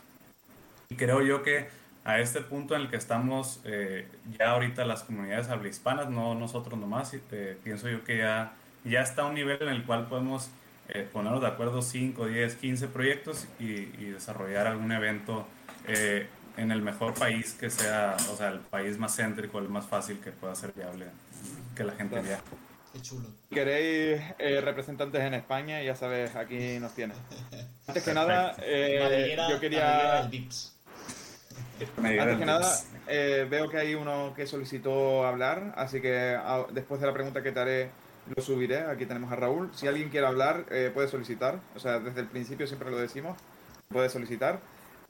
[0.88, 1.68] Y creo yo que
[2.04, 4.06] a este punto en el que estamos eh,
[4.38, 8.52] ya ahorita las comunidades hablahispanas, no nosotros nomás, eh, pienso yo que ya,
[8.84, 10.48] ya está a un nivel en el cual podemos
[10.88, 15.46] eh, ponernos de acuerdo 5, 10, 15 proyectos y, y desarrollar algún evento
[15.88, 19.86] eh, en el mejor país que sea, o sea, el país más céntrico, el más
[19.86, 21.06] fácil que pueda ser viable,
[21.74, 22.42] que la gente viaje.
[22.92, 23.28] Qué chulo.
[23.50, 27.16] queréis eh, representantes en España, ya sabes, aquí nos tienes.
[27.88, 30.20] Antes que nada, eh, Madriguera- yo Madriguera quería...
[30.22, 30.75] del Vips.
[32.22, 32.60] Antes que nada,
[33.06, 37.42] eh, veo que hay uno que solicitó hablar, así que ah, después de la pregunta
[37.42, 37.90] que te haré,
[38.34, 38.80] lo subiré.
[38.80, 39.70] Aquí tenemos a Raúl.
[39.74, 41.60] Si alguien quiere hablar, eh, puede solicitar.
[41.74, 43.36] O sea, desde el principio siempre lo decimos,
[43.88, 44.58] puede solicitar.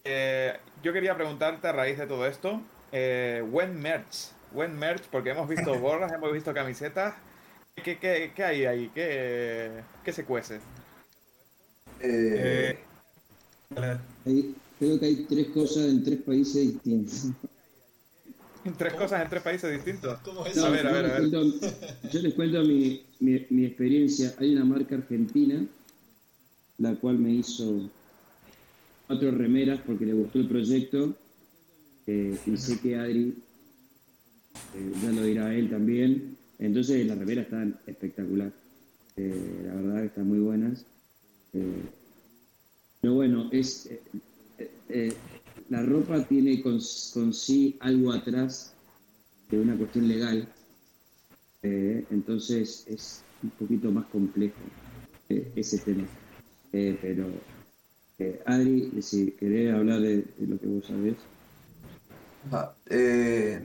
[0.04, 2.60] Eh, yo quería preguntarte a raíz de todo esto,
[2.92, 7.14] eh, buen merch, buen merch, porque hemos visto gorras, hemos visto camisetas.
[7.82, 8.90] ¿Qué, qué, qué hay ahí?
[8.94, 10.60] ¿Qué, qué se cuece?
[12.00, 12.78] Eh,
[13.76, 17.28] Eh, Hay- creo que hay tres cosas en tres países distintos.
[18.76, 20.18] Tres cosas en tres países distintos.
[20.20, 20.66] ¿Cómo es No, eso?
[20.66, 21.30] a ver, a yo, ver, a les ver.
[21.30, 21.68] cuento,
[22.12, 24.34] yo les cuento mi, mi- mi experiencia.
[24.38, 25.64] Hay una marca argentina,
[26.78, 27.88] la cual me hizo
[29.06, 31.14] cuatro remeras porque le gustó el proyecto.
[32.08, 33.34] eh, y sé que Adri
[34.74, 36.36] eh, ya lo dirá él también.
[36.58, 38.52] Entonces las remeras están espectacular.
[39.16, 40.84] Eh, la verdad que están muy buenas.
[41.52, 41.82] Eh,
[43.00, 43.88] pero bueno, es
[44.88, 45.12] eh,
[45.68, 48.72] la ropa tiene con, sí algo atrás
[49.50, 50.48] de una cuestión legal.
[51.62, 54.56] Eh, entonces es un poquito más complejo
[55.28, 56.06] eh, ese tema.
[56.70, 57.26] Pero
[58.44, 61.16] Adri, si querés hablar de, lo que vos sabés.
[62.52, 62.74] ah,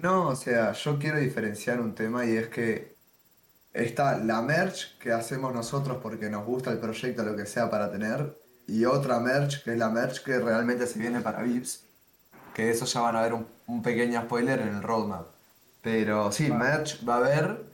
[0.02, 2.96] no, o sea, yo quiero diferenciar un tema y es que
[3.74, 7.92] está la merch que hacemos nosotros porque nos gusta el proyecto, lo que sea para
[7.92, 11.84] tener, y otra merch que es la merch que realmente se viene para VIPs,
[12.54, 15.28] que eso ya van a ver un, un pequeño spoiler en el roadmap.
[15.82, 17.66] Pero sí, merch va a haber,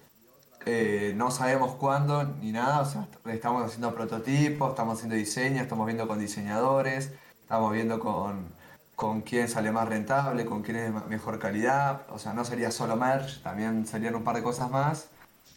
[0.65, 5.85] eh, no sabemos cuándo ni nada, o sea, estamos haciendo prototipos, estamos haciendo diseño, estamos
[5.85, 7.11] viendo con diseñadores,
[7.41, 8.47] estamos viendo con,
[8.95, 12.71] con quién sale más rentable, con quién es ma- mejor calidad, o sea, no sería
[12.71, 15.07] solo merch, también serían un par de cosas más,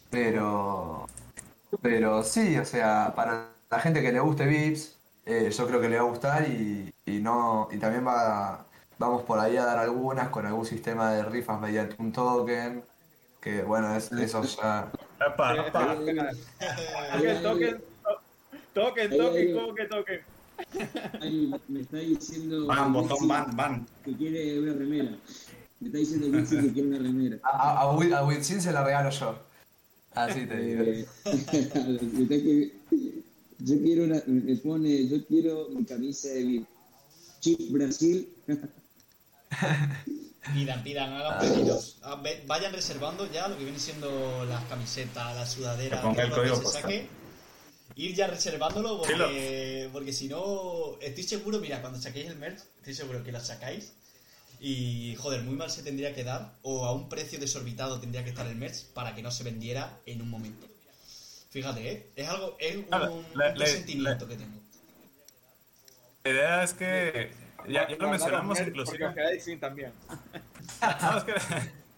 [0.09, 1.07] pero,
[1.81, 5.89] pero sí, o sea, para la gente que le guste Vips, eh, yo creo que
[5.89, 8.65] le va a gustar y, y no, y también va,
[8.97, 12.83] vamos por ahí a dar algunas con algún sistema de rifas mediante un token,
[13.41, 14.91] que bueno, es, eso ya...
[15.25, 15.93] epa, Eh, epa.
[15.93, 17.41] espera, espera.
[17.41, 17.81] Token, token,
[18.73, 20.21] token, token, ¿cómo que token?
[21.67, 23.87] Me está diciendo Van, botón, Mitzi van, van.
[24.05, 25.11] que quiere una remera.
[25.79, 27.37] Me está diciendo que quiere una remera.
[27.43, 29.35] A, a, a Wi- a Witzin se la regalo yo.
[30.13, 31.07] Así te digo.
[33.63, 36.65] Yo quiero una, me pone, yo quiero mi camisa de mi
[37.39, 38.27] Chip Brasil.
[40.53, 41.97] Pidan, pidan, hagan pedidos.
[42.01, 46.55] Ah, Vayan reservando ya lo que viene siendo las camisetas, las sudaderas, Que todo lo
[46.55, 47.07] se saque.
[47.95, 52.95] Ir ya reservándolo porque, porque si no, estoy seguro, mira, cuando saquéis el merch, estoy
[52.95, 53.91] seguro que lo sacáis
[54.59, 58.29] y, joder, muy mal se tendría que dar o a un precio desorbitado tendría que
[58.29, 60.67] estar el merch para que no se vendiera en un momento.
[61.51, 62.07] Fíjate, ¿eh?
[62.15, 64.57] Es algo, es un, un la- la- presentimiento que tengo.
[66.23, 67.31] La idea es que,
[67.67, 69.05] ya, ya lo mencionamos inclusive.
[69.07, 69.91] Porque también.
[71.01, 71.33] No, es que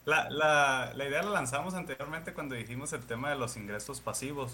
[0.06, 4.52] la, la, la idea la lanzamos anteriormente cuando dijimos el tema de los ingresos pasivos,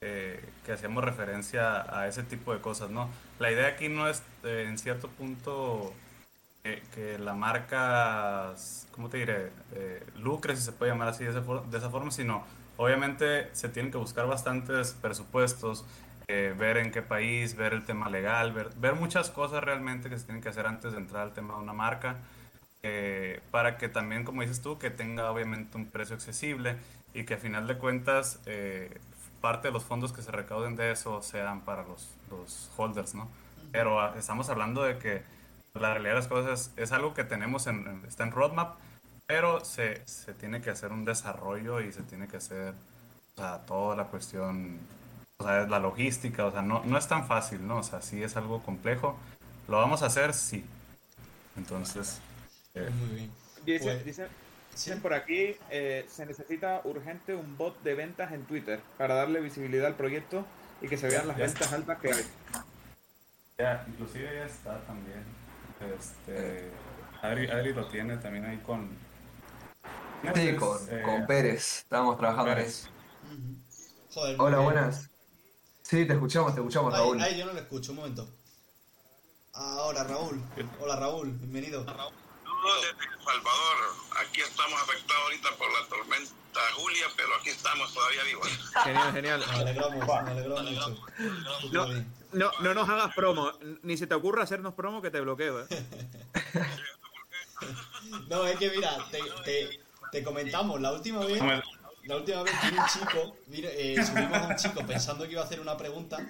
[0.00, 3.08] eh, que hacíamos referencia a ese tipo de cosas, ¿no?
[3.38, 5.92] La idea aquí no es, eh, en cierto punto,
[6.64, 8.54] eh, que la marca,
[8.92, 9.50] ¿cómo te diré?
[9.74, 12.46] Eh, lucre, si se puede llamar así de esa, for- de esa forma, sino
[12.76, 15.84] obviamente se tienen que buscar bastantes presupuestos,
[16.28, 20.18] eh, ver en qué país, ver el tema legal, ver, ver muchas cosas realmente que
[20.18, 22.16] se tienen que hacer antes de entrar al tema de una marca
[22.82, 26.76] eh, para que también, como dices tú, que tenga obviamente un precio accesible
[27.14, 28.98] y que a final de cuentas eh,
[29.40, 33.28] parte de los fondos que se recauden de eso sean para los, los holders, ¿no?
[33.72, 35.22] Pero ah, estamos hablando de que
[35.74, 38.76] la realidad de las cosas es, algo que tenemos en, está en roadmap,
[39.26, 42.74] pero se, se, tiene que hacer un desarrollo y se tiene que hacer
[43.34, 44.78] o sea, toda la cuestión,
[45.38, 47.78] o sea, la logística, o sea, no, no es tan fácil, ¿no?
[47.78, 49.18] O sea, sí es algo complejo.
[49.68, 50.32] ¿Lo vamos a hacer?
[50.32, 50.64] Sí.
[51.56, 52.20] Entonces...
[52.74, 53.30] Eh, Muy bien.
[53.64, 54.30] Dicen, pues,
[54.72, 59.40] dicen, por aquí, eh, se necesita urgente un bot de ventas en Twitter para darle
[59.40, 60.46] visibilidad al proyecto
[60.80, 62.24] y que se vean las ventas altas que hay.
[63.58, 65.24] Ya, inclusive ya está también.
[65.98, 66.70] Este,
[67.22, 68.88] Adri, lo tiene también ahí con...
[70.34, 71.78] Sí, con, eh, con, Pérez.
[71.78, 72.88] Estábamos trabajando en eso.
[74.38, 75.10] Hola, buenas.
[75.82, 77.20] Sí, te escuchamos, te escuchamos, Raúl.
[77.20, 78.28] Ay, yo no le escucho, un momento.
[79.52, 80.42] Ahora, Raúl.
[80.80, 81.84] Hola, Raúl, bienvenido.
[81.84, 82.12] Raúl.
[82.82, 83.76] desde El Salvador.
[84.26, 86.36] Aquí estamos afectados ahorita por la tormenta
[86.74, 88.48] Julia, pero aquí estamos todavía vivos.
[88.84, 89.44] Genial, genial.
[89.48, 90.96] Me alegramos, alegramos mucho.
[91.72, 91.86] No,
[92.32, 93.52] no, no nos hagas promo.
[93.82, 95.66] Ni se te ocurra hacernos promo que te bloqueo, ¿eh?
[98.28, 99.80] no, es que mira, te, te,
[100.12, 101.40] te comentamos la última vez.
[102.04, 105.44] La última vez que un chico, eh, subimos a un chico pensando que iba a
[105.44, 106.24] hacer una pregunta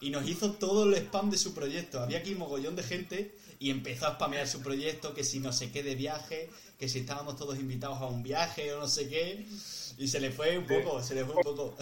[0.00, 2.00] y nos hizo todo el spam de su proyecto.
[2.00, 5.72] Había aquí mogollón de gente y empezó a spamear su proyecto, que si no sé
[5.72, 6.48] qué de viaje,
[6.78, 9.46] que si estábamos todos invitados a un viaje o no sé qué.
[9.98, 11.76] Y se le fue un poco, se le fue un poco.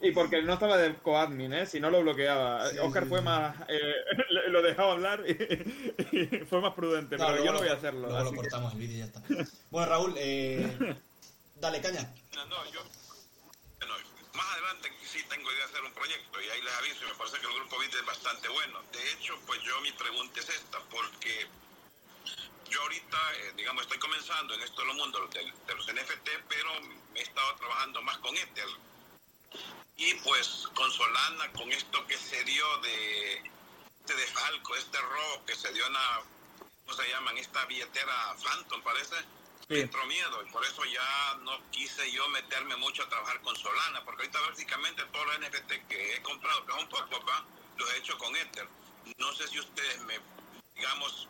[0.00, 1.66] Y, porque no estaba de coadmin, ¿eh?
[1.66, 2.66] Si no lo bloqueaba.
[2.82, 3.54] Oscar fue más...
[3.68, 3.94] Eh,
[4.48, 8.08] lo dejaba hablar y, fue más prudente, pero yo no voy a hacerlo.
[8.08, 9.22] Luego lo cortamos el vídeo y ya está.
[9.70, 10.96] Bueno, Raúl, eh,
[11.60, 12.10] dale, caña.
[12.34, 12.80] No, no, yo...
[14.52, 17.46] adelante sí tengo idea de hacer un proyecto y ahí les aviso, me parece que
[17.46, 18.82] el grupo BIT es bastante bueno.
[18.92, 21.48] De hecho, pues yo mi pregunta es esta, porque
[22.70, 26.70] yo ahorita, eh, digamos, estoy comenzando en esto de los mundos de, los NFT, pero
[27.12, 28.68] me he estado trabajando más con Ether.
[29.96, 33.34] Y pues con Solana, con esto que se dio de,
[34.00, 36.22] este de Falco, este robo que se dio en la,
[36.86, 37.36] ¿cómo se llaman?
[37.36, 39.16] Esta billetera Phantom, parece
[39.72, 43.56] me entró miedo y por eso ya no quise yo meterme mucho a trabajar con
[43.56, 47.44] Solana, porque ahorita básicamente todos los NFT que he comprado, que es un poco, acá,
[47.78, 48.68] los he hecho con Ether.
[49.16, 50.20] No sé si ustedes me,
[50.74, 51.26] digamos,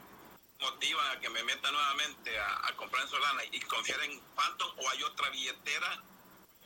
[0.60, 4.90] motivan a que me meta nuevamente a, comprar en Solana y confiar en Phantom o
[4.90, 6.02] hay otra billetera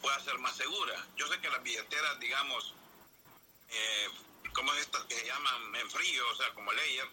[0.01, 1.07] pueda ser más segura.
[1.17, 2.75] Yo sé que las billeteras, digamos,
[3.69, 4.09] eh,
[4.55, 7.09] como estas que se llaman en frío, o sea, como Layer,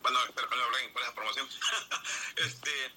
[0.00, 1.48] bueno, espero que no hablen por esa promoción,
[2.36, 2.92] este,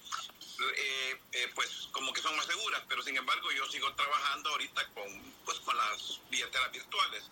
[0.60, 4.82] eh, eh, pues como que son más seguras, pero sin embargo yo sigo trabajando ahorita
[4.94, 5.04] con,
[5.44, 7.30] pues, con las billeteras virtuales.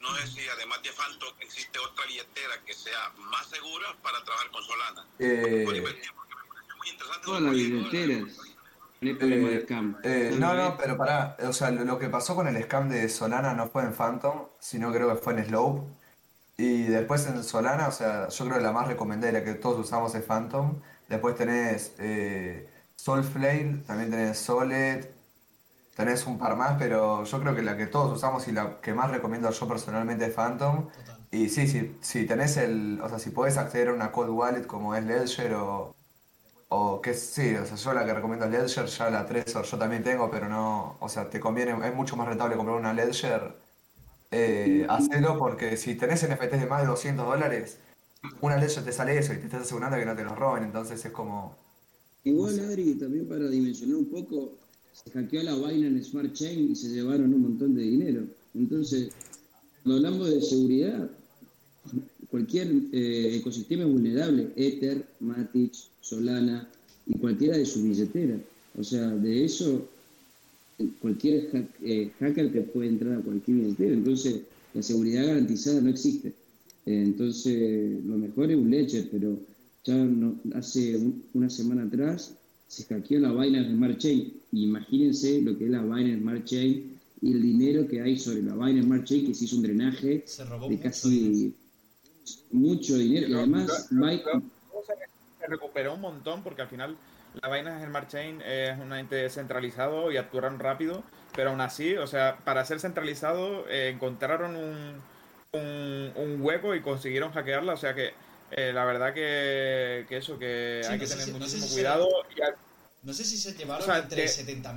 [0.00, 4.50] No sé si además de Phantom existe otra billetera que sea más segura para trabajar
[4.50, 5.06] con Solana.
[5.18, 5.64] Eh,
[7.24, 8.38] Todas las billeteras.
[9.00, 13.52] Eh, no, no, pero pará, o sea, lo, que pasó con el scam de Solana
[13.52, 15.82] no fue en Phantom, sino creo que fue en Slope.
[16.56, 19.54] Y después en Solana, o sea, yo creo que la más recomendada y la que
[19.54, 20.80] todos usamos es Phantom.
[21.08, 25.04] Después tenés eh, Soulflame, también tenés Solid,
[25.94, 28.94] tenés un par más, pero yo creo que la que todos usamos y la que
[28.94, 30.88] más recomiendo yo personalmente es Phantom.
[31.30, 34.66] Y sí, sí, si tenés el, o sea, si podés acceder a una cold wallet
[34.66, 35.94] como es Ledger o,
[36.68, 39.78] o que sí, o sea, yo la que recomiendo es Ledger, ya la Trezor yo
[39.78, 43.56] también tengo, pero no, o sea, te conviene, es mucho más rentable comprar una Ledger,
[44.30, 47.78] eh, hacelo porque si tenés NFTs de más de 200 dólares,
[48.40, 51.04] una Ledger te sale eso y te estás asegurando que no te los roben, entonces
[51.04, 51.56] es como...
[52.24, 54.52] Igual, Adri, también para dimensionar un poco,
[54.92, 58.24] se hackeó la vaina en Smart Chain y se llevaron un montón de dinero.
[58.54, 59.10] Entonces,
[59.82, 61.10] cuando hablamos de seguridad,
[62.30, 64.48] cualquier eh, ecosistema es vulnerable.
[64.56, 66.68] Ether, Matic, Solana
[67.06, 68.40] y cualquiera de sus billeteras.
[68.78, 69.88] O sea, de eso,
[71.00, 73.94] cualquier eh, hacker te puede entrar a cualquier billetera.
[73.94, 74.40] Entonces,
[74.74, 76.32] la seguridad garantizada no existe.
[76.86, 79.36] Entonces, lo mejor es un ledger, pero
[79.84, 80.98] ya no, hace
[81.34, 82.34] una semana atrás
[82.68, 84.32] se hackeó la Binance Smart Chain.
[84.52, 88.54] Imagínense lo que es la Binance Smart Chain y el dinero que hay sobre la
[88.54, 90.24] Binance Smart Chain, que se hizo un drenaje
[90.68, 91.54] de casi
[92.52, 93.28] mucho dinero.
[93.28, 96.96] y además, se recuperó un montón porque al final
[97.42, 101.02] la Binance Smart Chain es un ente descentralizado y actuaron rápido,
[101.34, 105.00] pero aún así, o sea, para ser centralizado eh, encontraron un,
[105.52, 108.12] un, un, hueco y consiguieron hackearla, o sea que
[108.50, 112.08] eh, la verdad que, que, eso, que hay que tener muchísimo cuidado.
[113.02, 114.74] no sé si se llevaron entre, 70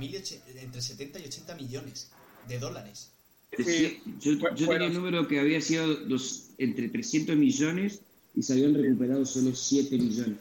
[0.56, 2.10] entre 70 y 80 millones
[2.48, 3.10] de dólares.
[3.56, 8.00] Sí, yo, tenía el número que había sido los, entre 300 millones
[8.34, 10.38] y se habían recuperado solo 7 millones.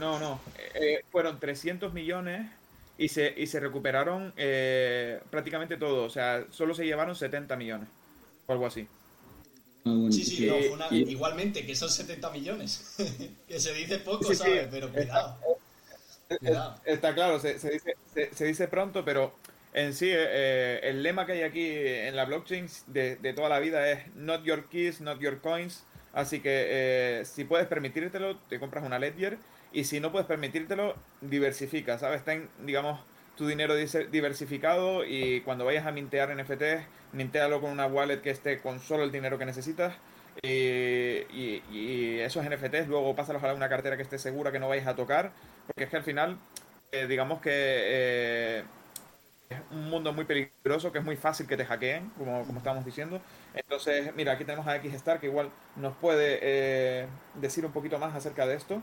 [0.00, 0.40] No, no,
[0.74, 2.50] eh, fueron 300 millones
[2.96, 6.04] y se, y se recuperaron eh, prácticamente todo.
[6.04, 7.88] O sea, solo se llevaron 70 millones
[8.46, 8.86] o algo así.
[9.86, 12.94] Ah, bueno, Sí, sí, no, una- igualmente, que son 70 millones.
[13.48, 14.68] que se dice poco, Sí, sí, ¿sabes?
[14.70, 15.38] Pero cuidado.
[16.40, 16.80] Cuidado.
[16.84, 19.34] Está claro, se, se dice, se, se dice pronto, pero
[19.74, 23.48] en sí eh, eh, el lema que hay aquí en la blockchain de, de toda
[23.48, 25.84] la vida es not your keys, not your coins.
[26.12, 26.66] Así que
[27.20, 29.36] eh, si puedes permitírtelo, te compras una Ledger.
[29.72, 32.24] Y si no puedes permitírtelo, diversifica, ¿sabes?
[32.24, 33.00] Ten, digamos,
[33.36, 38.60] tu dinero diversificado y cuando vayas a mintear NFTs, mintéalo con una wallet que esté
[38.60, 39.94] con solo el dinero que necesitas.
[40.42, 44.86] Y, y- esos NFTs luego pásalos a una cartera que esté segura que no vayas
[44.86, 45.32] a tocar.
[45.66, 46.38] Porque es que al final,
[46.92, 48.64] eh, digamos que eh,
[49.50, 52.84] es un mundo muy peligroso, que es muy fácil que te hackeen, como, como estábamos
[52.84, 53.20] diciendo.
[53.54, 58.14] Entonces, mira, aquí tenemos a X-Star que igual nos puede eh, decir un poquito más
[58.14, 58.82] acerca de esto.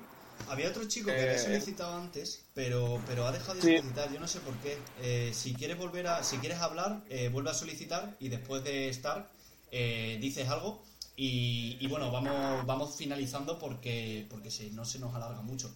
[0.50, 3.78] Había otro chico que Eh, había solicitado antes, pero, pero ha dejado de Sí.
[3.78, 4.84] solicitar, yo no sé por qué.
[5.00, 8.90] Eh, si quieres volver a, si quieres hablar, eh, vuelve a solicitar y después de
[8.90, 9.30] estar
[9.72, 10.84] eh, dices algo
[11.16, 15.72] y, y bueno, vamos, vamos finalizando porque, porque si no se nos alarga mucho.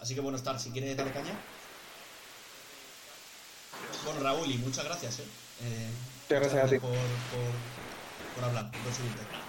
[0.00, 1.38] Así que bueno, estar, si quieres darle caña.
[4.04, 5.24] Bueno, Raúl, y muchas gracias, ¿eh?
[5.62, 5.90] Eh,
[6.28, 6.78] Muchas gracias a ti.
[6.78, 7.52] por, por,
[8.34, 9.43] por hablar, por subirte.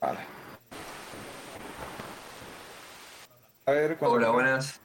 [0.00, 0.18] Vale.
[3.66, 4.80] A ver, cuando- Hola, buenas.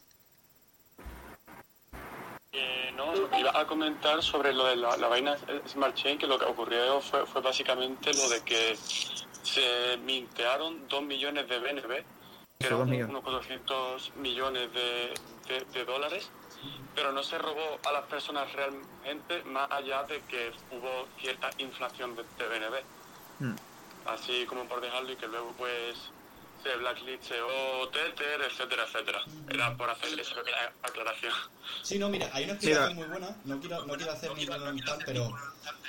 [2.51, 5.37] Eh, no, iba a comentar sobre lo de la, la vaina
[5.67, 11.01] Smart Chain, que lo que ocurrió fue, fue básicamente lo de que se mintearon 2
[11.03, 12.03] millones de BNB,
[12.59, 15.13] que eran unos 400 millones de,
[15.47, 16.29] de- de dólares,
[16.95, 22.15] pero no se robó a las personas realmente, más allá de que hubo cierta inflación
[22.15, 22.75] de, de BNB.
[23.39, 23.55] Hmm.
[24.05, 25.97] Así como por dejarlo y que luego pues
[26.63, 29.19] se blacklisteó Tether, etcétera, etcétera.
[29.49, 31.33] Era por hacer esa pequeña aclaración.
[31.81, 33.35] Sí, no, mira, hay una explicación muy buena.
[33.43, 35.33] No quiero, no quiero hacer ningún tal, pero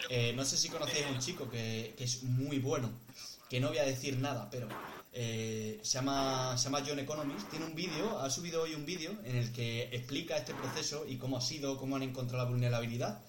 [0.08, 2.90] eh, no sé si conocéis a un chico que, que es muy bueno,
[3.48, 4.68] que no voy a decir nada, pero
[5.12, 7.48] eh, se, llama, se llama John Economist.
[7.50, 11.18] Tiene un vídeo, ha subido hoy un vídeo en el que explica este proceso y
[11.18, 13.22] cómo ha sido, cómo han encontrado la vulnerabilidad.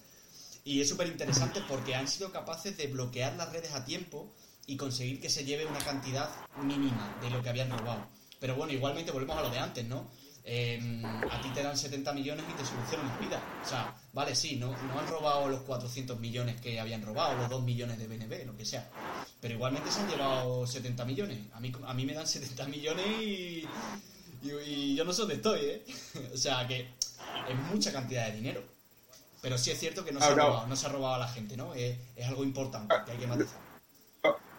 [0.64, 4.34] Y es súper interesante porque han sido capaces de bloquear las redes a tiempo
[4.68, 6.30] y conseguir que se lleve una cantidad
[6.64, 8.08] mínima de lo que habían robado.
[8.40, 10.08] Pero bueno, igualmente volvemos a lo de antes, ¿no?
[10.48, 13.42] Eh, a ti te dan 70 millones y te solucionan la vida.
[13.64, 17.50] O sea, vale, sí, no, no han robado los 400 millones que habían robado, los
[17.50, 18.88] 2 millones de BNB, lo que sea.
[19.42, 21.40] Pero igualmente se han llevado 70 millones.
[21.54, 23.68] A mí, a mí me dan 70 millones y,
[24.44, 25.86] y, y yo no sé dónde estoy, ¿eh?
[26.34, 28.64] o sea, que es mucha cantidad de dinero.
[29.42, 31.28] Pero sí es cierto que no se, ha, robado, no se ha robado a la
[31.28, 31.74] gente, ¿no?
[31.74, 33.65] Es, es algo importante que hay que matizar.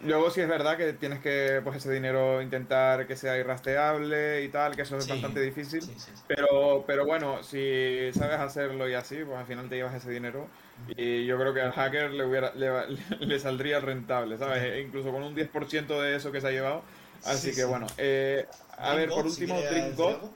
[0.03, 4.49] Luego sí es verdad que tienes que, pues ese dinero intentar que sea irrastreable y
[4.49, 5.09] tal, que eso es Sí.
[5.11, 5.81] bastante difícil.
[5.81, 6.23] Sí, sí, sí.
[6.27, 10.47] Pero, pero bueno, si sabes hacerlo y así, pues al final te llevas ese dinero.
[10.87, 12.69] Y yo creo que al hacker le, hubiera, le,
[13.19, 14.85] le saldría rentable, ¿sabes?
[14.85, 16.83] Incluso con un 10% de eso que se ha llevado.
[17.25, 18.45] Así Sí, que bueno, eh,
[18.77, 19.55] a ver, por si último,
[19.95, 20.33] God, algo.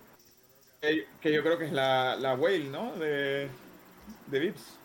[0.81, 2.93] que, que yo creo que es la, la whale, ¿no?
[2.95, 3.47] De,
[4.27, 4.80] de Vips.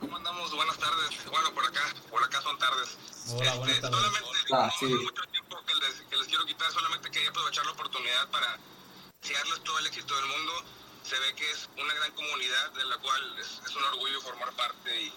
[0.00, 0.54] ¿Cómo andamos?
[0.54, 1.24] Buenas tardes.
[1.30, 1.80] Bueno, por acá,
[2.10, 2.96] por acá son tardes.
[3.30, 3.98] Hola, buenas tardes.
[3.98, 4.94] Solamente, Ah, no sí.
[4.94, 8.58] mucho tiempo que les, que les quiero quitar, solamente quería aprovechar la oportunidad para
[9.20, 10.52] desearles todo el éxito del mundo.
[11.02, 14.52] Se ve que es una gran comunidad de la cual es, es un orgullo formar
[14.54, 15.12] parte y,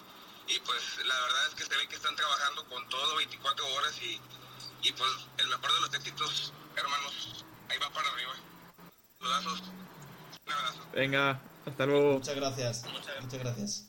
[0.47, 3.93] y pues la verdad es que se ve que están trabajando con todo 24 horas
[4.01, 4.19] y,
[4.83, 8.33] y pues el mejor de los éxitos, hermanos, ahí va para arriba.
[9.19, 9.59] Saludazos.
[10.45, 10.79] Un abrazo.
[10.93, 12.13] Venga, hasta luego.
[12.13, 12.83] Muchas gracias.
[13.21, 13.87] Muchas gracias.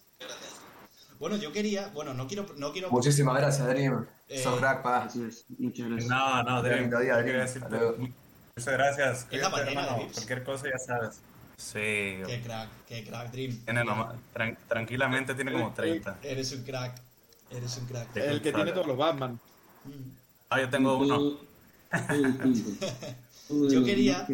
[1.22, 2.90] Bueno, yo quería, bueno, no quiero, no quiero.
[2.90, 4.04] Muchísimas gracias, Dream.
[4.28, 5.04] Eh, Sos crack, pa.
[5.04, 6.08] Así es, muchas gracias.
[6.10, 6.80] No, no, Dream.
[6.80, 8.12] Lindo día, Dream.
[8.56, 9.26] Muchas gracias.
[9.30, 10.08] Es la hermano.
[10.12, 11.20] Cualquier cosa ya sabes.
[11.56, 11.78] Sí.
[12.26, 13.56] Qué crack, qué crack, Dream.
[13.64, 16.18] Tiene nomás- tran- tranquilamente tiene como 30.
[16.24, 17.00] Eres un crack.
[17.52, 18.16] Eres un crack.
[18.16, 19.38] El que tiene todos los Batman.
[20.50, 21.38] Ah, yo tengo uno.
[23.70, 24.26] Yo quería-.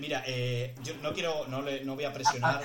[0.00, 2.60] Mira, eh, yo no quiero, no, le, no voy a presionar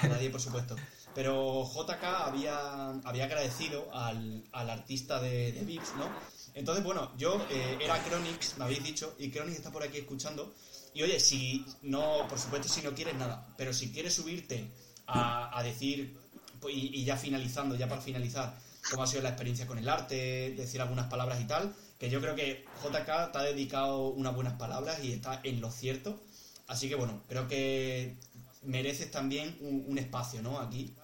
[0.00, 0.74] a nadie, por supuesto.
[1.14, 6.08] Pero JK había, había agradecido al, al artista de, de Vips, ¿no?
[6.54, 10.54] Entonces, bueno, yo eh, era Chronix, me habéis dicho, y Chronix está por aquí escuchando.
[10.92, 14.70] Y oye, si no, por supuesto, si no quieres nada, pero si quieres subirte
[15.06, 16.16] a, a decir,
[16.60, 18.56] pues, y, y ya finalizando, ya para finalizar,
[18.90, 22.20] cómo ha sido la experiencia con el arte, decir algunas palabras y tal, que yo
[22.20, 26.20] creo que JK te ha dedicado unas buenas palabras y está en lo cierto.
[26.66, 28.16] Así que bueno, creo que
[28.62, 30.58] mereces también un, un espacio, ¿no?
[30.58, 30.94] Aquí.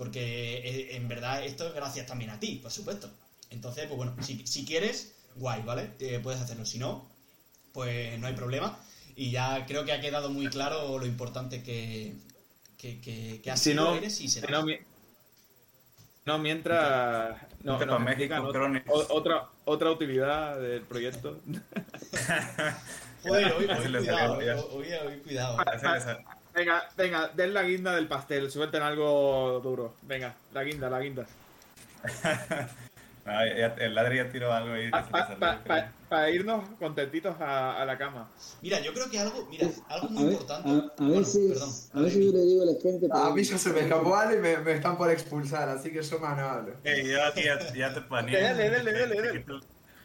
[0.00, 3.10] Porque eh, en verdad esto es gracias también a ti, por supuesto.
[3.50, 5.90] Entonces, pues bueno, si, si quieres, guay, ¿vale?
[6.22, 6.64] Puedes hacerlo.
[6.64, 7.06] Si no,
[7.74, 8.78] pues no hay problema.
[9.14, 12.14] Y ya creo que ha quedado muy claro lo importante que,
[12.78, 14.52] que, que, que has Si sido, no, eres y si serás.
[14.52, 14.78] no, mi-
[16.24, 17.36] no, mientras.
[17.62, 21.38] No, no, México, otra, otra, otra utilidad del proyecto.
[23.22, 25.58] Joder, hoy, hoy les cuidado, hoy, hoy, hoy cuidado.
[26.54, 29.94] Venga, venga, den la guinda del pastel, suelten algo duro.
[30.02, 31.26] Venga, la guinda, la guinda.
[33.26, 36.28] Ah, ya- el ladri ya tiró algo le Para salió, creo.
[36.30, 38.28] irnos contentitos a, a la cama.
[38.62, 40.68] Mira, yo creo que algo, mira, algo A, muy ve- importante.
[40.68, 43.06] a- a Bueno, veces, perdón, a veces yo le digo a la gente.
[43.12, 46.02] A mí ya se me escapó algo y me, me están por expulsar, así que
[46.02, 46.72] yo más no hablo.
[46.82, 48.42] Eh, yo aquí ya, ya te paneé.
[48.42, 49.32] Dale, dale, dale, dale.
[49.38, 49.60] quité el-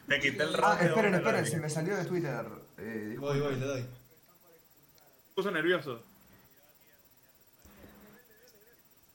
[0.06, 0.86] Te quité el Ah, rostro.
[0.88, 2.44] esperen, esperen, se me salió de Twitter.
[2.78, 3.84] Eh, Voy, voy, le doy.
[5.34, 6.02] puso nervioso.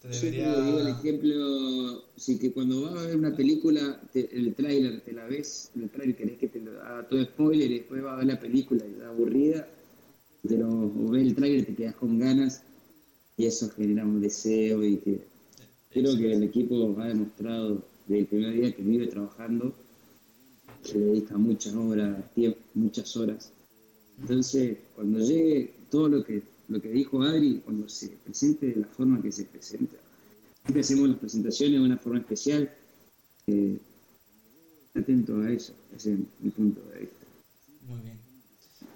[0.01, 0.31] Te Yo le
[0.65, 5.13] digo el ejemplo, si que cuando vas a ver una película, te- el tráiler te
[5.13, 8.17] la ves, el tráiler querés que te lo haga todo spoiler y después vas a
[8.17, 9.67] ver la película y está aburrida,
[10.47, 12.63] te lo, o ves el tráiler te quedas con ganas
[13.37, 15.19] y eso genera un deseo y que
[15.91, 19.71] creo que el equipo ha demostrado desde el primer día que vive trabajando,
[20.83, 23.51] que le dedica muchas horas, tiempo, muchas horas.
[24.19, 26.41] Entonces, cuando llegue todo lo que,
[26.71, 29.97] lo que dijo Adri, cuando se presente de la forma que se presenta,
[30.63, 32.69] siempre hacemos las presentaciones de una forma especial,
[33.47, 33.77] eh,
[34.95, 37.15] atento a eso, ese es mi punto de vista.
[37.87, 38.19] Muy bien.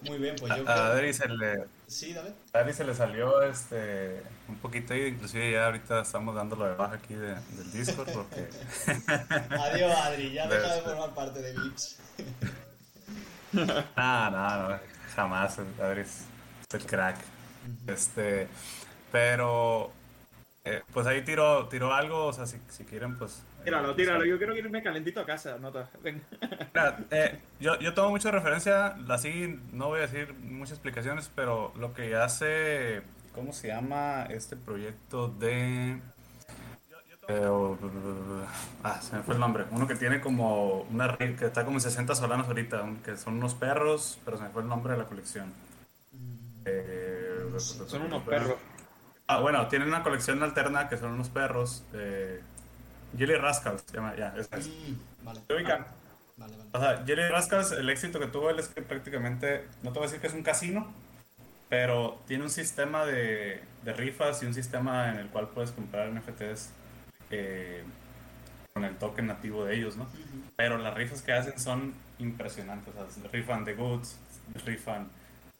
[0.07, 0.83] Muy bien, pues yo A creo.
[0.83, 2.31] Adri se le, Sí, dale.
[2.53, 6.75] a Adri se le salió este un poquito ahí, inclusive ya ahorita estamos dándolo de
[6.75, 8.47] baja aquí de- del Discord porque
[9.49, 11.97] Adiós, Adri, ya deja de formar parte de VIPs.
[13.53, 13.65] no,
[14.31, 14.79] no, no,
[15.15, 16.21] jamás Adri es
[16.71, 17.17] el crack.
[17.87, 18.47] Este,
[19.11, 19.91] pero
[20.63, 24.25] eh, pues ahí tiró, tiró algo, o sea, si, si quieren pues eh, Tíralo, tíralo.
[24.25, 25.89] Yo quiero irme calentito a casa, nota.
[26.03, 26.21] Venga.
[26.73, 31.71] Mira, eh, yo, yo tomo mucha referencia, así no voy a decir muchas explicaciones, pero
[31.77, 33.01] lo que hace,
[33.33, 35.99] ¿cómo se llama este proyecto de...
[37.27, 37.77] eh, o-
[38.83, 39.65] ah, se me fue el nombre.
[39.71, 43.35] Uno que tiene como una red que está como en 60 solanos ahorita, que son
[43.37, 45.51] unos perros, pero se me fue el nombre de la colección.
[46.65, 47.04] Eh,
[47.59, 48.55] Son unos perros.
[49.27, 51.83] Ah, bueno, tienen una colección alterna que son unos perros.
[51.93, 52.41] Eh,
[53.17, 54.67] Jelly Rascals, se llama, ya, esa es.
[54.67, 55.41] Mm, vale.
[55.47, 55.85] ¿Se ubican?
[56.37, 56.69] Vale, vale.
[56.73, 60.03] O sea, Jelly Rascals, el éxito que tuvo él es que prácticamente, no te voy
[60.03, 60.91] a decir que es un casino,
[61.69, 66.11] pero tiene un sistema de, de rifas y un sistema en el cual puedes comprar
[66.11, 66.69] NFTs
[67.31, 67.83] eh,
[68.73, 70.07] con el token nativo de ellos, ¿no?
[70.55, 72.93] Pero las rifas que hacen son impresionantes.
[72.95, 74.17] O sea, rifan de goods,
[74.65, 75.07] rifan,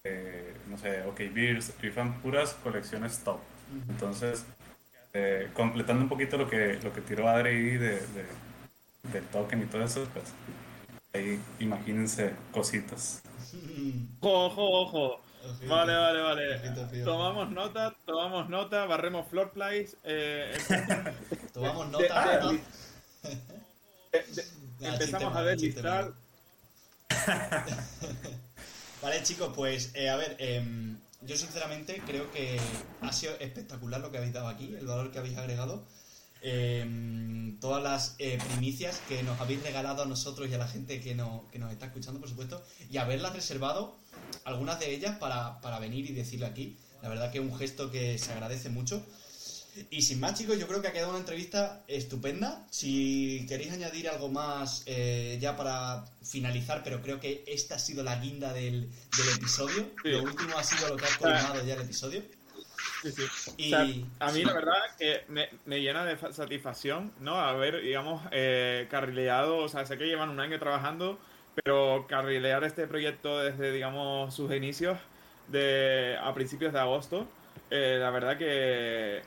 [0.06, 3.40] eh, no sé, OK Beers, rifan puras colecciones top.
[3.90, 4.45] Entonces,
[5.14, 8.45] eh, completando un poquito lo que, lo que tiró Adri de, de-
[9.11, 10.26] del token y todo eso, pues
[11.14, 13.22] ahí imagínense cositas.
[14.22, 15.22] Ojo, ojo.
[15.68, 17.03] Vale, vale, vale.
[17.03, 19.95] Tomamos nota, tomamos nota, barremos floor plays.
[20.03, 20.52] Eh,
[21.53, 22.30] Tomamos de- nota.
[22.30, 22.53] de- nota.
[24.11, 24.45] de- de-
[24.80, 26.11] Nah, empezamos chiste a deslistar.
[29.06, 32.60] Vale, chicos, pues eh, a ver, em, yo sinceramente creo que
[33.02, 35.86] ha sido espectacular lo que habéis dado aquí, el valor que habéis agregado.
[36.41, 41.02] Em, todas las eh, primicias que nos habéis regalado a nosotros y a la gente
[41.02, 43.95] que, no- que nos está escuchando, por supuesto, y haberlas reservado,
[44.44, 46.76] algunas de ellas, para, para venir y decirle aquí.
[47.03, 49.06] La verdad que es un gesto que se agradece mucho.
[49.89, 52.65] Y sin más, chicos, yo creo que ha quedado una entrevista estupenda.
[52.69, 58.03] Si queréis añadir algo más eh, ya para finalizar, pero creo que esta ha sido
[58.03, 59.88] la guinda del, del episodio.
[60.02, 60.10] Sí.
[60.11, 62.22] Lo último ha sido lo que ha colmado ya el episodio.
[63.03, 63.52] Sí, sí.
[63.57, 63.88] Y O sea,
[64.27, 67.39] a mí la verdad que me, me llena de fa- satisfacción, ¿no?
[67.39, 71.19] Haber, digamos, eh, carrileado, o sea, sé que llevan un año trabajando,
[71.64, 74.97] pero carrilear este proyecto desde, digamos, sus inicios
[75.49, 77.27] de, a principios de agosto,
[77.69, 79.22] eh, la verdad que,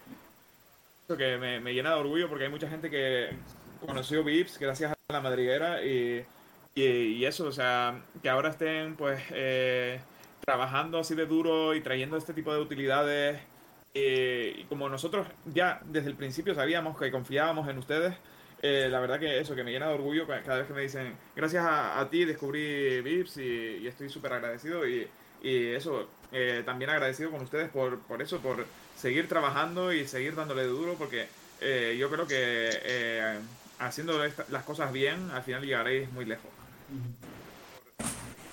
[1.16, 3.30] que me, me llena de orgullo porque hay mucha gente que
[3.80, 6.22] conoció Vips gracias a la madriguera y,
[6.74, 10.00] y, y eso, o sea, que ahora estén pues eh,
[10.44, 13.40] trabajando así de duro y trayendo este tipo de utilidades.
[13.94, 18.14] Y como nosotros ya desde el principio sabíamos que confiábamos en ustedes,
[18.60, 20.82] eh, la verdad que eso, que me llena de orgullo ca- cada vez que me
[20.82, 25.08] dicen, gracias a, ti descubrí Vips y, y estoy súper agradecido y,
[25.42, 28.66] y eso, eh, también agradecido con ustedes por, por eso, por
[29.00, 31.28] seguir trabajando y seguir dándole duro porque
[31.60, 33.38] eh, yo creo que eh,
[33.78, 34.18] haciendo
[34.48, 36.50] las cosas bien, al final llegaréis muy lejos.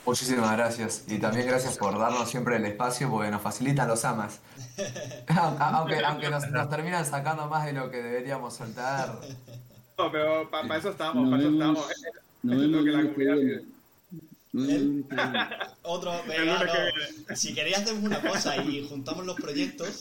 [0.05, 1.03] Muchísimas gracias.
[1.07, 4.39] Y también gracias por darnos siempre el espacio porque nos facilitan los amas.
[5.59, 9.19] aunque aunque nos, nos terminan sacando más de lo que deberíamos soltar.
[9.97, 11.87] No, pero para eso estamos, para eso estamos.
[12.43, 13.61] nos Es lo que la comunidad viene.
[13.61, 13.65] pide.
[14.44, 15.49] Nos No, El- viene.
[15.83, 17.35] Otro, venga, no.
[17.35, 19.99] Si queréis hacemos una cosa y juntamos los proyectos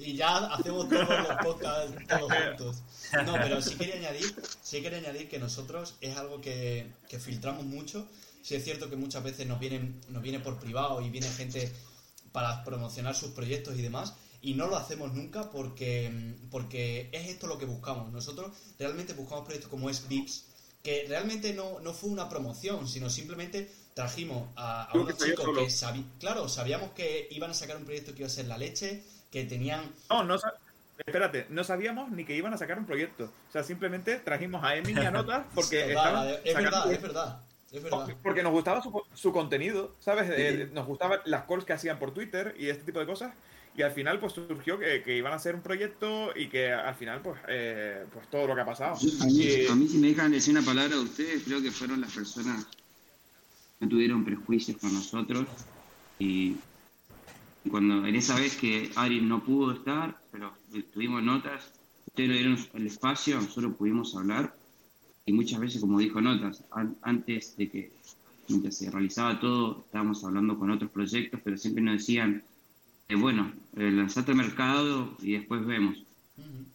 [0.00, 2.76] y ya hacemos todos los podcasts todos juntos.
[3.24, 7.64] No, pero sí quería añadir, sí quería añadir que nosotros es algo que, que filtramos
[7.64, 8.06] mucho.
[8.42, 11.72] Sí es cierto que muchas veces nos vienen, nos viene por privado y viene gente
[12.32, 14.14] para promocionar sus proyectos y demás.
[14.40, 18.12] Y no lo hacemos nunca porque, porque es esto lo que buscamos.
[18.12, 20.44] Nosotros realmente buscamos proyectos como es Vips,
[20.82, 23.68] que realmente no, no fue una promoción, sino simplemente
[24.06, 27.84] trajimos a, a unos que chicos que sabi- claro, sabíamos que iban a sacar un
[27.86, 29.02] proyecto que iba a ser la leche,
[29.32, 30.36] que tenían No, no
[30.98, 33.24] Espérate, no sabíamos ni que iban a sacar un proyecto.
[33.48, 36.92] O sea, simplemente trajimos a Emi y a Notas porque Total, estaban es sacando- verdad,
[36.92, 37.40] es verdad,
[37.72, 38.16] es verdad.
[38.22, 40.30] Porque nos gustaba su, su contenido, ¿sabes?
[40.30, 43.32] Eh, nos gustaban las calls que hacían por Twitter y este tipo de cosas.
[43.76, 46.94] Y al final, pues surgió que, que iban a hacer un proyecto y que al
[46.94, 48.94] final, pues, eh, pues todo lo que ha pasado.
[48.94, 51.70] A, mí, Y- a mí, si me dejan decir una palabra de ustedes, creo que
[51.70, 52.66] fueron las personas
[53.80, 55.46] no tuvieron prejuicios con nosotros.
[56.18, 56.56] Y
[57.70, 60.52] cuando en esa vez que Ari no pudo estar, pero
[60.92, 61.72] tuvimos notas,
[62.06, 64.54] ustedes nos dieron el espacio, nosotros pudimos hablar.
[65.26, 67.92] Y muchas veces, como dijo Notas, an- antes de que
[68.48, 72.44] mientras se realizaba todo, estábamos hablando con otros proyectos, pero siempre nos decían,
[73.08, 76.04] eh, bueno, eh, lanzate al mercado y después vemos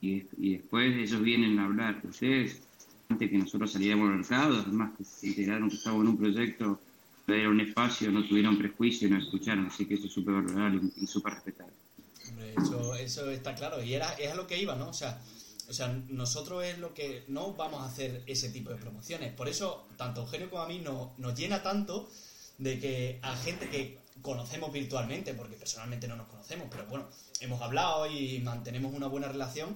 [0.02, 2.02] y, y después ellos vienen a hablar.
[2.04, 2.62] Ustedes,
[3.08, 6.82] antes que nosotros saliéramos al mercado, además que se enteraron que estábamos en un proyecto,
[7.28, 11.34] dieron espacio, no tuvieron prejuicio nos escucharon, así que eso es súper valorable y, súper
[11.34, 11.74] respetable.
[12.58, 13.82] Eso, eso está claro.
[13.84, 14.90] Y era, es a lo que iba, ¿no?
[14.90, 15.22] O sea,
[15.70, 19.34] o sea, nosotros es lo que no vamos a hacer ese tipo de promociones.
[19.34, 22.10] Por eso, tanto Eugenio como a mí no- nos llena tanto
[22.58, 27.08] de que a gente que conocemos virtualmente, porque personalmente no nos conocemos, pero bueno,
[27.40, 29.76] hemos hablado y mantenemos una buena relación,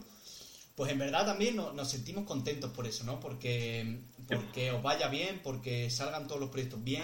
[0.76, 3.19] pues en verdad también no- nos sentimos contentos por eso, ¿no?
[3.22, 7.03] Porque, porque os vaya bien, porque salgan todos los proyectos bien,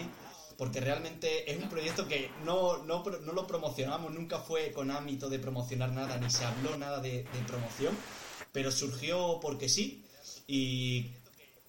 [0.61, 5.27] porque realmente es un proyecto que no, no, no lo promocionamos, nunca fue con ámbito
[5.27, 7.97] de promocionar nada, ni se habló nada de, de promoción,
[8.51, 10.05] pero surgió porque sí,
[10.45, 11.07] y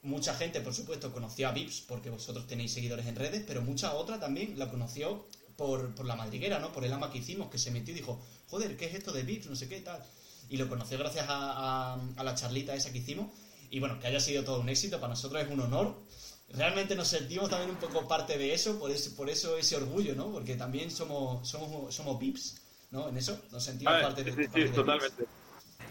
[0.02, 3.94] mucha gente, por supuesto, conoció a Vips porque vosotros tenéis seguidores en redes, pero mucha
[3.94, 5.24] otra también la conoció
[5.56, 6.70] por, por la madriguera, ¿no?
[6.74, 8.20] Por el ama que hicimos, que se metió y dijo,
[8.50, 9.46] joder, ¿qué es esto de Vips?
[9.46, 10.04] No sé qué tal.
[10.50, 13.28] Y lo conoció gracias a, a- a la charlita esa que hicimos.
[13.70, 15.96] Y bueno, que haya sido todo un éxito, para nosotros es un honor.
[16.54, 20.14] Realmente nos sentimos también un poco parte de eso, por eso, por eso ese orgullo,
[20.14, 20.30] ¿no?
[20.30, 22.60] Porque también somos, somos, somos Vips,
[22.90, 23.08] ¿no?
[23.08, 24.76] En eso nos sentimos Vale, parte de sí, parte sí, de Vips.
[24.76, 25.24] totalmente.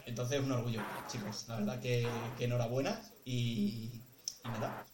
[0.06, 0.82] Entonces es un orgullo,
[1.12, 1.46] chicos.
[1.48, 2.08] La verdad que,
[2.38, 4.02] que enhorabuena y, y
[4.44, 4.86] nada.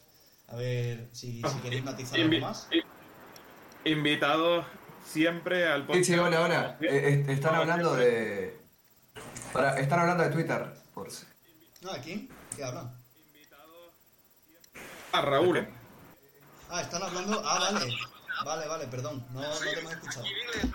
[0.48, 2.68] A ver si, si queréis matizar algo más.
[3.84, 4.66] Invitados
[5.06, 6.06] siempre al Sí, podcast.
[6.06, 6.78] sí, hola, hola.
[6.82, 8.58] Eh, eh, están hablando de.
[9.54, 10.74] Pará, están hablando de Twitter.
[10.94, 11.12] Por...
[11.12, 11.26] si-
[11.82, 12.30] No, ¿aquí?
[12.56, 12.92] ¿Qué hablan?
[15.12, 15.68] Ah, Raúl.
[16.70, 17.42] Ah, están hablando.
[17.46, 17.96] Ah, vale.
[18.46, 19.26] Vale, vale, perdón.
[19.32, 20.26] No, no te hemos escuchado.
[20.26, 20.72] Y dile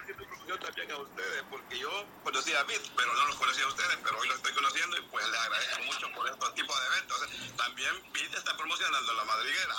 [0.48, 1.88] yo también a ustedes, porque yo
[2.24, 5.02] conocía a Bit, pero no los conocía a ustedes, pero hoy los estoy conociendo y
[5.10, 7.56] pues les agradezco mucho por estos tipos de eventos.
[7.56, 9.74] También Bit está promocionando la madriguera.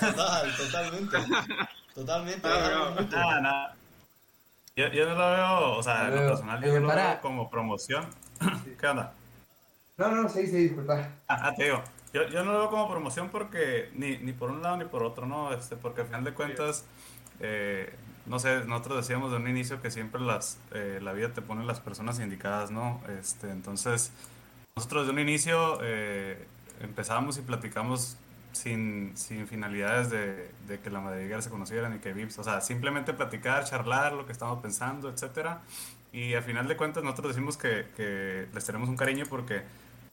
[0.16, 1.18] Total, totalmente.
[1.94, 2.48] Totalmente.
[2.48, 3.00] Ah, no.
[3.02, 3.76] Nada, nada.
[4.76, 6.28] Yo, yo no lo veo, o sea, en lo Veo.
[6.30, 8.08] personal, Eh, yo no lo veo como promoción.
[8.80, 9.12] ¿Qué onda?
[9.98, 11.10] No, no, sí, sí, disculpa.
[11.26, 11.82] Ah, ah, te digo,
[12.12, 15.02] yo, yo no lo veo como promoción porque ni, ni por un lado ni por
[15.02, 15.52] otro, ¿no?
[15.52, 16.84] Este, porque al final de cuentas,
[17.40, 17.94] eh,
[18.26, 21.64] no sé, nosotros decíamos de un inicio que siempre las, eh, la vida te pone
[21.64, 23.00] las personas indicadas, ¿no?
[23.20, 24.12] Este, entonces,
[24.76, 26.46] nosotros de un inicio eh,
[26.80, 28.16] empezamos y platicamos
[28.52, 33.12] sin, sin finalidades de, que la madriguera se conociera ni que Vips, o sea, simplemente
[33.12, 35.60] platicar, charlar lo que estamos pensando, etcétera.
[36.12, 39.62] Y al final de cuentas nosotros decimos que, que les tenemos un cariño porque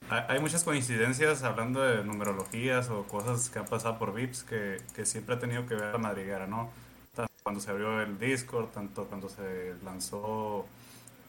[0.09, 5.05] hay muchas coincidencias hablando de numerologías o cosas que han pasado por VIPs que, que
[5.05, 6.69] siempre ha tenido que ver la madriguera, ¿no?
[7.15, 10.65] Tanto cuando se abrió el Discord, tanto cuando se lanzó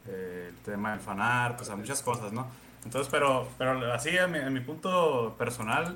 [0.06, 2.46] eh, el tema del fanart, o sea, muchas cosas, ¿no?
[2.84, 5.94] Entonces, pero, pero así en mi, en mi punto personal,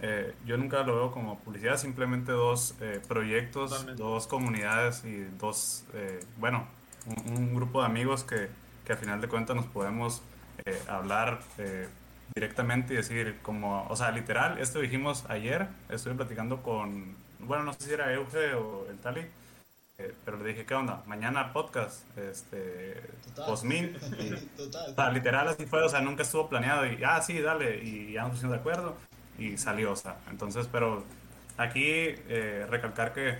[0.00, 4.02] eh, yo nunca lo veo como publicidad, simplemente dos eh, proyectos, Totalmente.
[4.02, 6.66] dos comunidades y dos, eh, bueno,
[7.26, 8.48] un, un grupo de amigos que,
[8.86, 10.22] que al final de cuentas nos podemos
[10.64, 11.40] eh, hablar
[12.34, 17.72] directamente y decir como, o sea, literal, esto dijimos ayer, estuve platicando con, bueno, no
[17.74, 19.20] sé si era Euge o el Tali,
[19.98, 21.02] eh, pero le dije, ¿qué onda?
[21.06, 23.36] Mañana podcast, este, y
[24.56, 24.90] Total.
[24.90, 28.12] o sea, literal así fue, o sea, nunca estuvo planeado y, ah, sí, dale, y
[28.12, 28.96] ya nos pusimos de acuerdo
[29.38, 31.04] y salió, o sea, entonces, pero
[31.56, 33.38] aquí eh, recalcar que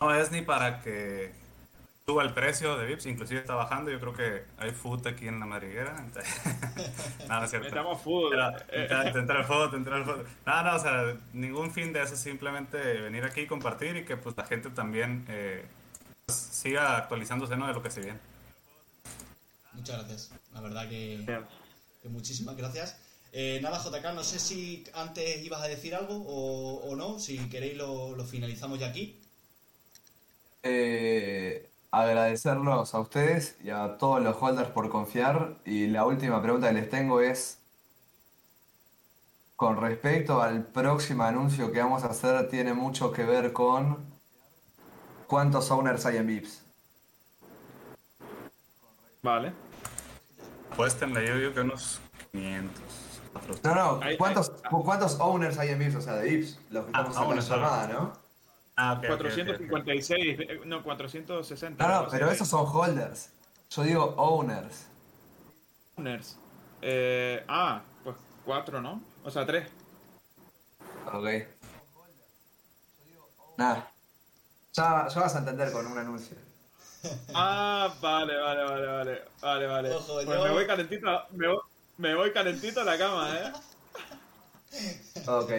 [0.00, 1.32] no es ni para que
[2.08, 3.90] suba el precio de VIPs, inclusive está bajando.
[3.90, 5.96] Yo creo que hay food aquí en la madriguera.
[5.98, 6.32] entonces-
[7.28, 7.66] no, no es cierto.
[8.32, 10.22] Era- Eh, te- entra el fuego, te entra el fuego.
[10.46, 14.16] No, no, o sea, ningún fin de eso, simplemente venir aquí y compartir y que
[14.16, 15.64] pues la gente también eh,
[16.26, 17.66] pues, siga actualizándose ¿no?
[17.66, 18.20] de lo que se viene.
[19.72, 20.30] Muchas gracias.
[20.54, 21.24] La verdad que,
[22.02, 23.00] que muchísimas gracias.
[23.32, 27.18] Eh, nada, JK, no sé si antes ibas a decir algo o, o no.
[27.18, 29.20] Si queréis lo, lo finalizamos ya aquí.
[30.62, 35.54] Eh, agradecerlos a ustedes y a todos los holders por confiar.
[35.64, 37.58] Y la última pregunta que les tengo es,
[39.56, 44.04] con respecto al próximo anuncio que vamos a hacer, tiene mucho que ver con
[45.26, 46.62] cuántos owners hay en VIPs.
[49.22, 49.52] Vale.
[50.76, 52.00] Puéstenle, yo digo que unos
[52.32, 52.82] 500.
[53.32, 53.64] 400.
[53.64, 55.96] No, no, Hay- ¿cuántos, ¿cuántos owners hay en VIPs?
[55.96, 58.25] O sea, de VIPs, los que Ah, estamos en la llamada, ¿no?
[58.76, 59.68] Ah, ok, ok, ok, ok.
[59.70, 61.86] 456, eh, no, 460.
[61.88, 63.30] No, no, pero esos son holders.
[63.70, 64.86] Yo digo owners.
[65.96, 66.36] Owners.
[66.82, 69.00] Eh, ah, pues cuatro, ¿no?
[69.24, 69.66] O sea, tres.
[71.12, 71.26] Ok.
[73.56, 73.90] Nada.
[74.74, 76.36] Ya, ya vas a entender con un anuncio.
[77.34, 79.22] Ah, vale, vale, vale, vale.
[79.40, 79.90] Vale, vale.
[79.94, 81.58] Ojo, pues yo- me voy calentito, me voy,
[81.98, 83.52] me voy calentito a la cama, ¿eh?
[85.26, 85.50] Ok.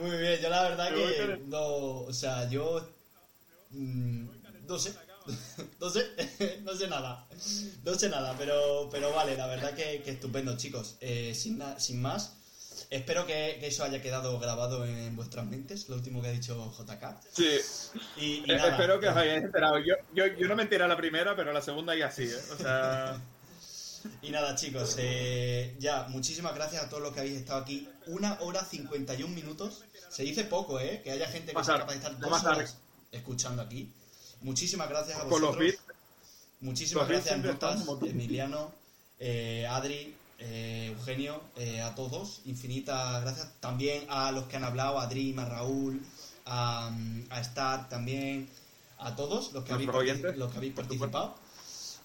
[0.00, 1.66] Muy bien, yo la verdad Me que no,
[2.02, 2.86] o sea, yo
[3.70, 4.26] mm,
[4.66, 4.94] no sé,
[5.80, 6.06] no sé,
[6.62, 7.26] no sé nada,
[7.84, 10.96] no sé nada, pero, pero vale, la verdad que, que estupendo, chicos.
[11.00, 12.36] Eh, sin, sin más,
[12.90, 16.72] espero que, que eso haya quedado grabado en vuestras mentes, lo último que ha dicho
[16.78, 17.04] JK.
[17.32, 17.58] Sí.
[18.16, 19.78] Y, y Eh, nada, espero que os hayáis enterado.
[19.78, 22.24] Yo, yo, yo no me enteré a la primera, pero a la segunda ya sí,
[22.24, 22.52] ¿eh?
[22.52, 23.20] O sea...
[24.22, 27.88] Y nada, chicos, eh, ya, muchísimas gracias a todos los que habéis estado aquí.
[28.06, 29.84] Una hora 51 minutos.
[30.10, 31.00] Se dice poco, ¿eh?
[31.02, 32.56] Que haya gente que sea capaz de estar dos tarde.
[32.56, 32.76] horas
[33.10, 33.90] escuchando aquí.
[34.42, 35.64] Muchísimas gracias a Con vosotros.
[35.64, 35.74] los.
[36.60, 37.84] Muchísimas los gracias, Notas.
[38.02, 38.72] Emiliano,
[39.18, 42.42] eh, Adri, eh, Eugenio, eh, a todos.
[42.44, 43.48] Infinitas gracias.
[43.60, 46.00] También a los que han hablado, a Dream, a Raúl,
[46.46, 48.48] a, mm, a Star también,
[48.98, 51.34] a todos los que habéis, oyentes, los que habéis participado.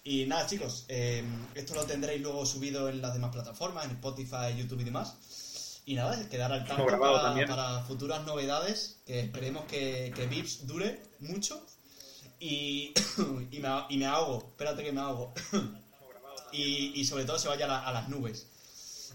[0.04, 1.24] Y nada, chicos, eh,
[1.56, 5.82] esto lo tendréis luego subido en las demás plataformas, en Spotify, YouTube y demás.
[5.86, 6.86] Y nada, quedar al tanto
[7.48, 11.64] para, futuras novedades, que esperemos que, que Vips dure mucho.
[12.40, 12.94] Y,
[13.52, 15.34] y, me, y me ahogo, espérate que me ahogo.
[16.52, 18.48] y, y sobre todo se vaya a, la- a las nubes.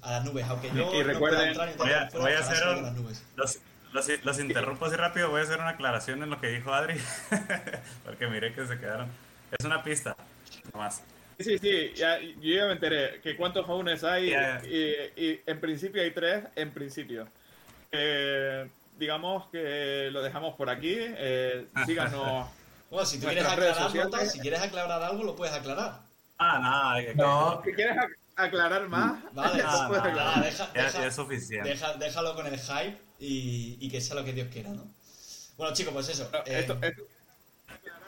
[0.03, 2.83] A las nubes, aunque yo Y no recuerden, Voy a, voy a hacer un- a
[2.83, 3.23] las nubes.
[3.37, 3.59] los,
[3.93, 7.01] los, los interrumpo así rápido, voy a hacer una aclaración en lo que dijo Adri,
[8.05, 9.09] porque miré que se quedaron.
[9.59, 10.17] Es una pista,
[10.73, 11.03] nomás.
[11.39, 14.63] Sí, sí, sí, ya, yo ya me enteré que cuántos owners hay ya.
[14.65, 14.77] Y,
[15.25, 17.27] y en principio hay tres, en principio.
[17.91, 18.69] Eh,
[18.99, 20.95] digamos que lo dejamos por aquí.
[20.99, 22.49] Eh, síganos.
[22.91, 23.93] Bueno, si tú quieres aclarar.
[23.97, 25.99] Notas, si quieres aclarar algo, lo puedes aclarar.
[26.39, 30.15] Ah, nada, que- que- No, si quieres ac- aclarar más, Vale, Ah, aclarar.
[30.15, 31.69] nada, deja, ya, deja- ya es suficiente.
[31.71, 34.87] deja- déjalo con el hype y, y que sea lo que Dios quiera, ¿no?
[35.57, 36.31] Bueno, chicos, pues eso.
[36.47, 37.03] eh, Esto, esto,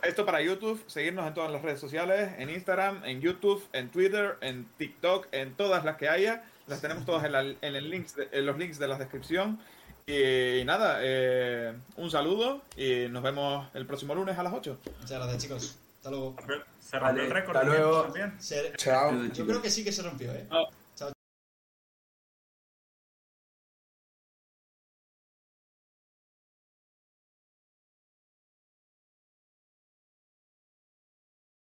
[0.09, 4.37] esto para YouTube, seguirnos en todas las redes sociales, en Instagram, en YouTube, en Twitter,
[4.41, 6.45] en TikTok, en todas las que haya.
[6.67, 9.59] Las tenemos todas en, la- en el links de- en los links de la descripción.
[10.07, 14.79] Y, nada, eh, un saludo y nos vemos el próximo lunes a las 8.
[15.01, 15.79] Muchas gracias, chicos.
[15.97, 16.37] Hasta luego.
[16.81, 18.03] Se rompió el récord hasta luego.
[18.03, 18.35] también.
[18.41, 19.13] Se- chao.
[19.35, 20.47] Yo creo que sí que se rompió, ¿eh?
[20.51, 20.65] Ah,